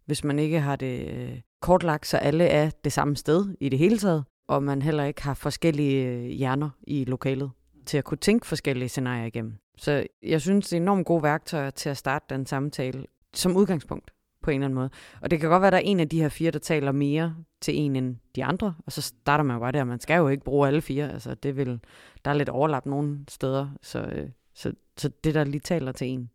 hvis 0.05 0.23
man 0.23 0.39
ikke 0.39 0.59
har 0.59 0.75
det 0.75 1.09
øh, 1.09 1.39
kortlagt, 1.61 2.07
så 2.07 2.17
alle 2.17 2.45
er 2.45 2.69
det 2.83 2.93
samme 2.93 3.15
sted 3.15 3.55
i 3.59 3.69
det 3.69 3.79
hele 3.79 3.97
taget, 3.97 4.23
og 4.47 4.63
man 4.63 4.81
heller 4.81 5.03
ikke 5.03 5.23
har 5.23 5.33
forskellige 5.33 6.07
øh, 6.07 6.23
hjerner 6.23 6.69
i 6.81 7.05
lokalet 7.05 7.51
til 7.85 7.97
at 7.97 8.03
kunne 8.03 8.17
tænke 8.17 8.47
forskellige 8.47 8.89
scenarier 8.89 9.25
igennem. 9.25 9.57
Så 9.77 10.07
jeg 10.23 10.41
synes, 10.41 10.69
det 10.69 10.77
er 10.77 10.81
enormt 10.81 11.05
gode 11.05 11.23
værktøjer 11.23 11.69
til 11.69 11.89
at 11.89 11.97
starte 11.97 12.25
den 12.29 12.45
samtale 12.45 13.05
som 13.33 13.55
udgangspunkt 13.55 14.11
på 14.43 14.51
en 14.51 14.55
eller 14.55 14.65
anden 14.65 14.75
måde. 14.75 14.89
Og 15.21 15.31
det 15.31 15.39
kan 15.39 15.49
godt 15.49 15.61
være, 15.61 15.67
at 15.67 15.71
der 15.71 15.77
er 15.77 15.83
en 15.83 15.99
af 15.99 16.09
de 16.09 16.21
her 16.21 16.29
fire, 16.29 16.51
der 16.51 16.59
taler 16.59 16.91
mere 16.91 17.35
til 17.61 17.77
en 17.77 17.95
end 17.95 18.15
de 18.35 18.45
andre, 18.45 18.75
og 18.85 18.91
så 18.91 19.01
starter 19.01 19.43
man 19.43 19.55
jo 19.55 19.59
bare 19.59 19.71
der. 19.71 19.83
Man 19.83 19.99
skal 19.99 20.17
jo 20.17 20.27
ikke 20.27 20.43
bruge 20.43 20.67
alle 20.67 20.81
fire. 20.81 21.11
Altså, 21.11 21.35
det 21.35 21.57
vil, 21.57 21.79
der 22.25 22.31
er 22.31 22.35
lidt 22.35 22.49
overlap 22.49 22.85
nogle 22.85 23.19
steder, 23.29 23.69
så, 23.81 23.99
øh, 23.99 24.29
så, 24.53 24.73
så 24.97 25.09
det, 25.23 25.33
der 25.33 25.43
lige 25.43 25.61
taler 25.61 25.91
til 25.91 26.07
en, 26.07 26.29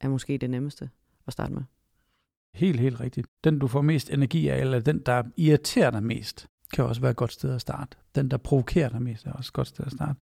er 0.00 0.08
måske 0.08 0.38
det 0.38 0.50
nemmeste 0.50 0.90
at 1.26 1.32
starte 1.32 1.52
med. 1.52 1.62
Helt, 2.56 2.80
helt 2.80 3.00
rigtigt. 3.00 3.26
Den, 3.44 3.58
du 3.58 3.66
får 3.66 3.82
mest 3.82 4.10
energi 4.10 4.48
af, 4.48 4.60
eller 4.60 4.80
den, 4.80 4.98
der 5.06 5.22
irriterer 5.36 5.90
dig 5.90 6.02
mest, 6.02 6.46
kan 6.72 6.84
også 6.84 7.00
være 7.00 7.10
et 7.10 7.16
godt 7.16 7.32
sted 7.32 7.54
at 7.54 7.60
starte. 7.60 7.96
Den, 8.14 8.30
der 8.30 8.36
provokerer 8.36 8.88
dig 8.88 9.02
mest, 9.02 9.26
er 9.26 9.32
også 9.32 9.48
et 9.48 9.52
godt 9.52 9.68
sted 9.68 9.84
at 9.86 9.92
starte. 9.92 10.20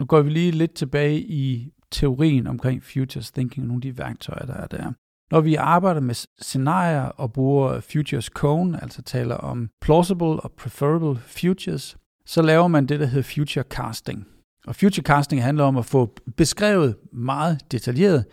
Nu 0.00 0.06
går 0.06 0.22
vi 0.22 0.30
lige 0.30 0.50
lidt 0.50 0.74
tilbage 0.74 1.20
i 1.20 1.72
teorien 1.90 2.46
omkring 2.46 2.82
futures 2.82 3.32
thinking 3.32 3.64
og 3.64 3.68
nogle 3.68 3.78
af 3.78 3.82
de 3.82 3.98
værktøjer, 3.98 4.46
der 4.46 4.54
er 4.54 4.66
der. 4.66 4.92
Når 5.30 5.40
vi 5.40 5.54
arbejder 5.54 6.00
med 6.00 6.14
scenarier 6.40 7.02
og 7.02 7.32
bruger 7.32 7.80
futures 7.80 8.24
cone, 8.24 8.82
altså 8.82 9.02
taler 9.02 9.34
om 9.34 9.68
plausible 9.80 10.26
og 10.40 10.52
preferable 10.52 11.20
futures, 11.20 11.96
så 12.26 12.42
laver 12.42 12.68
man 12.68 12.86
det, 12.86 13.00
der 13.00 13.06
hedder 13.06 13.34
future 13.34 13.64
casting. 13.70 14.26
Og 14.66 14.76
future 14.76 15.02
casting 15.02 15.42
handler 15.42 15.64
om 15.64 15.76
at 15.76 15.84
få 15.84 16.14
beskrevet 16.36 16.96
meget 17.12 17.72
detaljeret 17.72 18.24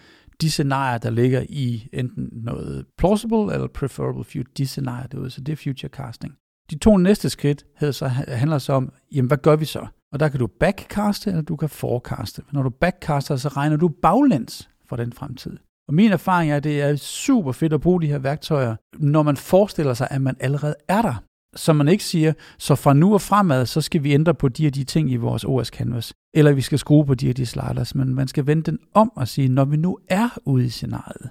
de 0.41 0.51
scenarier, 0.51 0.97
der 0.97 1.09
ligger 1.09 1.45
i 1.49 1.89
enten 1.93 2.29
noget 2.31 2.85
plausible 2.97 3.53
eller 3.53 3.67
preferable 3.67 4.23
future, 4.23 4.53
de 4.57 4.67
scenarier 4.67 5.07
derude, 5.07 5.29
så 5.29 5.41
det 5.41 5.51
er 5.51 5.55
future 5.55 5.89
casting. 5.89 6.33
De 6.71 6.77
to 6.77 6.97
næste 6.97 7.29
skridt 7.29 7.65
så, 7.91 8.07
handler 8.27 8.57
så 8.57 8.73
om, 8.73 8.91
jamen 9.11 9.27
hvad 9.27 9.37
gør 9.37 9.55
vi 9.55 9.65
så? 9.65 9.87
Og 10.13 10.19
der 10.19 10.29
kan 10.29 10.39
du 10.39 10.47
backcaste, 10.47 11.29
eller 11.29 11.41
du 11.41 11.55
kan 11.55 11.69
forecaste. 11.69 12.41
Når 12.51 12.63
du 12.63 12.69
backcaster, 12.69 13.35
så 13.35 13.49
regner 13.49 13.77
du 13.77 13.87
baglæns 13.87 14.69
for 14.89 14.95
den 14.95 15.13
fremtid. 15.13 15.57
Og 15.87 15.93
min 15.93 16.11
erfaring 16.11 16.51
er, 16.51 16.57
at 16.57 16.63
det 16.63 16.81
er 16.81 16.95
super 16.95 17.51
fedt 17.51 17.73
at 17.73 17.81
bruge 17.81 18.01
de 18.01 18.07
her 18.07 18.19
værktøjer, 18.19 18.75
når 18.99 19.23
man 19.23 19.37
forestiller 19.37 19.93
sig, 19.93 20.07
at 20.11 20.21
man 20.21 20.35
allerede 20.39 20.75
er 20.87 21.01
der. 21.01 21.23
Så 21.57 21.73
man 21.73 21.87
ikke 21.87 22.03
siger, 22.03 22.33
så 22.57 22.75
fra 22.75 22.93
nu 22.93 23.13
og 23.13 23.21
fremad, 23.21 23.65
så 23.65 23.81
skal 23.81 24.03
vi 24.03 24.13
ændre 24.13 24.33
på 24.33 24.49
de 24.49 24.67
og 24.67 24.75
de 24.75 24.83
ting 24.83 25.11
i 25.11 25.15
vores 25.15 25.43
OS 25.43 25.67
Canvas, 25.67 26.13
eller 26.33 26.51
vi 26.51 26.61
skal 26.61 26.79
skrue 26.79 27.05
på 27.05 27.15
de 27.15 27.29
og 27.29 27.37
de 27.37 27.45
sliders, 27.45 27.95
men 27.95 28.15
man 28.15 28.27
skal 28.27 28.47
vende 28.47 28.63
den 28.63 28.79
om 28.93 29.11
og 29.15 29.27
sige, 29.27 29.49
når 29.49 29.65
vi 29.65 29.77
nu 29.77 29.97
er 30.07 30.29
ude 30.45 30.65
i 30.65 30.69
scenariet, 30.69 31.29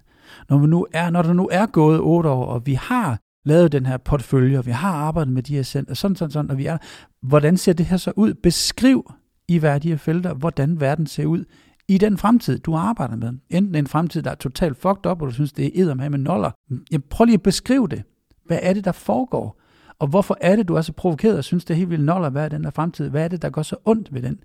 når, 0.49 0.59
vi 0.59 0.67
nu 0.67 0.87
er, 0.93 1.11
når 1.11 1.23
der 1.23 1.33
nu 1.33 1.49
er 1.53 1.67
gået 1.67 2.01
otte 2.01 2.29
år, 2.29 2.47
og 2.47 2.67
vi 2.67 2.75
har 2.75 3.19
lavet 3.45 3.73
den 3.73 3.87
her 3.87 3.97
portfølje, 3.97 4.59
og 4.59 4.67
vi 4.67 4.71
har 4.71 4.93
arbejdet 4.93 5.33
med 5.33 5.43
de 5.43 5.55
her 5.55 5.63
center, 5.63 5.95
sådan, 5.95 6.17
sådan, 6.17 6.33
sådan, 6.33 6.51
og 6.51 6.59
vi 6.59 6.67
er 6.67 6.79
Hvordan 7.23 7.57
ser 7.57 7.73
det 7.73 7.87
her 7.87 7.97
så 7.97 8.13
ud? 8.17 8.35
Beskriv 8.35 9.13
i 9.49 9.59
hver 9.59 9.79
de 9.79 9.89
her 9.89 9.97
felter, 9.97 10.35
hvordan 10.35 10.81
verden 10.81 11.07
ser 11.07 11.27
ud 11.27 11.45
i 11.89 11.99
den 11.99 12.19
fremtid, 12.19 12.59
du 12.59 12.75
arbejder 12.75 13.17
med. 13.17 13.33
Enten 13.51 13.75
en 13.75 13.87
fremtid, 13.87 14.23
der 14.23 14.31
er 14.31 14.35
totalt 14.35 14.77
fucked 14.77 15.07
up, 15.07 15.23
og 15.23 15.29
du 15.29 15.33
synes, 15.33 15.53
det 15.53 15.81
er 15.81 15.95
med 15.95 16.11
med 16.11 16.19
noller. 16.19 16.51
Jamen, 16.71 17.05
prøv 17.11 17.25
lige 17.25 17.35
at 17.35 17.43
beskrive 17.43 17.89
det. 17.89 18.03
Hvad 18.47 18.59
er 18.63 18.73
det, 18.73 18.85
der 18.85 18.93
foregår? 18.93 19.61
Og 19.99 20.09
hvorfor 20.09 20.39
er 20.41 20.57
det, 20.57 20.69
du 20.69 20.75
er 20.75 20.81
så 20.81 20.93
provokeret 20.93 21.39
og 21.39 21.45
synes, 21.45 21.65
det 21.65 21.75
er 21.75 21.79
helt 21.79 21.91
vildt 21.91 22.05
noller, 22.05 22.31
hvad 22.31 22.45
er 22.45 22.49
den 22.49 22.65
der 22.65 22.71
fremtid? 22.71 23.09
Hvad 23.09 23.25
er 23.25 23.29
det, 23.29 23.43
der 23.43 23.51
går 23.51 23.63
så 23.63 23.77
ondt 23.85 24.15
ved 24.15 24.23
den? 24.23 24.39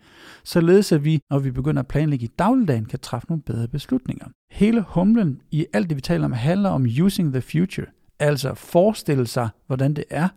Således 0.43 0.91
at 0.91 1.03
vi, 1.03 1.19
når 1.29 1.39
vi 1.39 1.51
begynder 1.51 1.81
at 1.81 1.87
planlægge 1.87 2.25
i 2.25 2.31
dagligdagen, 2.39 2.85
kan 2.85 2.99
træffe 2.99 3.27
nogle 3.29 3.43
bedre 3.43 3.67
beslutninger. 3.67 4.25
Hele 4.51 4.81
humlen 4.87 5.41
i 5.51 5.65
alt 5.73 5.89
det, 5.89 5.95
vi 5.95 6.01
taler 6.01 6.25
om, 6.25 6.31
handler 6.31 6.69
om 6.69 6.87
using 7.01 7.33
the 7.33 7.41
future. 7.41 7.87
Altså 8.19 8.53
forestille 8.53 9.27
sig, 9.27 9.49
hvordan 9.67 9.93
det 9.93 10.03
er 10.09 10.27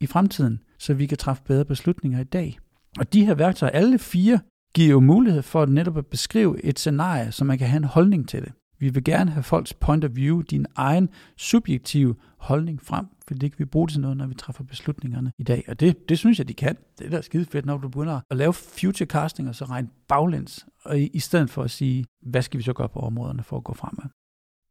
i 0.00 0.06
fremtiden, 0.06 0.60
så 0.78 0.94
vi 0.94 1.06
kan 1.06 1.18
træffe 1.18 1.42
bedre 1.46 1.64
beslutninger 1.64 2.20
i 2.20 2.24
dag. 2.24 2.58
Og 2.98 3.12
de 3.12 3.26
her 3.26 3.34
værktøjer, 3.34 3.72
alle 3.72 3.98
fire, 3.98 4.40
giver 4.74 4.90
jo 4.90 5.00
mulighed 5.00 5.42
for 5.42 5.62
at 5.62 5.68
netop 5.68 5.98
at 5.98 6.06
beskrive 6.06 6.64
et 6.64 6.78
scenarie, 6.78 7.32
så 7.32 7.44
man 7.44 7.58
kan 7.58 7.68
have 7.68 7.76
en 7.76 7.84
holdning 7.84 8.28
til 8.28 8.42
det. 8.42 8.52
Vi 8.78 8.88
vil 8.88 9.04
gerne 9.04 9.30
have 9.30 9.42
folks 9.42 9.74
point 9.74 10.04
of 10.04 10.10
view, 10.14 10.40
din 10.40 10.66
egen 10.76 11.08
subjektive 11.36 12.14
holdning 12.38 12.82
frem, 12.82 13.06
fordi 13.30 13.38
det 13.38 13.52
kan 13.52 13.58
vi 13.58 13.64
bruge 13.64 13.88
til 13.88 14.00
noget, 14.00 14.16
når 14.16 14.26
vi 14.26 14.34
træffer 14.34 14.64
beslutningerne 14.64 15.32
i 15.38 15.42
dag. 15.42 15.64
Og 15.68 15.80
det, 15.80 16.08
det 16.08 16.18
synes 16.18 16.38
jeg, 16.38 16.48
de 16.48 16.54
kan. 16.54 16.76
Det 16.98 17.06
er 17.06 17.10
da 17.10 17.20
skide 17.20 17.44
fedt, 17.44 17.66
når 17.66 17.76
du 17.76 17.88
begynder 17.88 18.20
at 18.30 18.36
lave 18.36 18.52
future 18.52 19.06
casting 19.06 19.48
og 19.48 19.54
så 19.54 19.64
regne 19.64 19.88
baglæns, 20.08 20.66
og 20.84 20.98
i, 21.00 21.06
i 21.06 21.18
stedet 21.18 21.50
for 21.50 21.62
at 21.62 21.70
sige, 21.70 22.04
hvad 22.22 22.42
skal 22.42 22.58
vi 22.58 22.62
så 22.62 22.72
gøre 22.72 22.88
på 22.88 22.98
områderne 23.00 23.42
for 23.42 23.56
at 23.56 23.64
gå 23.64 23.74
fremad. 23.74 24.04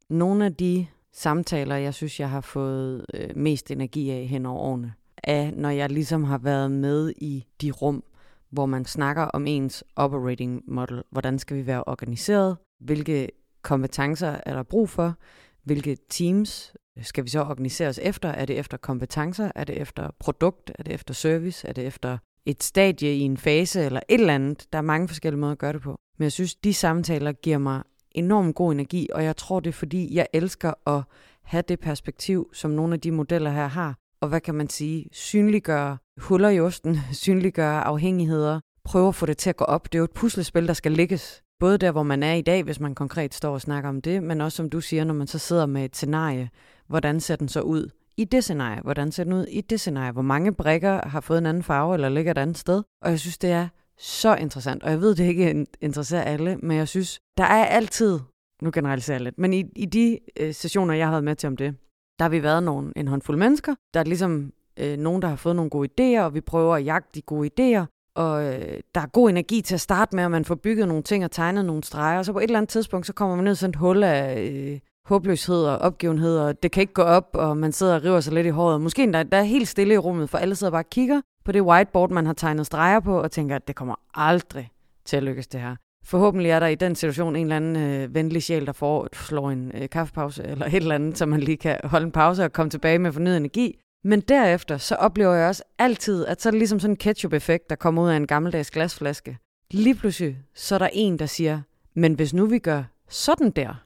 Nogle 0.09 0.45
af 0.45 0.55
de 0.55 0.87
samtaler, 1.13 1.75
jeg 1.75 1.93
synes, 1.93 2.19
jeg 2.19 2.29
har 2.29 2.41
fået 2.41 3.05
øh, 3.13 3.29
mest 3.35 3.71
energi 3.71 4.09
af 4.09 4.27
hen 4.27 4.45
over 4.45 4.59
årene, 4.59 4.93
er, 5.23 5.51
når 5.55 5.69
jeg 5.69 5.89
ligesom 5.89 6.23
har 6.23 6.37
været 6.37 6.71
med 6.71 7.13
i 7.17 7.45
de 7.61 7.71
rum, 7.71 8.03
hvor 8.49 8.65
man 8.65 8.85
snakker 8.85 9.23
om 9.23 9.47
ens 9.47 9.83
operating 9.95 10.63
model. 10.67 11.03
Hvordan 11.11 11.39
skal 11.39 11.57
vi 11.57 11.65
være 11.65 11.83
organiseret? 11.83 12.57
Hvilke 12.79 13.29
kompetencer 13.61 14.39
er 14.45 14.53
der 14.53 14.63
brug 14.63 14.89
for? 14.89 15.15
Hvilke 15.63 15.97
teams 16.09 16.73
skal 17.01 17.23
vi 17.23 17.29
så 17.29 17.41
organisere 17.41 17.87
os 17.89 17.99
efter? 18.03 18.29
Er 18.29 18.45
det 18.45 18.59
efter 18.59 18.77
kompetencer? 18.77 19.51
Er 19.55 19.63
det 19.63 19.81
efter 19.81 20.09
produkt? 20.19 20.71
Er 20.79 20.83
det 20.83 20.93
efter 20.93 21.13
service? 21.13 21.67
Er 21.67 21.73
det 21.73 21.87
efter 21.87 22.17
et 22.45 22.63
stadie 22.63 23.15
i 23.15 23.19
en 23.19 23.37
fase 23.37 23.81
eller 23.81 23.99
et 24.09 24.19
eller 24.19 24.35
andet? 24.35 24.67
Der 24.71 24.77
er 24.77 24.83
mange 24.83 25.07
forskellige 25.07 25.39
måder 25.39 25.51
at 25.51 25.57
gøre 25.57 25.73
det 25.73 25.81
på. 25.81 25.99
Men 26.17 26.23
jeg 26.23 26.31
synes, 26.31 26.55
de 26.55 26.73
samtaler 26.73 27.31
giver 27.31 27.57
mig 27.57 27.83
enormt 28.11 28.55
god 28.55 28.71
energi, 28.71 29.09
og 29.13 29.23
jeg 29.23 29.37
tror, 29.37 29.59
det 29.59 29.69
er 29.69 29.73
fordi, 29.73 30.15
jeg 30.15 30.27
elsker 30.33 30.89
at 30.97 31.03
have 31.43 31.63
det 31.67 31.79
perspektiv, 31.79 32.49
som 32.53 32.71
nogle 32.71 32.93
af 32.93 33.01
de 33.01 33.11
modeller 33.11 33.51
her 33.51 33.67
har, 33.67 33.95
og 34.21 34.29
hvad 34.29 34.41
kan 34.41 34.55
man 34.55 34.69
sige, 34.69 35.05
synliggøre 35.11 35.97
huller 36.17 36.49
i 36.49 36.59
osten, 36.59 36.97
synliggøre 37.23 37.83
afhængigheder, 37.83 38.59
prøve 38.83 39.07
at 39.07 39.15
få 39.15 39.25
det 39.25 39.37
til 39.37 39.49
at 39.49 39.55
gå 39.55 39.65
op. 39.65 39.85
Det 39.85 39.95
er 39.95 39.99
jo 39.99 40.03
et 40.03 40.11
puslespil, 40.11 40.67
der 40.67 40.73
skal 40.73 40.91
lægges. 40.91 41.43
Både 41.59 41.77
der, 41.77 41.91
hvor 41.91 42.03
man 42.03 42.23
er 42.23 42.33
i 42.33 42.41
dag, 42.41 42.63
hvis 42.63 42.79
man 42.79 42.95
konkret 42.95 43.33
står 43.33 43.53
og 43.53 43.61
snakker 43.61 43.89
om 43.89 44.01
det, 44.01 44.23
men 44.23 44.41
også 44.41 44.55
som 44.55 44.69
du 44.69 44.81
siger, 44.81 45.03
når 45.03 45.13
man 45.13 45.27
så 45.27 45.37
sidder 45.39 45.65
med 45.65 45.85
et 45.85 45.95
scenarie, 45.95 46.49
hvordan 46.87 47.19
ser 47.19 47.35
den 47.35 47.47
så 47.47 47.61
ud 47.61 47.89
i 48.17 48.25
det 48.25 48.43
scenarie? 48.43 48.81
Hvordan 48.81 49.11
ser 49.11 49.23
den 49.23 49.33
ud 49.33 49.45
i 49.45 49.61
det 49.61 49.79
scenarie? 49.79 50.11
Hvor 50.11 50.21
mange 50.21 50.53
brikker 50.53 51.07
har 51.07 51.21
fået 51.21 51.37
en 51.37 51.45
anden 51.45 51.63
farve 51.63 51.93
eller 51.93 52.09
ligger 52.09 52.31
et 52.31 52.37
andet 52.37 52.57
sted? 52.57 52.83
Og 53.01 53.09
jeg 53.09 53.19
synes, 53.19 53.37
det 53.37 53.51
er 53.51 53.67
så 53.97 54.35
interessant, 54.35 54.83
og 54.83 54.91
jeg 54.91 55.01
ved, 55.01 55.15
det 55.15 55.23
ikke 55.23 55.65
interesserer 55.81 56.21
alle, 56.21 56.57
men 56.57 56.77
jeg 56.77 56.87
synes, 56.87 57.19
der 57.37 57.43
er 57.43 57.65
altid, 57.65 58.19
nu 58.61 58.71
generaliserer 58.73 59.15
jeg 59.15 59.23
lidt, 59.23 59.37
men 59.37 59.53
i, 59.53 59.63
i 59.75 59.85
de 59.85 60.19
øh, 60.39 60.53
sessioner, 60.53 60.93
jeg 60.93 61.07
har 61.07 61.11
været 61.11 61.23
med 61.23 61.35
til 61.35 61.47
om 61.47 61.57
det, 61.57 61.75
Der 62.19 62.23
har 62.23 62.29
vi 62.29 62.43
været 62.43 62.63
nogle, 62.63 62.93
en 62.95 63.07
håndfuld 63.07 63.37
mennesker. 63.37 63.75
Der 63.93 63.99
er 63.99 64.03
ligesom 64.03 64.53
øh, 64.79 64.97
nogen, 64.97 65.21
der 65.21 65.27
har 65.27 65.35
fået 65.35 65.55
nogle 65.55 65.69
gode 65.69 65.89
idéer, 65.89 66.21
og 66.21 66.33
vi 66.33 66.41
prøver 66.41 66.75
at 66.75 66.85
jagte 66.85 67.09
de 67.15 67.21
gode 67.21 67.49
idéer. 67.59 67.98
Og 68.19 68.43
øh, 68.45 68.79
der 68.95 69.01
er 69.01 69.07
god 69.07 69.29
energi 69.29 69.61
til 69.61 69.73
at 69.73 69.81
starte 69.81 70.15
med, 70.15 70.23
og 70.25 70.31
man 70.31 70.45
får 70.45 70.55
bygget 70.55 70.87
nogle 70.87 71.03
ting 71.03 71.25
og 71.25 71.31
tegnet 71.31 71.65
nogle 71.65 71.83
streger. 71.83 72.17
Og 72.17 72.25
så 72.25 72.33
på 72.33 72.39
et 72.39 72.43
eller 72.43 72.57
andet 72.57 72.69
tidspunkt, 72.69 73.07
så 73.07 73.13
kommer 73.13 73.35
man 73.35 73.45
ned 73.45 73.53
i 73.53 73.55
sådan 73.55 73.69
et 73.69 73.75
hul 73.75 74.03
af 74.03 74.41
øh, 74.41 74.79
håbløshed 75.05 75.63
og 75.65 75.77
opgivenhed, 75.77 76.39
og 76.39 76.63
det 76.63 76.71
kan 76.71 76.81
ikke 76.81 76.93
gå 76.93 77.01
op, 77.01 77.29
og 77.33 77.57
man 77.57 77.71
sidder 77.71 77.95
og 77.95 78.03
river 78.03 78.19
sig 78.19 78.33
lidt 78.33 78.47
i 78.47 78.49
håret. 78.49 78.81
Måske 78.81 79.11
der, 79.11 79.23
der 79.23 79.37
er 79.37 79.43
helt 79.43 79.67
stille 79.67 79.93
i 79.93 79.97
rummet, 79.97 80.29
for 80.29 80.37
alle 80.37 80.55
sidder 80.55 80.71
bare 80.71 80.81
og 80.81 80.89
kigger 80.89 81.21
på 81.45 81.51
det 81.51 81.61
whiteboard, 81.61 82.09
man 82.09 82.25
har 82.25 82.33
tegnet 82.33 82.65
streger 82.65 82.99
på, 82.99 83.21
og 83.21 83.31
tænker, 83.31 83.55
at 83.55 83.67
det 83.67 83.75
kommer 83.75 83.95
aldrig 84.13 84.69
til 85.05 85.17
at 85.17 85.23
lykkes 85.23 85.47
det 85.47 85.61
her. 85.61 85.75
Forhåbentlig 86.05 86.51
er 86.51 86.59
der 86.59 86.67
i 86.67 86.75
den 86.75 86.95
situation 86.95 87.35
en 87.35 87.45
eller 87.45 87.55
anden 87.55 87.75
øh, 87.75 88.15
venlig 88.15 88.43
sjæl, 88.43 88.65
der 88.65 88.71
foreslår 88.71 89.51
en 89.51 89.71
øh, 89.75 89.89
kaffepause 89.89 90.43
eller 90.43 90.65
et 90.65 90.75
eller 90.75 90.95
andet, 90.95 91.17
så 91.17 91.25
man 91.25 91.39
lige 91.39 91.57
kan 91.57 91.77
holde 91.83 92.05
en 92.05 92.11
pause 92.11 92.43
og 92.43 92.53
komme 92.53 92.69
tilbage 92.69 92.99
med 92.99 93.11
fornyet 93.11 93.37
energi. 93.37 93.79
Men 94.03 94.21
derefter, 94.21 94.77
så 94.77 94.95
oplever 94.95 95.33
jeg 95.33 95.47
også 95.47 95.63
altid, 95.79 96.25
at 96.25 96.41
så 96.41 96.49
er 96.49 96.51
det 96.51 96.59
ligesom 96.59 96.79
sådan 96.79 96.91
en 96.91 96.97
ketchup-effekt, 96.97 97.69
der 97.69 97.75
kommer 97.75 98.03
ud 98.03 98.09
af 98.09 98.15
en 98.15 98.27
gammeldags 98.27 98.71
glasflaske. 98.71 99.37
Lige 99.71 99.95
pludselig, 99.95 100.37
så 100.53 100.75
er 100.75 100.79
der 100.79 100.89
en, 100.93 101.19
der 101.19 101.25
siger, 101.25 101.61
men 101.93 102.13
hvis 102.13 102.33
nu 102.33 102.45
vi 102.45 102.59
gør 102.59 102.83
sådan 103.09 103.51
der, 103.51 103.83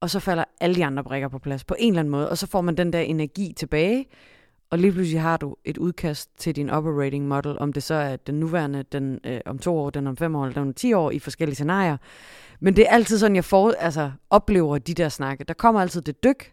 og 0.00 0.10
så 0.10 0.20
falder 0.20 0.44
alle 0.60 0.76
de 0.76 0.84
andre 0.84 1.04
brikker 1.04 1.28
på 1.28 1.38
plads 1.38 1.64
på 1.64 1.76
en 1.78 1.92
eller 1.92 2.00
anden 2.00 2.10
måde, 2.10 2.30
og 2.30 2.38
så 2.38 2.46
får 2.46 2.60
man 2.60 2.76
den 2.76 2.92
der 2.92 3.00
energi 3.00 3.52
tilbage, 3.56 4.06
og 4.70 4.78
lige 4.78 4.92
pludselig 4.92 5.20
har 5.20 5.36
du 5.36 5.56
et 5.64 5.78
udkast 5.78 6.38
til 6.38 6.56
din 6.56 6.70
operating 6.70 7.28
model, 7.28 7.58
om 7.58 7.72
det 7.72 7.82
så 7.82 7.94
er 7.94 8.16
den 8.16 8.40
nuværende, 8.40 8.82
den 8.82 9.20
øh, 9.24 9.40
om 9.46 9.58
to 9.58 9.78
år, 9.78 9.90
den 9.90 10.06
om 10.06 10.16
fem 10.16 10.36
år, 10.36 10.44
eller 10.44 10.54
den 10.54 10.68
om 10.68 10.74
ti 10.74 10.92
år, 10.92 11.10
i 11.10 11.18
forskellige 11.18 11.54
scenarier. 11.54 11.96
Men 12.60 12.76
det 12.76 12.86
er 12.88 12.90
altid 12.90 13.18
sådan, 13.18 13.36
jeg 13.36 13.44
får, 13.44 13.72
altså, 13.78 14.12
oplever 14.30 14.78
de 14.78 14.94
der 14.94 15.08
snakke. 15.08 15.44
Der 15.44 15.54
kommer 15.54 15.80
altid 15.80 16.02
det 16.02 16.24
dyk, 16.24 16.52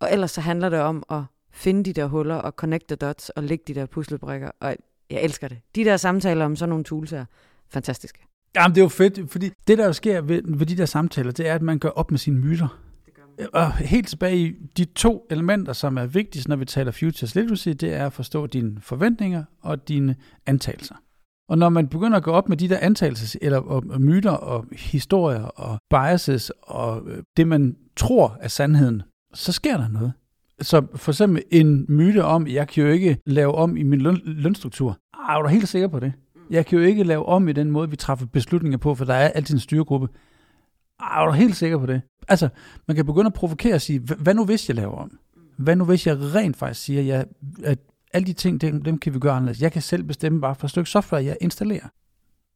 og 0.00 0.12
ellers 0.12 0.30
så 0.30 0.40
handler 0.40 0.68
det 0.68 0.80
om 0.80 1.02
at 1.10 1.22
finde 1.54 1.84
de 1.84 1.92
der 1.92 2.06
huller 2.06 2.34
og 2.34 2.52
connect 2.52 2.86
the 2.88 2.96
dots 2.96 3.28
og 3.28 3.42
lægge 3.42 3.64
de 3.66 3.74
der 3.74 3.86
puslebrikker. 3.86 4.50
Og 4.60 4.76
jeg 5.10 5.22
elsker 5.22 5.48
det. 5.48 5.58
De 5.74 5.84
der 5.84 5.96
samtaler 5.96 6.44
om 6.44 6.56
sådan 6.56 6.68
nogle 6.68 6.84
tools 6.84 7.12
er 7.12 7.24
fantastiske. 7.68 8.18
Jamen, 8.56 8.74
det 8.74 8.80
er 8.80 8.84
jo 8.84 8.88
fedt, 8.88 9.30
fordi 9.30 9.50
det, 9.68 9.78
der 9.78 9.86
jo 9.86 9.92
sker 9.92 10.20
ved, 10.20 10.42
ved 10.44 10.66
de 10.66 10.76
der 10.76 10.86
samtaler, 10.86 11.32
det 11.32 11.48
er, 11.48 11.54
at 11.54 11.62
man 11.62 11.78
gør 11.78 11.88
op 11.88 12.10
med 12.10 12.18
sine 12.18 12.38
myter. 12.38 12.80
Og 13.52 13.72
helt 13.72 14.08
tilbage 14.08 14.36
i 14.36 14.52
de 14.76 14.84
to 14.84 15.26
elementer, 15.30 15.72
som 15.72 15.96
er 15.96 16.06
vigtigst, 16.06 16.48
når 16.48 16.56
vi 16.56 16.64
taler 16.64 16.92
futures 16.92 17.34
literacy, 17.34 17.68
det 17.68 17.94
er 17.94 18.06
at 18.06 18.12
forstå 18.12 18.46
dine 18.46 18.80
forventninger 18.80 19.44
og 19.60 19.88
dine 19.88 20.16
antagelser. 20.46 20.94
Og 21.48 21.58
når 21.58 21.68
man 21.68 21.88
begynder 21.88 22.16
at 22.16 22.22
gå 22.22 22.30
op 22.30 22.48
med 22.48 22.56
de 22.56 22.68
der 22.68 22.78
antagelser, 22.78 23.38
eller 23.42 23.58
og, 23.58 23.84
og 23.90 24.00
myter 24.00 24.30
og 24.30 24.66
historier 24.72 25.42
og 25.42 25.78
biases 25.90 26.52
og 26.62 27.02
øh, 27.06 27.22
det, 27.36 27.48
man 27.48 27.76
tror 27.96 28.38
er 28.40 28.48
sandheden, 28.48 29.02
så 29.34 29.52
sker 29.52 29.76
der 29.76 29.88
noget. 29.88 30.12
Så 30.60 30.86
for 30.94 31.12
eksempel 31.12 31.42
en 31.50 31.86
myte 31.88 32.24
om, 32.24 32.46
jeg 32.46 32.68
kan 32.68 32.84
jo 32.84 32.90
ikke 32.90 33.18
lave 33.26 33.54
om 33.54 33.76
i 33.76 33.82
min 33.82 34.00
løn, 34.00 34.20
lønstruktur. 34.24 34.98
Ah, 35.14 35.36
er 35.36 35.42
du 35.42 35.48
helt 35.48 35.68
sikker 35.68 35.88
på 35.88 36.00
det? 36.00 36.12
Jeg 36.50 36.66
kan 36.66 36.78
jo 36.78 36.84
ikke 36.84 37.04
lave 37.04 37.26
om 37.26 37.48
i 37.48 37.52
den 37.52 37.70
måde, 37.70 37.90
vi 37.90 37.96
træffer 37.96 38.26
beslutninger 38.26 38.78
på, 38.78 38.94
for 38.94 39.04
der 39.04 39.14
er 39.14 39.28
altid 39.28 39.54
en 39.54 39.60
styregruppe. 39.60 40.08
Ah, 41.00 41.22
er 41.22 41.26
du 41.26 41.32
helt 41.32 41.56
sikker 41.56 41.78
på 41.78 41.86
det? 41.86 42.02
Altså, 42.28 42.48
man 42.88 42.94
kan 42.94 43.06
begynde 43.06 43.26
at 43.26 43.32
provokere 43.32 43.74
og 43.74 43.80
sige, 43.80 44.00
hvad 44.18 44.34
nu 44.34 44.44
hvis 44.44 44.68
jeg 44.68 44.76
laver 44.76 44.96
om? 44.96 45.18
Hvad 45.58 45.76
nu 45.76 45.84
hvis 45.84 46.06
jeg 46.06 46.34
rent 46.34 46.56
faktisk 46.56 46.84
siger, 46.84 47.02
jeg, 47.02 47.26
at 47.64 47.78
alle 48.12 48.26
de 48.26 48.32
ting, 48.32 48.60
dem, 48.60 48.82
dem 48.82 48.98
kan 48.98 49.14
vi 49.14 49.18
gøre 49.18 49.32
anderledes. 49.32 49.62
Jeg 49.62 49.72
kan 49.72 49.82
selv 49.82 50.02
bestemme 50.02 50.40
bare 50.40 50.54
for 50.54 50.66
et 50.66 50.70
stykke 50.70 50.90
software, 50.90 51.24
jeg 51.24 51.36
installerer. 51.40 51.88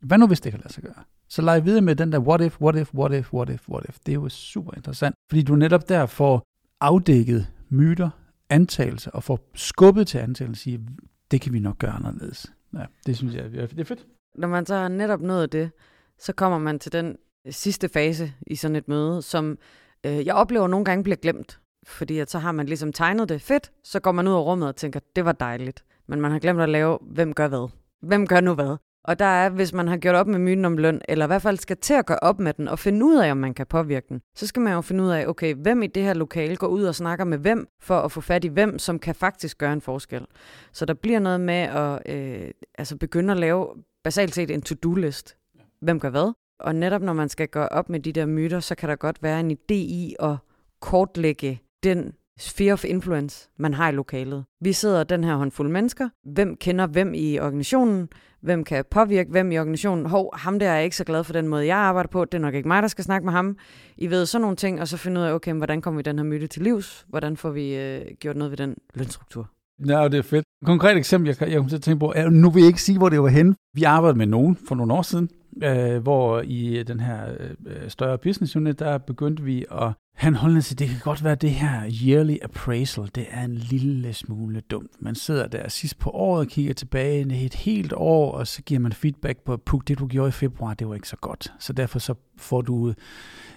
Hvad 0.07 0.19
nu 0.19 0.27
hvis 0.27 0.41
det 0.41 0.53
kan 0.53 0.61
lade 0.61 0.73
sig 0.73 0.83
gøre? 0.83 1.05
Så 1.29 1.43
lege 1.43 1.65
videre 1.65 1.81
med 1.81 1.97
den 1.97 2.13
der 2.13 2.19
what 2.19 2.41
if, 2.41 2.61
what 2.61 2.77
if, 2.77 2.95
what 2.95 3.13
if, 3.13 3.33
what 3.33 3.51
if, 3.51 3.69
what 3.69 3.85
if. 3.89 3.99
Det 4.07 4.13
er 4.13 4.15
jo 4.15 4.29
super 4.29 4.75
interessant, 4.77 5.15
fordi 5.31 5.43
du 5.43 5.55
netop 5.55 5.89
der 5.89 6.07
får 6.07 6.43
afdækket 6.81 7.47
myter, 7.69 8.11
antagelser, 8.51 9.11
og 9.11 9.25
får 9.25 9.51
skubbet 9.55 10.07
til 10.07 10.19
antagelser 10.19 10.53
og 10.53 10.57
sige, 10.57 10.89
det 11.31 11.41
kan 11.41 11.53
vi 11.53 11.59
nok 11.59 11.79
gøre 11.79 11.91
anderledes. 11.91 12.53
Ja, 12.75 12.85
det 13.07 13.17
synes 13.17 13.35
jeg, 13.35 13.53
det 13.53 13.81
er 13.81 13.85
fedt. 13.85 14.07
Når 14.35 14.49
man 14.49 14.67
så 14.67 14.75
har 14.75 14.89
netop 14.89 15.21
nået 15.21 15.53
det, 15.53 15.71
så 16.19 16.33
kommer 16.33 16.59
man 16.59 16.79
til 16.79 16.93
den 16.93 17.17
sidste 17.51 17.89
fase 17.89 18.33
i 18.47 18.55
sådan 18.57 18.77
et 18.77 18.89
møde, 18.89 19.23
som 19.23 19.59
øh, 20.07 20.27
jeg 20.27 20.35
oplever 20.35 20.69
nogle 20.69 20.85
gange 20.85 21.03
bliver 21.03 21.17
glemt. 21.17 21.61
Fordi 21.87 22.19
at 22.19 22.31
så 22.31 22.39
har 22.39 22.53
man 22.53 22.67
ligesom 22.67 22.93
tegnet 22.93 23.29
det 23.29 23.43
fedt, 23.43 23.71
så 23.85 24.01
går 24.01 24.13
man 24.13 24.29
ud 24.29 24.33
af 24.33 24.41
rummet 24.45 24.69
og 24.69 24.77
tænker, 24.77 25.01
det 25.17 25.25
var 25.25 25.33
dejligt. 25.33 25.85
Men 26.07 26.21
man 26.21 26.31
har 26.31 26.39
glemt 26.39 26.61
at 26.61 26.69
lave, 26.69 26.99
hvem 27.03 27.35
gør 27.35 27.49
hvad. 27.49 27.69
Hvem 28.03 28.27
gør 28.27 28.41
nu 28.41 28.55
hvad? 28.55 28.77
Og 29.05 29.19
der 29.19 29.25
er, 29.25 29.49
hvis 29.49 29.73
man 29.73 29.89
har 29.89 29.97
gjort 29.97 30.15
op 30.15 30.27
med 30.27 30.39
myten 30.39 30.65
om 30.65 30.77
løn, 30.77 31.01
eller 31.09 31.25
i 31.25 31.27
hvert 31.27 31.43
fald 31.43 31.59
skal 31.59 31.77
til 31.77 31.95
at 31.95 32.07
gøre 32.07 32.19
op 32.23 32.41
med 32.41 32.53
den, 32.53 32.69
og 32.69 32.79
finde 32.79 33.07
ud 33.07 33.17
af, 33.17 33.31
om 33.31 33.37
man 33.37 33.55
kan 33.55 33.67
påvirke 33.67 34.07
den, 34.09 34.21
så 34.37 34.47
skal 34.47 34.63
man 34.63 34.73
jo 34.73 34.81
finde 34.81 35.05
ud 35.05 35.09
af, 35.09 35.27
okay, 35.27 35.55
hvem 35.55 35.83
i 35.83 35.87
det 35.87 36.03
her 36.03 36.15
lokale 36.15 36.57
går 36.57 36.67
ud 36.67 36.85
og 36.85 36.95
snakker 36.95 37.25
med 37.25 37.39
hvem, 37.39 37.69
for 37.81 38.01
at 38.01 38.13
få 38.13 38.21
fat 38.21 38.45
i 38.45 38.49
hvem, 38.49 38.79
som 38.79 38.99
kan 38.99 39.15
faktisk 39.15 39.59
gøre 39.59 39.73
en 39.73 39.81
forskel. 39.81 40.27
Så 40.73 40.85
der 40.85 40.95
bliver 40.95 41.19
noget 41.19 41.41
med 41.41 41.55
at 41.55 42.03
øh, 42.07 42.51
altså 42.79 42.97
begynde 42.97 43.33
at 43.33 43.41
lave 43.41 43.67
basalt 44.05 44.35
set 44.35 44.51
en 44.51 44.63
to-do-list. 44.63 45.37
Hvem 45.81 46.01
gør 46.01 46.11
hvad? 46.11 46.33
Og 46.61 46.75
netop 46.75 47.03
når 47.03 47.13
man 47.13 47.29
skal 47.29 47.49
gøre 47.49 47.69
op 47.69 47.89
med 47.89 48.01
de 48.01 48.13
der 48.13 48.27
myter, 48.27 48.61
så 48.61 48.75
kan 48.75 48.89
der 48.89 48.97
godt 48.97 49.23
være 49.23 49.41
en 49.41 49.51
idé 49.51 49.75
i 49.75 50.17
at 50.21 50.37
kortlægge 50.81 51.61
den 51.83 52.13
sphere 52.39 52.73
of 52.73 52.85
influence, 52.85 53.49
man 53.59 53.75
har 53.75 53.89
i 53.89 53.93
lokalet. 53.93 54.45
Vi 54.61 54.73
sidder 54.73 55.05
den 55.05 55.25
her 55.25 55.37
håndfuld 55.37 55.71
mennesker. 55.71 56.09
Hvem 56.25 56.57
kender 56.57 56.87
hvem 56.87 57.15
i 57.15 57.39
organisationen? 57.39 58.09
Hvem 58.41 58.65
kan 58.65 58.85
påvirke 58.91 59.31
hvem 59.31 59.53
i 59.53 59.59
organisationen? 59.59 60.07
Hov, 60.07 60.31
ham 60.37 60.59
der 60.59 60.69
er 60.69 60.81
ikke 60.81 60.97
så 60.97 61.05
glad 61.05 61.25
for 61.25 61.33
den 61.33 61.49
måde, 61.49 61.67
jeg 61.67 61.77
arbejder 61.77 62.09
på. 62.09 62.25
Det 62.25 62.35
er 62.35 62.39
nok 62.39 62.55
ikke 62.55 62.69
mig, 62.69 62.83
der 62.83 62.89
skal 62.89 63.05
snakke 63.05 63.25
med 63.25 63.33
ham. 63.33 63.57
I 63.97 64.11
ved 64.11 64.27
sådan 64.27 64.43
nogle 64.43 64.57
ting, 64.57 64.81
og 64.81 64.89
så 64.89 64.97
finde 64.97 65.21
ud 65.21 65.27
af, 65.27 65.33
okay, 65.33 65.53
hvordan 65.53 65.81
kommer 65.81 65.99
vi 65.99 66.03
den 66.03 66.19
her 66.19 66.25
myte 66.25 66.47
til 66.47 66.63
livs? 66.63 67.07
Hvordan 67.09 67.37
får 67.37 67.51
vi 67.51 67.77
øh, 67.77 68.01
gjort 68.21 68.37
noget 68.37 68.51
ved 68.51 68.57
den 68.57 68.77
lønstruktur? 68.95 69.51
Ja, 69.87 70.09
det 70.09 70.19
er 70.19 70.23
fedt. 70.23 70.45
Et 70.63 70.67
konkret 70.67 70.97
eksempel, 70.97 71.29
jeg, 71.29 71.49
jeg 71.49 71.57
kommer 71.57 71.69
til 71.69 71.77
at 71.77 71.83
tænke 71.83 72.01
på, 72.01 72.13
er, 72.17 72.31
nu 72.31 72.51
vil 72.51 72.61
jeg 72.61 72.69
ikke 72.69 72.83
sige, 72.83 72.99
hvor 72.99 73.09
det 73.09 73.23
var 73.23 73.29
henne. 73.29 73.55
Vi 73.75 73.83
arbejdede 73.83 74.19
med 74.19 74.27
nogen 74.27 74.57
for 74.69 74.75
nogle 74.75 74.93
år 74.93 75.03
siden, 75.03 75.29
øh, 75.63 76.03
hvor 76.03 76.41
i 76.41 76.83
den 76.83 77.01
her 77.01 77.33
øh, 77.67 77.91
større 77.91 78.19
business 78.19 78.57
unit, 78.57 78.79
der 78.79 78.99
begyndte 78.99 79.43
vi 79.43 79.65
at 79.71 79.93
han 80.15 80.35
holdt 80.35 80.41
holdning 80.43 80.65
til, 80.65 80.79
det 80.79 80.89
kan 80.89 80.99
godt 81.03 81.25
være, 81.25 81.33
at 81.33 81.43
det 81.43 81.51
her 81.51 81.91
yearly 82.07 82.37
appraisal, 82.43 83.11
det 83.15 83.27
er 83.31 83.45
en 83.45 83.55
lille 83.55 84.13
smule 84.13 84.61
dumt. 84.61 84.91
Man 85.01 85.15
sidder 85.15 85.47
der 85.47 85.69
sidst 85.69 85.99
på 85.99 86.11
året 86.11 86.41
og 86.41 86.47
kigger 86.47 86.75
tilbage 86.75 87.45
et 87.45 87.55
helt 87.55 87.93
år, 87.97 88.33
og 88.33 88.47
så 88.47 88.63
giver 88.63 88.81
man 88.81 88.93
feedback 88.93 89.39
på, 89.45 89.53
at 89.53 89.61
det 89.89 89.99
du 89.99 90.07
gjorde 90.07 90.29
i 90.29 90.33
februar, 90.33 90.75
det 90.75 90.89
var 90.89 90.95
ikke 90.95 91.09
så 91.09 91.17
godt. 91.17 91.53
Så 91.59 91.73
derfor 91.73 91.99
så 91.99 92.15
får 92.39 92.61
du 92.61 92.95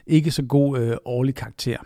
ikke 0.07 0.31
så 0.31 0.43
god 0.43 0.79
øh, 0.79 0.97
årlig 1.05 1.35
karakter. 1.35 1.77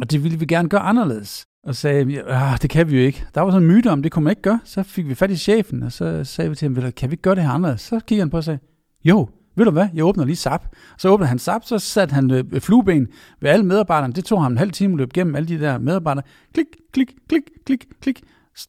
Og 0.00 0.10
det 0.10 0.24
ville 0.24 0.38
vi 0.38 0.46
gerne 0.46 0.68
gøre 0.68 0.80
anderledes. 0.80 1.44
Og 1.66 1.74
sagde, 1.74 2.22
ah, 2.26 2.58
det 2.62 2.70
kan 2.70 2.90
vi 2.90 2.96
jo 2.96 3.06
ikke. 3.06 3.24
Der 3.34 3.40
var 3.40 3.50
sådan 3.50 3.62
en 3.62 3.76
myte 3.76 3.90
om, 3.90 4.02
det 4.02 4.12
kunne 4.12 4.22
man 4.22 4.30
ikke 4.30 4.42
gøre. 4.42 4.60
Så 4.64 4.82
fik 4.82 5.08
vi 5.08 5.14
fat 5.14 5.30
i 5.30 5.36
chefen, 5.36 5.82
og 5.82 5.92
så 5.92 6.24
sagde 6.24 6.50
vi 6.50 6.56
til 6.56 6.74
ham, 6.74 6.92
kan 6.92 7.10
vi 7.10 7.12
ikke 7.12 7.22
gøre 7.22 7.34
det 7.34 7.42
her 7.42 7.50
anderledes? 7.50 7.80
Så 7.80 8.00
kiggede 8.00 8.20
han 8.20 8.30
på 8.30 8.36
og 8.36 8.44
sagde, 8.44 8.58
jo, 9.04 9.28
ved 9.56 9.64
du 9.64 9.70
hvad, 9.70 9.88
jeg 9.94 10.04
åbner 10.04 10.24
lige 10.24 10.36
SAP. 10.36 10.66
Så 10.98 11.08
åbner 11.08 11.26
han 11.26 11.38
SAP, 11.38 11.64
så 11.64 11.78
satte 11.78 12.12
han 12.14 12.30
øh, 12.30 12.60
flueben 12.60 13.08
ved 13.40 13.50
alle 13.50 13.66
medarbejderne. 13.66 14.12
Det 14.12 14.24
tog 14.24 14.42
ham 14.42 14.52
en 14.52 14.58
halv 14.58 14.70
time 14.70 14.92
at 14.92 14.98
løbe 14.98 15.10
gennem 15.14 15.34
alle 15.34 15.48
de 15.48 15.60
der 15.60 15.78
medarbejdere. 15.78 16.24
Klik, 16.54 16.66
klik, 16.92 17.14
klik, 17.28 17.42
klik, 17.66 17.86
klik. 18.00 18.22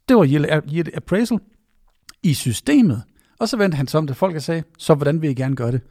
Det 0.10 0.18
var 0.18 0.26
yield 0.26 0.88
appraisal 0.96 1.40
i 2.24 2.34
systemet. 2.34 3.04
Og 3.40 3.50
så 3.50 3.58
vendte 3.58 3.76
han 3.76 3.88
som 3.88 4.04
om 4.04 4.08
til 4.08 4.16
folk 4.16 4.36
og 4.36 4.42
sagde, 4.42 4.64
så 4.78 4.96
hvordan 4.96 5.22
vil 5.22 5.30
I 5.30 5.34
gerne 5.34 5.56
gøre 5.56 5.72
det? 5.72 5.82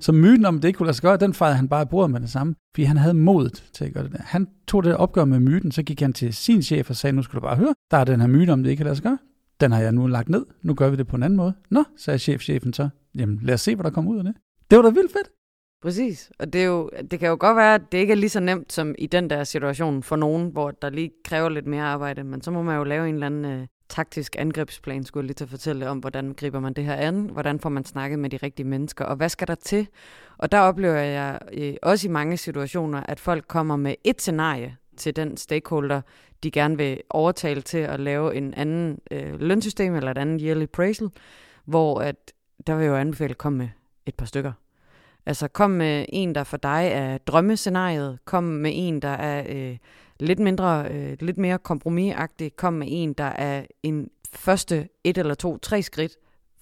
Så 0.00 0.12
myten 0.12 0.44
om, 0.44 0.60
det 0.60 0.68
ikke 0.68 0.76
kunne 0.76 0.86
lade 0.86 0.96
sig 0.96 1.02
gøre, 1.02 1.16
den 1.16 1.34
fejrede 1.34 1.56
han 1.56 1.68
bare 1.68 1.82
i 1.82 1.86
bordet 1.90 2.10
med 2.10 2.20
det 2.20 2.30
samme, 2.30 2.54
fordi 2.74 2.84
han 2.84 2.96
havde 2.96 3.14
modet 3.14 3.64
til 3.72 3.84
at 3.84 3.92
gøre 3.92 4.04
det 4.04 4.12
der. 4.12 4.18
Han 4.22 4.46
tog 4.68 4.84
det 4.84 4.96
opgør 4.96 5.24
med 5.24 5.40
myten, 5.40 5.72
så 5.72 5.82
gik 5.82 6.00
han 6.00 6.12
til 6.12 6.34
sin 6.34 6.62
chef 6.62 6.90
og 6.90 6.96
sagde, 6.96 7.16
nu 7.16 7.22
skal 7.22 7.36
du 7.36 7.40
bare 7.40 7.56
høre, 7.56 7.74
der 7.90 7.96
er 7.96 8.04
den 8.04 8.20
her 8.20 8.28
myte 8.28 8.50
om, 8.50 8.62
det 8.62 8.70
ikke 8.70 8.80
kan 8.80 8.84
lade 8.84 8.96
sig 8.96 9.02
gøre. 9.02 9.18
Den 9.60 9.72
har 9.72 9.80
jeg 9.80 9.92
nu 9.92 10.06
lagt 10.06 10.28
ned, 10.28 10.46
nu 10.62 10.74
gør 10.74 10.90
vi 10.90 10.96
det 10.96 11.06
på 11.06 11.16
en 11.16 11.22
anden 11.22 11.36
måde. 11.36 11.54
Nå, 11.70 11.84
sagde 11.96 12.18
chefchefen 12.18 12.72
så, 12.72 12.88
jamen 13.14 13.40
lad 13.42 13.54
os 13.54 13.60
se, 13.60 13.74
hvad 13.74 13.84
der 13.84 13.90
kommer 13.90 14.10
ud 14.10 14.18
af 14.18 14.24
det. 14.24 14.34
Det 14.70 14.76
var 14.76 14.82
da 14.82 14.90
vildt 14.90 15.12
fedt. 15.12 15.28
Præcis, 15.82 16.32
og 16.38 16.52
det, 16.52 16.60
er 16.60 16.66
jo, 16.66 16.90
det 17.10 17.18
kan 17.18 17.28
jo 17.28 17.36
godt 17.40 17.56
være, 17.56 17.74
at 17.74 17.92
det 17.92 17.98
ikke 17.98 18.12
er 18.12 18.16
lige 18.16 18.30
så 18.30 18.40
nemt 18.40 18.72
som 18.72 18.94
i 18.98 19.06
den 19.06 19.30
der 19.30 19.44
situation 19.44 20.02
for 20.02 20.16
nogen, 20.16 20.48
hvor 20.48 20.70
der 20.70 20.90
lige 20.90 21.10
kræver 21.24 21.48
lidt 21.48 21.66
mere 21.66 21.82
arbejde, 21.82 22.24
men 22.24 22.42
så 22.42 22.50
må 22.50 22.62
man 22.62 22.76
jo 22.76 22.84
lave 22.84 23.08
en 23.08 23.14
eller 23.14 23.26
anden 23.26 23.44
øh, 23.44 23.66
taktisk 23.88 24.36
angrebsplan, 24.38 25.04
skulle 25.04 25.22
jeg 25.22 25.26
lige 25.26 25.34
til 25.34 25.44
at 25.44 25.50
fortælle 25.50 25.88
om, 25.88 25.98
hvordan 25.98 26.34
griber 26.34 26.60
man 26.60 26.72
det 26.72 26.84
her 26.84 26.94
an, 26.94 27.30
hvordan 27.32 27.60
får 27.60 27.68
man 27.68 27.84
snakket 27.84 28.18
med 28.18 28.30
de 28.30 28.36
rigtige 28.36 28.66
mennesker, 28.66 29.04
og 29.04 29.16
hvad 29.16 29.28
skal 29.28 29.48
der 29.48 29.54
til? 29.54 29.88
Og 30.38 30.52
der 30.52 30.58
oplever 30.58 30.94
jeg 30.94 31.38
øh, 31.52 31.74
også 31.82 32.08
i 32.08 32.10
mange 32.10 32.36
situationer, 32.36 33.02
at 33.08 33.20
folk 33.20 33.44
kommer 33.48 33.76
med 33.76 33.94
et 34.04 34.20
scenarie 34.22 34.76
til 34.96 35.16
den 35.16 35.36
stakeholder, 35.36 36.00
de 36.42 36.50
gerne 36.50 36.76
vil 36.76 37.00
overtale 37.10 37.62
til 37.62 37.78
at 37.78 38.00
lave 38.00 38.34
en 38.34 38.54
anden 38.54 38.98
øh, 39.10 39.40
lønsystem 39.40 39.94
eller 39.94 40.10
et 40.10 40.18
andet 40.18 40.40
yearly 40.44 40.62
appraisal, 40.62 41.10
hvor 41.64 42.00
at, 42.00 42.32
der 42.66 42.74
vil 42.74 42.84
jeg 42.84 42.90
jo 42.90 42.96
anbefale 42.96 43.30
at 43.30 43.38
komme 43.38 43.58
med 43.58 43.68
et 44.06 44.14
par 44.14 44.26
stykker. 44.26 44.52
Altså 45.26 45.48
kom 45.48 45.70
med 45.70 46.06
en, 46.08 46.34
der 46.34 46.44
for 46.44 46.56
dig 46.56 46.88
er 46.92 47.18
drømmescenariet, 47.18 48.18
kom 48.24 48.44
med 48.44 48.72
en, 48.74 49.02
der 49.02 49.08
er 49.08 49.44
øh, 49.48 49.76
lidt 50.20 50.38
mindre, 50.38 50.88
øh, 50.90 51.16
lidt 51.20 51.38
mere 51.38 51.58
kompromisagtig, 51.58 52.56
kom 52.56 52.72
med 52.72 52.86
en, 52.90 53.12
der 53.12 53.24
er 53.24 53.64
en 53.82 54.08
første 54.32 54.88
et 55.04 55.18
eller 55.18 55.34
to, 55.34 55.58
tre 55.58 55.82
skridt 55.82 56.12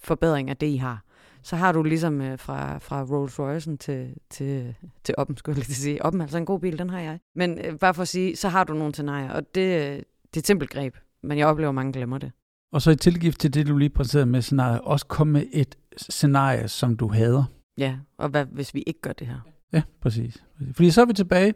forbedring 0.03 0.51
af 0.51 0.57
det, 0.57 0.67
I 0.67 0.77
har. 0.77 1.05
så 1.43 1.57
har 1.57 1.73
du 1.73 1.83
ligesom 1.83 2.21
øh, 2.21 2.39
fra, 2.39 2.79
fra 2.79 3.03
Rolls 3.03 3.39
Royce'en 3.39 3.77
til, 3.77 4.15
til, 4.31 4.75
til 5.05 5.15
Oppen, 5.19 5.37
skulle 5.37 5.59
jeg 5.59 5.67
lige 5.67 5.75
sige. 5.77 6.05
Oppen, 6.05 6.21
altså 6.21 6.39
en 6.39 6.45
god 6.45 6.61
bil, 6.61 6.79
den 6.79 6.91
har 6.91 7.01
jeg. 7.01 7.19
Men 7.35 7.59
øh, 7.65 7.79
bare 7.79 7.95
for 7.95 8.03
at 8.03 8.09
sige, 8.09 8.37
så 8.37 8.49
har 8.49 8.65
du 8.65 8.75
nogle 8.75 8.95
scenarier, 8.95 9.31
og 9.33 9.55
det, 9.55 9.61
øh, 9.61 9.97
det 9.97 10.37
er 10.37 10.39
et 10.39 10.47
simpelt 10.47 10.71
greb, 10.71 10.97
men 11.23 11.39
jeg 11.39 11.47
oplever, 11.47 11.69
at 11.69 11.75
mange 11.75 11.93
glemmer 11.93 12.19
det. 12.19 12.33
Og 12.73 12.83
så 12.83 12.91
i 12.91 12.97
tilgift 12.97 13.41
til 13.41 13.55
det, 13.55 13.67
du 13.67 13.77
lige 13.77 13.91
præsenterede 13.91 14.27
med 14.27 14.43
scenariet, 14.43 14.81
også 14.81 15.07
komme 15.07 15.33
med 15.33 15.45
et 15.53 15.77
scenarie, 15.99 16.69
som 16.69 16.97
du 16.97 17.09
hader. 17.09 17.45
Ja, 17.79 17.97
og 18.19 18.29
hvad 18.29 18.47
hvis 18.47 18.75
vi 18.75 18.83
ikke 18.87 19.01
gør 19.01 19.13
det 19.13 19.27
her? 19.27 19.41
Ja, 19.73 19.83
præcis. 20.01 20.45
Fordi 20.73 20.91
så 20.91 21.01
er 21.01 21.07
vi 21.07 21.13
tilbage 21.13 21.55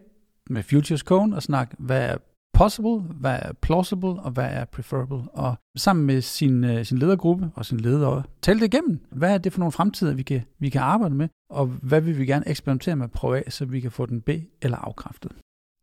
med 0.51 0.63
Futures 0.63 1.01
Cone 1.01 1.37
og 1.37 1.43
snakke, 1.43 1.77
hvad 1.79 2.09
er 2.09 2.17
possible, 2.53 2.99
hvad 2.99 3.39
er 3.43 3.53
plausible 3.53 4.09
og 4.09 4.31
hvad 4.31 4.45
er 4.45 4.65
preferable. 4.65 5.31
Og 5.33 5.55
sammen 5.77 6.07
med 6.07 6.21
sin, 6.21 6.65
uh, 6.65 6.83
sin 6.83 6.99
ledergruppe 6.99 7.51
og 7.55 7.67
sin 7.67 7.81
leder, 7.81 8.23
tale 8.43 8.61
det 8.61 8.75
igennem. 8.75 9.01
Hvad 9.11 9.35
er 9.35 9.39
det 9.39 9.53
for 9.53 9.59
nogle 9.59 9.73
fremtider, 9.73 10.15
vi 10.15 10.23
kan, 10.23 10.43
vi 10.59 10.69
kan 10.69 10.81
arbejde 10.81 11.15
med, 11.15 11.29
og 11.51 11.67
hvad 11.67 12.01
vil 12.01 12.19
vi 12.19 12.27
gerne 12.27 12.49
eksperimentere 12.49 12.97
med 12.97 13.05
at 13.05 13.11
prøve 13.11 13.37
af, 13.37 13.53
så 13.53 13.65
vi 13.65 13.81
kan 13.81 13.91
få 13.91 14.07
den 14.07 14.21
B 14.21 14.29
eller 14.63 14.77
afkræftet. 14.77 15.33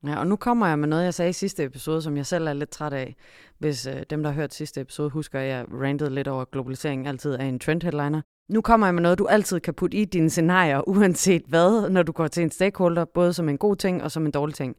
Ja, 0.05 0.19
og 0.19 0.27
nu 0.27 0.35
kommer 0.35 0.67
jeg 0.67 0.79
med 0.79 0.87
noget, 0.87 1.03
jeg 1.03 1.13
sagde 1.13 1.29
i 1.29 1.33
sidste 1.33 1.63
episode, 1.63 2.01
som 2.01 2.17
jeg 2.17 2.25
selv 2.25 2.47
er 2.47 2.53
lidt 2.53 2.69
træt 2.69 2.93
af. 2.93 3.15
Hvis 3.57 3.87
øh, 3.87 4.03
dem, 4.09 4.23
der 4.23 4.29
har 4.29 4.35
hørt 4.35 4.53
sidste 4.53 4.81
episode, 4.81 5.09
husker, 5.09 5.39
at 5.39 5.47
jeg 5.47 5.65
rantede 5.71 6.09
lidt 6.09 6.27
over, 6.27 6.41
at 6.41 6.51
globalisering 6.51 7.07
altid 7.07 7.33
er 7.33 7.43
en 7.43 7.59
trend 7.59 7.83
headliner. 7.83 8.21
Nu 8.49 8.61
kommer 8.61 8.87
jeg 8.87 8.93
med 8.93 9.01
noget, 9.01 9.19
du 9.19 9.25
altid 9.25 9.59
kan 9.59 9.73
putte 9.73 9.97
i 9.97 10.05
dine 10.05 10.29
scenarier, 10.29 10.87
uanset 10.89 11.43
hvad, 11.47 11.89
når 11.89 12.03
du 12.03 12.11
går 12.11 12.27
til 12.27 12.43
en 12.43 12.51
stakeholder, 12.51 13.05
både 13.05 13.33
som 13.33 13.49
en 13.49 13.57
god 13.57 13.75
ting 13.75 14.03
og 14.03 14.11
som 14.11 14.25
en 14.25 14.31
dårlig 14.31 14.55
ting. 14.55 14.75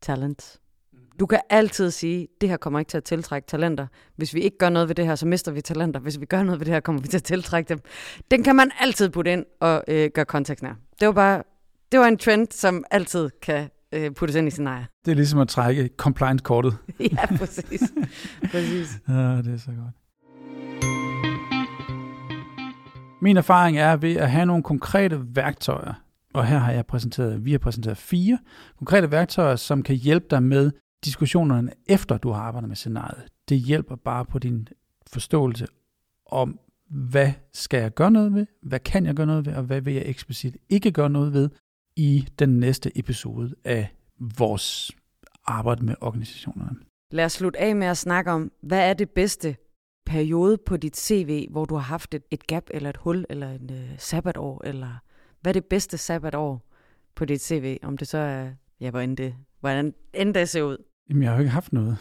Talent. 0.00 0.60
Du 1.20 1.26
kan 1.26 1.40
altid 1.50 1.90
sige, 1.90 2.28
det 2.40 2.48
her 2.48 2.56
kommer 2.56 2.78
ikke 2.78 2.88
til 2.88 2.96
at 2.96 3.04
tiltrække 3.04 3.46
talenter. 3.46 3.86
Hvis 4.16 4.34
vi 4.34 4.40
ikke 4.40 4.58
gør 4.58 4.68
noget 4.68 4.88
ved 4.88 4.94
det 4.94 5.06
her, 5.06 5.14
så 5.14 5.26
mister 5.26 5.52
vi 5.52 5.60
talenter. 5.60 6.00
Hvis 6.00 6.20
vi 6.20 6.26
gør 6.26 6.42
noget 6.42 6.60
ved 6.60 6.66
det 6.66 6.74
her, 6.74 6.80
kommer 6.80 7.02
vi 7.02 7.08
til 7.08 7.16
at 7.16 7.22
tiltrække 7.22 7.68
dem. 7.68 7.78
Den 8.30 8.42
kan 8.42 8.56
man 8.56 8.70
altid 8.80 9.10
putte 9.10 9.32
ind 9.32 9.44
og 9.60 9.84
øh, 9.88 10.10
gøre 10.14 10.24
kontekstnær. 10.24 10.72
Det 11.00 11.08
var 11.08 11.14
bare, 11.14 11.42
det 11.92 12.00
var 12.00 12.06
en 12.06 12.18
trend, 12.18 12.46
som 12.50 12.84
altid 12.90 13.30
kan 13.42 13.68
øh, 13.94 14.10
puttes 14.10 14.36
ind 14.36 14.48
i 14.48 14.50
scenarier. 14.50 14.84
Det 15.04 15.10
er 15.10 15.14
ligesom 15.14 15.38
at 15.40 15.48
trække 15.48 15.90
compliance-kortet. 15.96 16.76
ja, 17.00 17.36
præcis. 17.38 17.92
præcis. 18.50 19.00
Ja, 19.08 19.42
det 19.42 19.54
er 19.54 19.58
så 19.58 19.70
godt. 19.70 19.94
Min 23.22 23.36
erfaring 23.36 23.78
er 23.78 23.96
ved 23.96 24.16
at 24.16 24.30
have 24.30 24.46
nogle 24.46 24.62
konkrete 24.62 25.36
værktøjer, 25.36 25.94
og 26.34 26.46
her 26.46 26.58
har 26.58 26.72
jeg 26.72 26.86
præsenteret, 26.86 27.44
vi 27.44 27.50
har 27.50 27.58
præsenteret 27.58 27.96
fire 27.96 28.38
konkrete 28.78 29.10
værktøjer, 29.10 29.56
som 29.56 29.82
kan 29.82 29.96
hjælpe 29.96 30.26
dig 30.30 30.42
med 30.42 30.70
diskussionerne 31.04 31.70
efter 31.86 32.18
du 32.18 32.30
har 32.30 32.42
arbejdet 32.42 32.68
med 32.68 32.76
scenariet. 32.76 33.24
Det 33.48 33.58
hjælper 33.58 33.96
bare 33.96 34.24
på 34.24 34.38
din 34.38 34.68
forståelse 35.06 35.66
om, 36.26 36.58
hvad 36.90 37.32
skal 37.52 37.80
jeg 37.80 37.94
gøre 37.94 38.10
noget 38.10 38.34
ved, 38.34 38.46
hvad 38.62 38.80
kan 38.80 39.06
jeg 39.06 39.14
gøre 39.14 39.26
noget 39.26 39.46
ved, 39.46 39.54
og 39.54 39.62
hvad 39.62 39.80
vil 39.80 39.94
jeg 39.94 40.02
eksplicit 40.06 40.56
ikke 40.68 40.90
gøre 40.90 41.10
noget 41.10 41.32
ved 41.32 41.50
i 41.96 42.28
den 42.38 42.60
næste 42.60 42.98
episode 42.98 43.54
af 43.64 43.94
vores 44.38 44.90
arbejde 45.46 45.84
med 45.84 45.94
organisationerne. 46.00 46.76
Lad 47.10 47.24
os 47.24 47.32
slutte 47.32 47.60
af 47.60 47.76
med 47.76 47.86
at 47.86 47.96
snakke 47.96 48.30
om, 48.30 48.52
hvad 48.62 48.88
er 48.90 48.94
det 48.94 49.10
bedste 49.10 49.56
periode 50.06 50.58
på 50.66 50.76
dit 50.76 50.96
CV, 50.96 51.48
hvor 51.50 51.64
du 51.64 51.74
har 51.74 51.82
haft 51.82 52.14
et, 52.14 52.22
et 52.30 52.46
gap, 52.46 52.64
eller 52.70 52.90
et 52.90 52.96
hul, 52.96 53.24
eller 53.30 53.50
et 53.50 53.70
uh, 53.70 53.98
sabbatår, 53.98 54.62
eller 54.64 55.02
hvad 55.40 55.50
er 55.50 55.52
det 55.52 55.64
bedste 55.64 55.98
sabbatår 55.98 56.70
på 57.14 57.24
dit 57.24 57.42
CV, 57.42 57.78
om 57.82 57.98
det 57.98 58.08
så 58.08 58.18
er, 58.18 58.50
ja, 58.80 58.90
hvordan 58.90 59.14
det, 59.14 59.34
hvordan 59.60 59.94
end 60.14 60.34
det 60.34 60.48
ser 60.48 60.62
ud? 60.62 60.76
Jamen, 61.08 61.22
jeg 61.22 61.30
har 61.30 61.36
jo 61.36 61.40
ikke 61.40 61.50
haft 61.50 61.72
noget. 61.72 61.96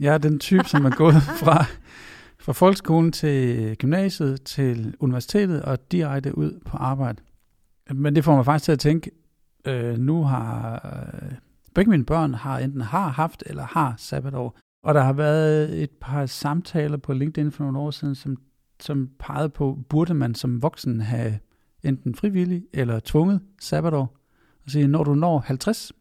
Jeg 0.00 0.14
er 0.14 0.18
den 0.18 0.38
type, 0.38 0.64
som 0.64 0.84
er 0.84 0.90
gået 0.90 1.22
fra, 1.42 1.64
fra 2.38 2.52
folkeskolen 2.52 3.12
til 3.12 3.76
gymnasiet, 3.76 4.42
til 4.42 4.94
universitetet 5.00 5.62
og 5.62 5.92
direkte 5.92 6.38
ud 6.38 6.60
på 6.64 6.76
arbejde. 6.76 7.22
Men 7.94 8.16
det 8.16 8.24
får 8.24 8.36
mig 8.36 8.44
faktisk 8.44 8.64
til 8.64 8.72
at 8.72 8.78
tænke, 8.78 9.10
øh, 9.66 9.98
nu 9.98 10.24
har 10.24 10.74
øh, 10.84 11.32
begge 11.74 11.90
mine 11.90 12.04
børn 12.04 12.34
har 12.34 12.58
enten 12.58 12.80
har 12.80 13.08
haft 13.08 13.42
eller 13.46 13.62
har 13.62 13.94
sabbatår. 13.98 14.58
Og 14.82 14.94
der 14.94 15.00
har 15.00 15.12
været 15.12 15.82
et 15.82 15.90
par 16.00 16.26
samtaler 16.26 16.96
på 16.96 17.12
LinkedIn 17.12 17.52
for 17.52 17.64
nogle 17.64 17.78
år 17.78 17.90
siden, 17.90 18.14
som, 18.14 18.36
som 18.80 19.10
pegede 19.18 19.48
på, 19.48 19.78
burde 19.88 20.14
man 20.14 20.34
som 20.34 20.62
voksen 20.62 21.00
have 21.00 21.38
enten 21.82 22.14
frivillig 22.14 22.62
eller 22.72 23.00
tvunget 23.04 23.40
sabbatår. 23.60 24.16
Og 24.64 24.70
sige, 24.70 24.88
når 24.88 25.04
du 25.04 25.14
når 25.14 25.38
50, 25.38 25.92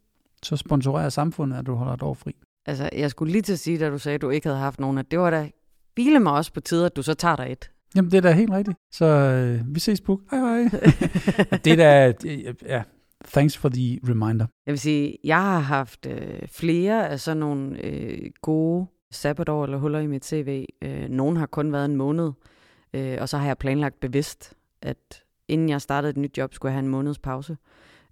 så 0.43 0.57
sponsorerer 0.57 1.09
samfundet, 1.09 1.57
at 1.57 1.65
du 1.65 1.75
holder 1.75 1.93
et 1.93 2.01
år 2.01 2.13
fri. 2.13 2.35
Altså, 2.65 2.89
jeg 2.93 3.11
skulle 3.11 3.31
lige 3.31 3.41
til 3.41 3.53
at 3.53 3.59
sige, 3.59 3.79
da 3.79 3.89
du 3.89 3.97
sagde, 3.97 4.15
at 4.15 4.21
du 4.21 4.29
ikke 4.29 4.47
havde 4.47 4.59
haft 4.59 4.79
nogen, 4.79 4.97
at 4.97 5.11
det 5.11 5.19
var 5.19 5.29
da 5.29 5.49
bile 5.95 6.19
mig 6.19 6.33
også 6.33 6.53
på 6.53 6.59
tide, 6.59 6.85
at 6.85 6.95
du 6.95 7.01
så 7.01 7.13
tager 7.13 7.35
dig 7.35 7.51
et. 7.51 7.71
Jamen, 7.95 8.11
det 8.11 8.17
er 8.17 8.21
da 8.21 8.31
helt 8.31 8.51
rigtigt. 8.51 8.77
Så 8.91 9.05
øh, 9.05 9.75
vi 9.75 9.79
ses 9.79 10.01
på. 10.01 10.21
Hej 10.31 10.39
hej. 10.39 10.69
det 11.65 11.67
er 11.67 11.75
da, 11.75 12.13
ja, 12.65 12.83
thanks 13.27 13.57
for 13.57 13.69
the 13.69 13.99
reminder. 14.09 14.45
Jeg 14.65 14.71
vil 14.71 14.79
sige, 14.79 15.17
jeg 15.23 15.41
har 15.41 15.59
haft 15.59 16.05
øh, 16.05 16.47
flere 16.47 17.09
af 17.09 17.19
sådan 17.19 17.37
nogle 17.37 17.85
øh, 17.85 18.31
gode 18.41 18.87
sabbatår 19.11 19.63
eller 19.63 19.77
huller 19.77 19.99
i 19.99 20.07
mit 20.07 20.25
CV. 20.25 20.65
Øh, 20.81 21.09
nogle 21.09 21.39
har 21.39 21.45
kun 21.45 21.71
været 21.71 21.85
en 21.85 21.95
måned, 21.95 22.31
øh, 22.93 23.17
og 23.21 23.29
så 23.29 23.37
har 23.37 23.47
jeg 23.47 23.57
planlagt 23.57 23.99
bevidst, 23.99 24.53
at 24.81 25.23
inden 25.47 25.69
jeg 25.69 25.81
startede 25.81 26.09
et 26.09 26.17
nyt 26.17 26.37
job, 26.37 26.53
skulle 26.53 26.69
jeg 26.69 26.75
have 26.75 26.85
en 26.85 26.91
måneds 26.91 27.19
pause. 27.19 27.57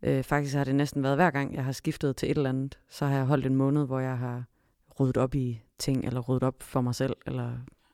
Øh, 0.04 0.24
faktisk 0.24 0.56
har 0.56 0.64
det 0.64 0.76
næsten 0.76 1.04
været 1.04 1.18
hver 1.18 1.32
gang, 1.32 1.56
jeg 1.56 1.66
har 1.66 1.72
skiftet 1.72 2.16
til 2.16 2.32
et 2.32 2.38
eller 2.38 2.50
andet, 2.50 2.80
så 2.90 3.06
har 3.06 3.16
jeg 3.16 3.26
holdt 3.26 3.46
en 3.46 3.56
måned, 3.56 3.86
hvor 3.86 4.00
jeg 4.00 4.18
har 4.18 4.44
ryddet 5.00 5.18
op 5.18 5.36
i 5.36 5.62
ting, 5.80 6.06
eller 6.06 6.22
ryddet 6.22 6.44
op 6.44 6.64
for 6.64 6.82
mig 6.82 6.96
selv, 6.96 7.14
eller 7.26 7.52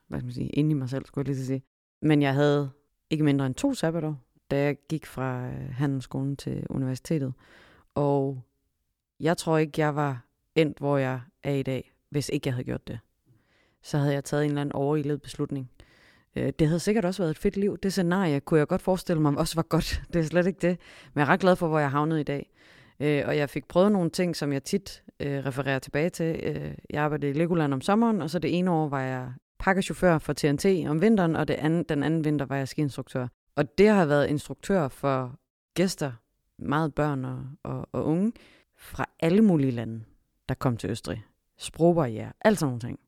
hvad 0.08 0.20
skal 0.20 0.26
man 0.26 0.34
sige, 0.34 0.50
inde 0.50 0.72
i 0.72 0.74
mig 0.74 0.90
selv, 0.90 1.06
skulle 1.06 1.30
jeg 1.30 1.36
lige 1.36 1.46
sige. 1.46 1.64
Men 2.02 2.22
jeg 2.22 2.34
havde 2.34 2.70
ikke 3.10 3.24
mindre 3.24 3.46
end 3.46 3.56
to 3.56 3.74
sabbatår, 3.74 4.18
da 4.52 4.64
jeg 4.64 4.78
gik 4.90 5.06
fra 5.06 5.48
øh, 5.48 5.74
handelsskolen 5.74 6.36
til 6.36 6.66
universitetet. 6.70 7.34
Og 7.96 8.42
jeg 9.20 9.38
tror 9.38 9.58
ikke, 9.58 9.82
jeg 9.82 9.96
var 9.96 10.26
endt, 10.56 10.78
hvor 10.78 10.98
jeg 10.98 11.22
er 11.44 11.54
i 11.54 11.64
dag, 11.64 11.92
hvis 12.10 12.30
ikke 12.30 12.48
jeg 12.48 12.54
havde 12.54 12.66
gjort 12.66 12.88
det. 12.88 13.00
Så 13.82 13.98
havde 13.98 14.14
jeg 14.14 14.24
taget 14.24 14.44
en 14.44 14.50
eller 14.50 14.62
anden 14.62 14.76
overilet 14.76 15.22
beslutning. 15.22 15.72
Øh, 16.36 16.54
det 16.60 16.68
havde 16.68 16.80
sikkert 16.80 17.06
også 17.06 17.24
været 17.24 17.32
et 17.32 17.38
fedt 17.38 17.58
liv. 17.58 17.78
Det 17.78 17.94
scenarie 17.94 18.40
kunne 18.40 18.60
jeg 18.60 18.68
godt 18.68 18.82
forestille 18.82 19.22
mig 19.22 19.38
også 19.38 19.56
var 19.56 19.64
godt. 19.64 20.02
Det 20.14 20.20
er 20.20 20.24
slet 20.24 20.48
ikke 20.48 20.68
det. 20.68 20.80
Men 21.14 21.20
jeg 21.20 21.28
er 21.28 21.34
ret 21.34 21.40
glad 21.40 21.56
for, 21.56 21.68
hvor 21.68 21.80
jeg 21.80 21.92
havnede 21.92 22.22
i 22.22 22.24
dag. 22.24 22.52
Øh, 23.00 23.24
og 23.28 23.38
jeg 23.38 23.50
fik 23.50 23.68
prøvet 23.68 23.92
nogle 23.92 24.10
ting, 24.10 24.36
som 24.36 24.54
jeg 24.54 24.64
tit 24.64 25.04
refererer 25.22 25.80
tilbage 25.80 26.10
til. 26.10 26.26
Jeg 26.90 27.04
arbejdede 27.04 27.32
i 27.32 27.34
Legoland 27.34 27.74
om 27.74 27.82
sommeren, 27.82 28.22
og 28.22 28.30
så 28.30 28.40
det 28.40 28.58
ene 28.58 28.72
år 28.72 28.90
var 28.90 29.02
jeg 29.02 29.34
pakkechauffør 29.60 30.18
for 30.18 30.34
TNT 30.34 30.66
om 30.88 31.02
vinteren, 31.02 31.36
og 31.36 31.48
det 31.48 31.54
anden, 31.54 31.84
den 31.84 32.04
anden 32.04 32.26
vinter 32.26 32.46
var 32.46 32.56
jeg 32.56 32.68
skiinstruktør. 32.68 33.28
Og 33.60 33.78
det 33.78 33.88
har 33.88 34.06
været 34.06 34.28
instruktør 34.28 34.88
for 34.88 35.40
gæster, 35.74 36.12
meget 36.60 36.96
børn 36.96 37.26
og, 37.26 37.46
og, 37.64 37.88
og 37.92 38.06
unge, 38.06 38.34
fra 38.78 39.06
alle 39.20 39.42
mulige 39.42 39.72
lande, 39.72 40.04
der 40.50 40.56
kom 40.56 40.78
til 40.78 40.90
Østrig. 40.90 41.24
Sprogbarriere, 41.58 42.34
alt 42.42 42.60
sådan 42.60 42.70
nogle 42.70 42.80
ting. 42.80 43.00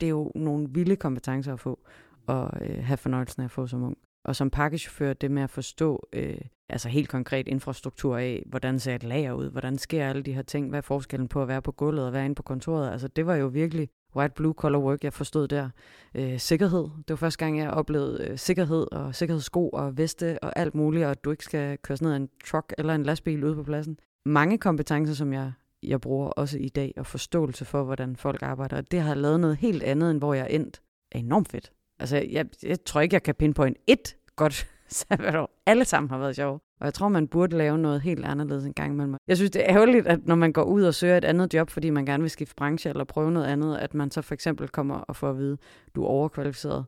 Det 0.00 0.06
er 0.06 0.10
jo 0.10 0.32
nogle 0.34 0.68
vilde 0.70 0.96
kompetencer 0.96 1.52
at 1.52 1.60
få, 1.60 1.78
og 2.26 2.50
øh, 2.60 2.84
have 2.84 2.96
fornøjelsen 2.96 3.42
af 3.42 3.44
at 3.44 3.50
få 3.50 3.66
som 3.66 3.82
ung. 3.82 3.98
Og 4.24 4.36
som 4.36 4.50
pakkechauffør, 4.50 5.12
det 5.12 5.30
med 5.30 5.42
at 5.42 5.50
forstå 5.50 6.08
øh, 6.12 6.40
altså 6.68 6.88
helt 6.88 7.08
konkret 7.08 7.48
infrastruktur 7.48 8.16
af, 8.16 8.42
hvordan 8.46 8.78
ser 8.78 8.94
et 8.94 9.04
lager 9.04 9.32
ud, 9.32 9.50
hvordan 9.50 9.78
sker 9.78 10.08
alle 10.08 10.22
de 10.22 10.32
her 10.32 10.42
ting, 10.42 10.68
hvad 10.68 10.78
er 10.78 10.82
forskellen 10.82 11.28
på 11.28 11.42
at 11.42 11.48
være 11.48 11.62
på 11.62 11.72
gulvet 11.72 12.06
og 12.06 12.12
være 12.12 12.24
inde 12.24 12.34
på 12.34 12.42
kontoret. 12.42 12.90
Altså 12.90 13.08
det 13.08 13.26
var 13.26 13.34
jo 13.34 13.46
virkelig 13.46 13.88
white 14.16 14.34
blue 14.34 14.52
collar 14.52 14.78
work, 14.78 15.04
jeg 15.04 15.12
forstod 15.12 15.48
der. 15.48 15.70
Øh, 16.14 16.38
sikkerhed. 16.38 16.82
Det 16.82 17.10
var 17.10 17.16
første 17.16 17.44
gang, 17.44 17.58
jeg 17.58 17.70
oplevede 17.70 18.28
øh, 18.28 18.38
sikkerhed 18.38 18.86
og 18.92 19.14
sikkerhedssko 19.14 19.68
og 19.68 19.98
veste 19.98 20.38
og 20.42 20.58
alt 20.58 20.74
muligt, 20.74 21.04
og 21.04 21.10
at 21.10 21.24
du 21.24 21.30
ikke 21.30 21.44
skal 21.44 21.78
køre 21.78 21.98
ned 22.00 22.12
af 22.12 22.16
en 22.16 22.28
truck 22.44 22.74
eller 22.78 22.94
en 22.94 23.02
lastbil 23.02 23.44
ude 23.44 23.54
på 23.54 23.62
pladsen. 23.62 23.98
Mange 24.26 24.58
kompetencer, 24.58 25.14
som 25.14 25.32
jeg, 25.32 25.52
jeg 25.82 26.00
bruger 26.00 26.28
også 26.28 26.58
i 26.58 26.68
dag, 26.68 26.92
og 26.96 27.06
forståelse 27.06 27.64
for, 27.64 27.84
hvordan 27.84 28.16
folk 28.16 28.42
arbejder. 28.42 28.76
Og 28.76 28.90
det 28.90 29.00
har 29.00 29.14
lavet 29.14 29.40
noget 29.40 29.56
helt 29.56 29.82
andet, 29.82 30.10
end 30.10 30.18
hvor 30.18 30.34
jeg 30.34 30.42
er 30.42 30.46
endt. 30.46 30.82
Er 31.12 31.18
enormt 31.18 31.48
fedt. 31.48 31.72
Altså, 31.98 32.16
jeg, 32.30 32.46
jeg 32.62 32.84
tror 32.84 33.00
ikke, 33.00 33.14
jeg 33.14 33.22
kan 33.22 33.34
pinpoint 33.34 33.76
et 33.86 34.16
godt 34.36 34.70
sabbatår. 34.88 35.50
Alle 35.66 35.84
sammen 35.84 36.10
har 36.10 36.18
været 36.18 36.36
sjove. 36.36 36.60
Og 36.80 36.84
jeg 36.84 36.94
tror, 36.94 37.08
man 37.08 37.28
burde 37.28 37.56
lave 37.56 37.78
noget 37.78 38.00
helt 38.00 38.24
anderledes 38.24 38.64
en 38.64 38.72
gang 38.72 38.92
imellem. 38.92 39.16
Jeg 39.28 39.36
synes, 39.36 39.50
det 39.50 39.62
er 39.62 39.74
ærgerligt, 39.76 40.06
at 40.06 40.26
når 40.26 40.34
man 40.34 40.52
går 40.52 40.62
ud 40.62 40.82
og 40.82 40.94
søger 40.94 41.16
et 41.16 41.24
andet 41.24 41.54
job, 41.54 41.70
fordi 41.70 41.90
man 41.90 42.06
gerne 42.06 42.22
vil 42.22 42.30
skifte 42.30 42.54
branche 42.54 42.90
eller 42.90 43.04
prøve 43.04 43.30
noget 43.30 43.46
andet, 43.46 43.76
at 43.76 43.94
man 43.94 44.10
så 44.10 44.22
for 44.22 44.34
eksempel 44.34 44.68
kommer 44.68 44.94
og 44.94 45.16
får 45.16 45.30
at 45.30 45.38
vide, 45.38 45.58
du 45.94 46.02
er 46.02 46.08
overkvalificeret. 46.08 46.84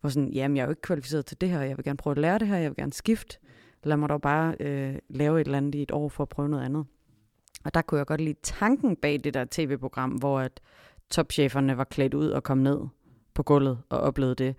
Hvor 0.00 0.10
sådan, 0.10 0.28
jamen 0.28 0.56
jeg 0.56 0.62
er 0.62 0.66
jo 0.66 0.70
ikke 0.70 0.82
kvalificeret 0.82 1.26
til 1.26 1.40
det 1.40 1.48
her, 1.48 1.62
jeg 1.62 1.76
vil 1.76 1.84
gerne 1.84 1.96
prøve 1.96 2.12
at 2.12 2.18
lære 2.18 2.38
det 2.38 2.48
her, 2.48 2.56
jeg 2.56 2.70
vil 2.70 2.76
gerne 2.76 2.92
skifte. 2.92 3.38
Lad 3.84 3.96
mig 3.96 4.08
dog 4.08 4.20
bare 4.20 4.54
øh, 4.60 4.94
lave 5.08 5.40
et 5.40 5.44
eller 5.44 5.58
andet 5.58 5.74
i 5.74 5.82
et 5.82 5.90
år 5.90 6.08
for 6.08 6.22
at 6.22 6.28
prøve 6.28 6.48
noget 6.48 6.64
andet. 6.64 6.84
Og 7.64 7.74
der 7.74 7.82
kunne 7.82 7.98
jeg 7.98 8.06
godt 8.06 8.20
lide 8.20 8.38
tanken 8.42 8.96
bag 8.96 9.20
det 9.24 9.34
der 9.34 9.44
tv-program, 9.50 10.10
hvor 10.10 10.40
at 10.40 10.60
topcheferne 11.10 11.76
var 11.76 11.84
klædt 11.84 12.14
ud 12.14 12.28
og 12.28 12.42
kom 12.42 12.58
ned 12.58 12.80
på 13.34 13.42
gulvet 13.42 13.78
og 13.88 14.00
oplevede 14.00 14.34
det. 14.34 14.56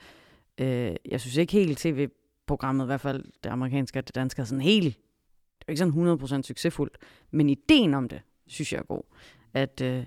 Øh, 0.57 0.95
jeg 1.05 1.21
synes 1.21 1.37
ikke 1.37 1.53
helt 1.53 1.77
tv 1.77 2.09
programmet, 2.49 2.85
i 2.85 2.85
hvert 2.85 3.01
fald 3.01 3.23
det 3.43 3.49
amerikanske 3.49 3.99
og 3.99 4.07
det 4.07 4.15
danske, 4.15 4.41
er 4.41 4.45
sådan 4.45 4.61
helt, 4.61 4.97
det 5.59 5.65
er 5.67 5.71
ikke 5.71 5.79
sådan 5.79 6.39
100% 6.39 6.41
succesfuldt, 6.41 6.97
men 7.31 7.49
ideen 7.49 7.93
om 7.93 8.09
det, 8.09 8.21
synes 8.47 8.73
jeg 8.73 8.79
er 8.79 8.83
god. 8.83 9.01
At 9.53 9.81
øh, 9.81 10.05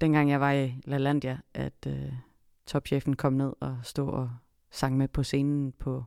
dengang 0.00 0.30
jeg 0.30 0.40
var 0.40 0.52
i 0.52 0.74
La 0.84 0.98
Landia, 0.98 1.38
at 1.54 1.86
øh, 1.86 2.12
topchefen 2.66 3.16
kom 3.16 3.32
ned 3.32 3.52
og 3.60 3.78
stod 3.82 4.08
og 4.08 4.30
sang 4.70 4.96
med 4.96 5.08
på 5.08 5.22
scenen 5.22 5.72
på 5.78 6.04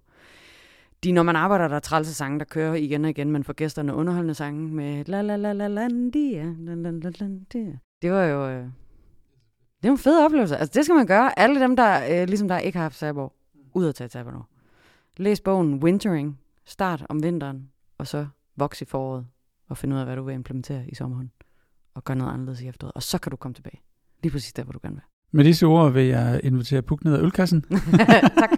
de, 1.04 1.12
når 1.12 1.24
man 1.24 1.36
arbejder, 1.36 1.68
der 1.68 1.76
er 1.76 1.80
trælse 1.80 2.14
sange, 2.14 2.40
der 2.40 2.46
kører 2.46 2.74
igen 2.74 3.04
og 3.06 3.10
igen, 3.10 3.32
man 3.32 3.44
får 3.44 3.54
gæsterne 3.54 3.94
underholdende 3.94 4.34
sange 4.34 4.68
med 4.68 5.06
la 5.06 5.22
la 5.22 5.36
la 5.36 5.54
la 5.54 5.68
landia, 5.68 6.54
la 6.60 6.74
la 6.74 6.92
la 6.92 7.12
landia. 7.20 7.80
Det 8.02 8.12
var 8.12 8.24
jo... 8.24 8.50
Øh, 8.50 8.64
det 9.82 9.90
var 9.90 9.92
en 9.92 9.98
fed 9.98 10.26
oplevelse. 10.26 10.58
Altså, 10.58 10.74
det 10.80 10.86
skal 10.86 10.96
man 10.96 11.08
gøre. 11.08 11.40
Alle 11.40 11.62
dem, 11.62 11.76
der 11.76 12.22
øh, 12.22 12.28
ligesom 12.28 12.48
der 12.48 12.58
ikke 12.58 12.78
har 12.78 12.84
haft 12.84 12.98
sabber, 12.98 13.30
ud 13.74 13.88
at 13.88 13.96
tage 13.96 14.10
sabbatår. 14.10 14.50
Læs 15.20 15.42
bogen 15.42 15.84
Wintering. 15.84 16.40
Start 16.66 17.06
om 17.10 17.24
vinteren, 17.24 17.70
og 17.98 18.08
så 18.08 18.28
voks 18.56 18.82
i 18.82 18.86
foråret, 18.86 19.26
og 19.68 19.78
finde 19.78 19.96
ud 19.96 20.00
af, 20.00 20.06
hvad 20.06 20.16
du 20.16 20.24
vil 20.24 20.34
implementere 20.34 20.90
i 20.90 20.96
sommeren. 20.96 21.32
Og 21.96 22.04
gøre 22.04 22.18
noget 22.18 22.34
anderledes 22.34 22.62
i 22.62 22.68
efteråret. 22.68 22.94
Og 22.96 23.04
så 23.04 23.18
kan 23.18 23.30
du 23.30 23.36
komme 23.36 23.56
tilbage. 23.56 23.82
Lige 24.24 24.32
præcis 24.32 24.54
der, 24.54 24.64
hvor 24.64 24.72
du 24.72 24.80
gerne 24.82 24.96
vil. 24.96 25.04
Med 25.32 25.44
disse 25.44 25.66
ord 25.66 25.92
vil 25.92 26.06
jeg 26.06 26.42
invitere 26.44 26.82
Puk 26.82 27.04
ned 27.04 27.14
ad 27.14 27.24
ølkassen. 27.24 27.62
tak. 28.42 28.50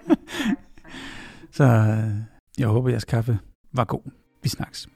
Så 1.51 1.63
øh, 1.63 2.13
jeg 2.57 2.67
håber, 2.67 2.89
jeres 2.89 3.05
kaffe 3.05 3.39
var 3.73 3.83
god. 3.85 4.11
Vi 4.43 4.49
snakkes. 4.49 4.89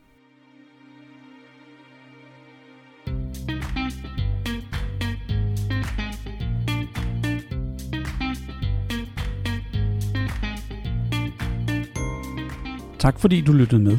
Tak 13.04 13.20
fordi 13.20 13.42
du 13.42 13.52
lyttede 13.52 13.82
med. 13.82 13.98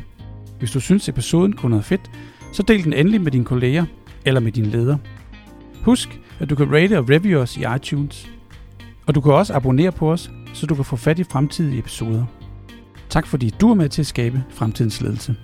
Hvis 0.58 0.70
du 0.70 0.80
synes 0.80 1.08
episoden 1.08 1.52
kunne 1.52 1.70
noget 1.70 1.84
fedt, 1.84 2.10
så 2.52 2.62
del 2.62 2.84
den 2.84 2.92
endelig 2.92 3.20
med 3.20 3.32
dine 3.32 3.44
kolleger 3.44 3.84
eller 4.24 4.40
med 4.40 4.52
din 4.52 4.66
leder. 4.66 4.96
Husk, 5.82 6.20
at 6.40 6.50
du 6.50 6.54
kan 6.54 6.72
rate 6.72 6.98
og 6.98 7.10
review 7.10 7.40
os 7.40 7.56
i 7.56 7.64
iTunes. 7.76 8.30
Og 9.06 9.14
du 9.14 9.20
kan 9.20 9.32
også 9.32 9.54
abonnere 9.54 9.92
på 9.92 10.12
os, 10.12 10.30
så 10.54 10.66
du 10.66 10.74
kan 10.74 10.84
få 10.84 10.96
fat 10.96 11.18
i 11.18 11.24
fremtidige 11.24 11.78
episoder. 11.78 12.24
Tak 13.08 13.26
fordi 13.26 13.50
du 13.60 13.70
er 13.70 13.74
med 13.74 13.88
til 13.88 14.02
at 14.02 14.06
skabe 14.06 14.44
fremtidens 14.50 15.00
ledelse. 15.00 15.36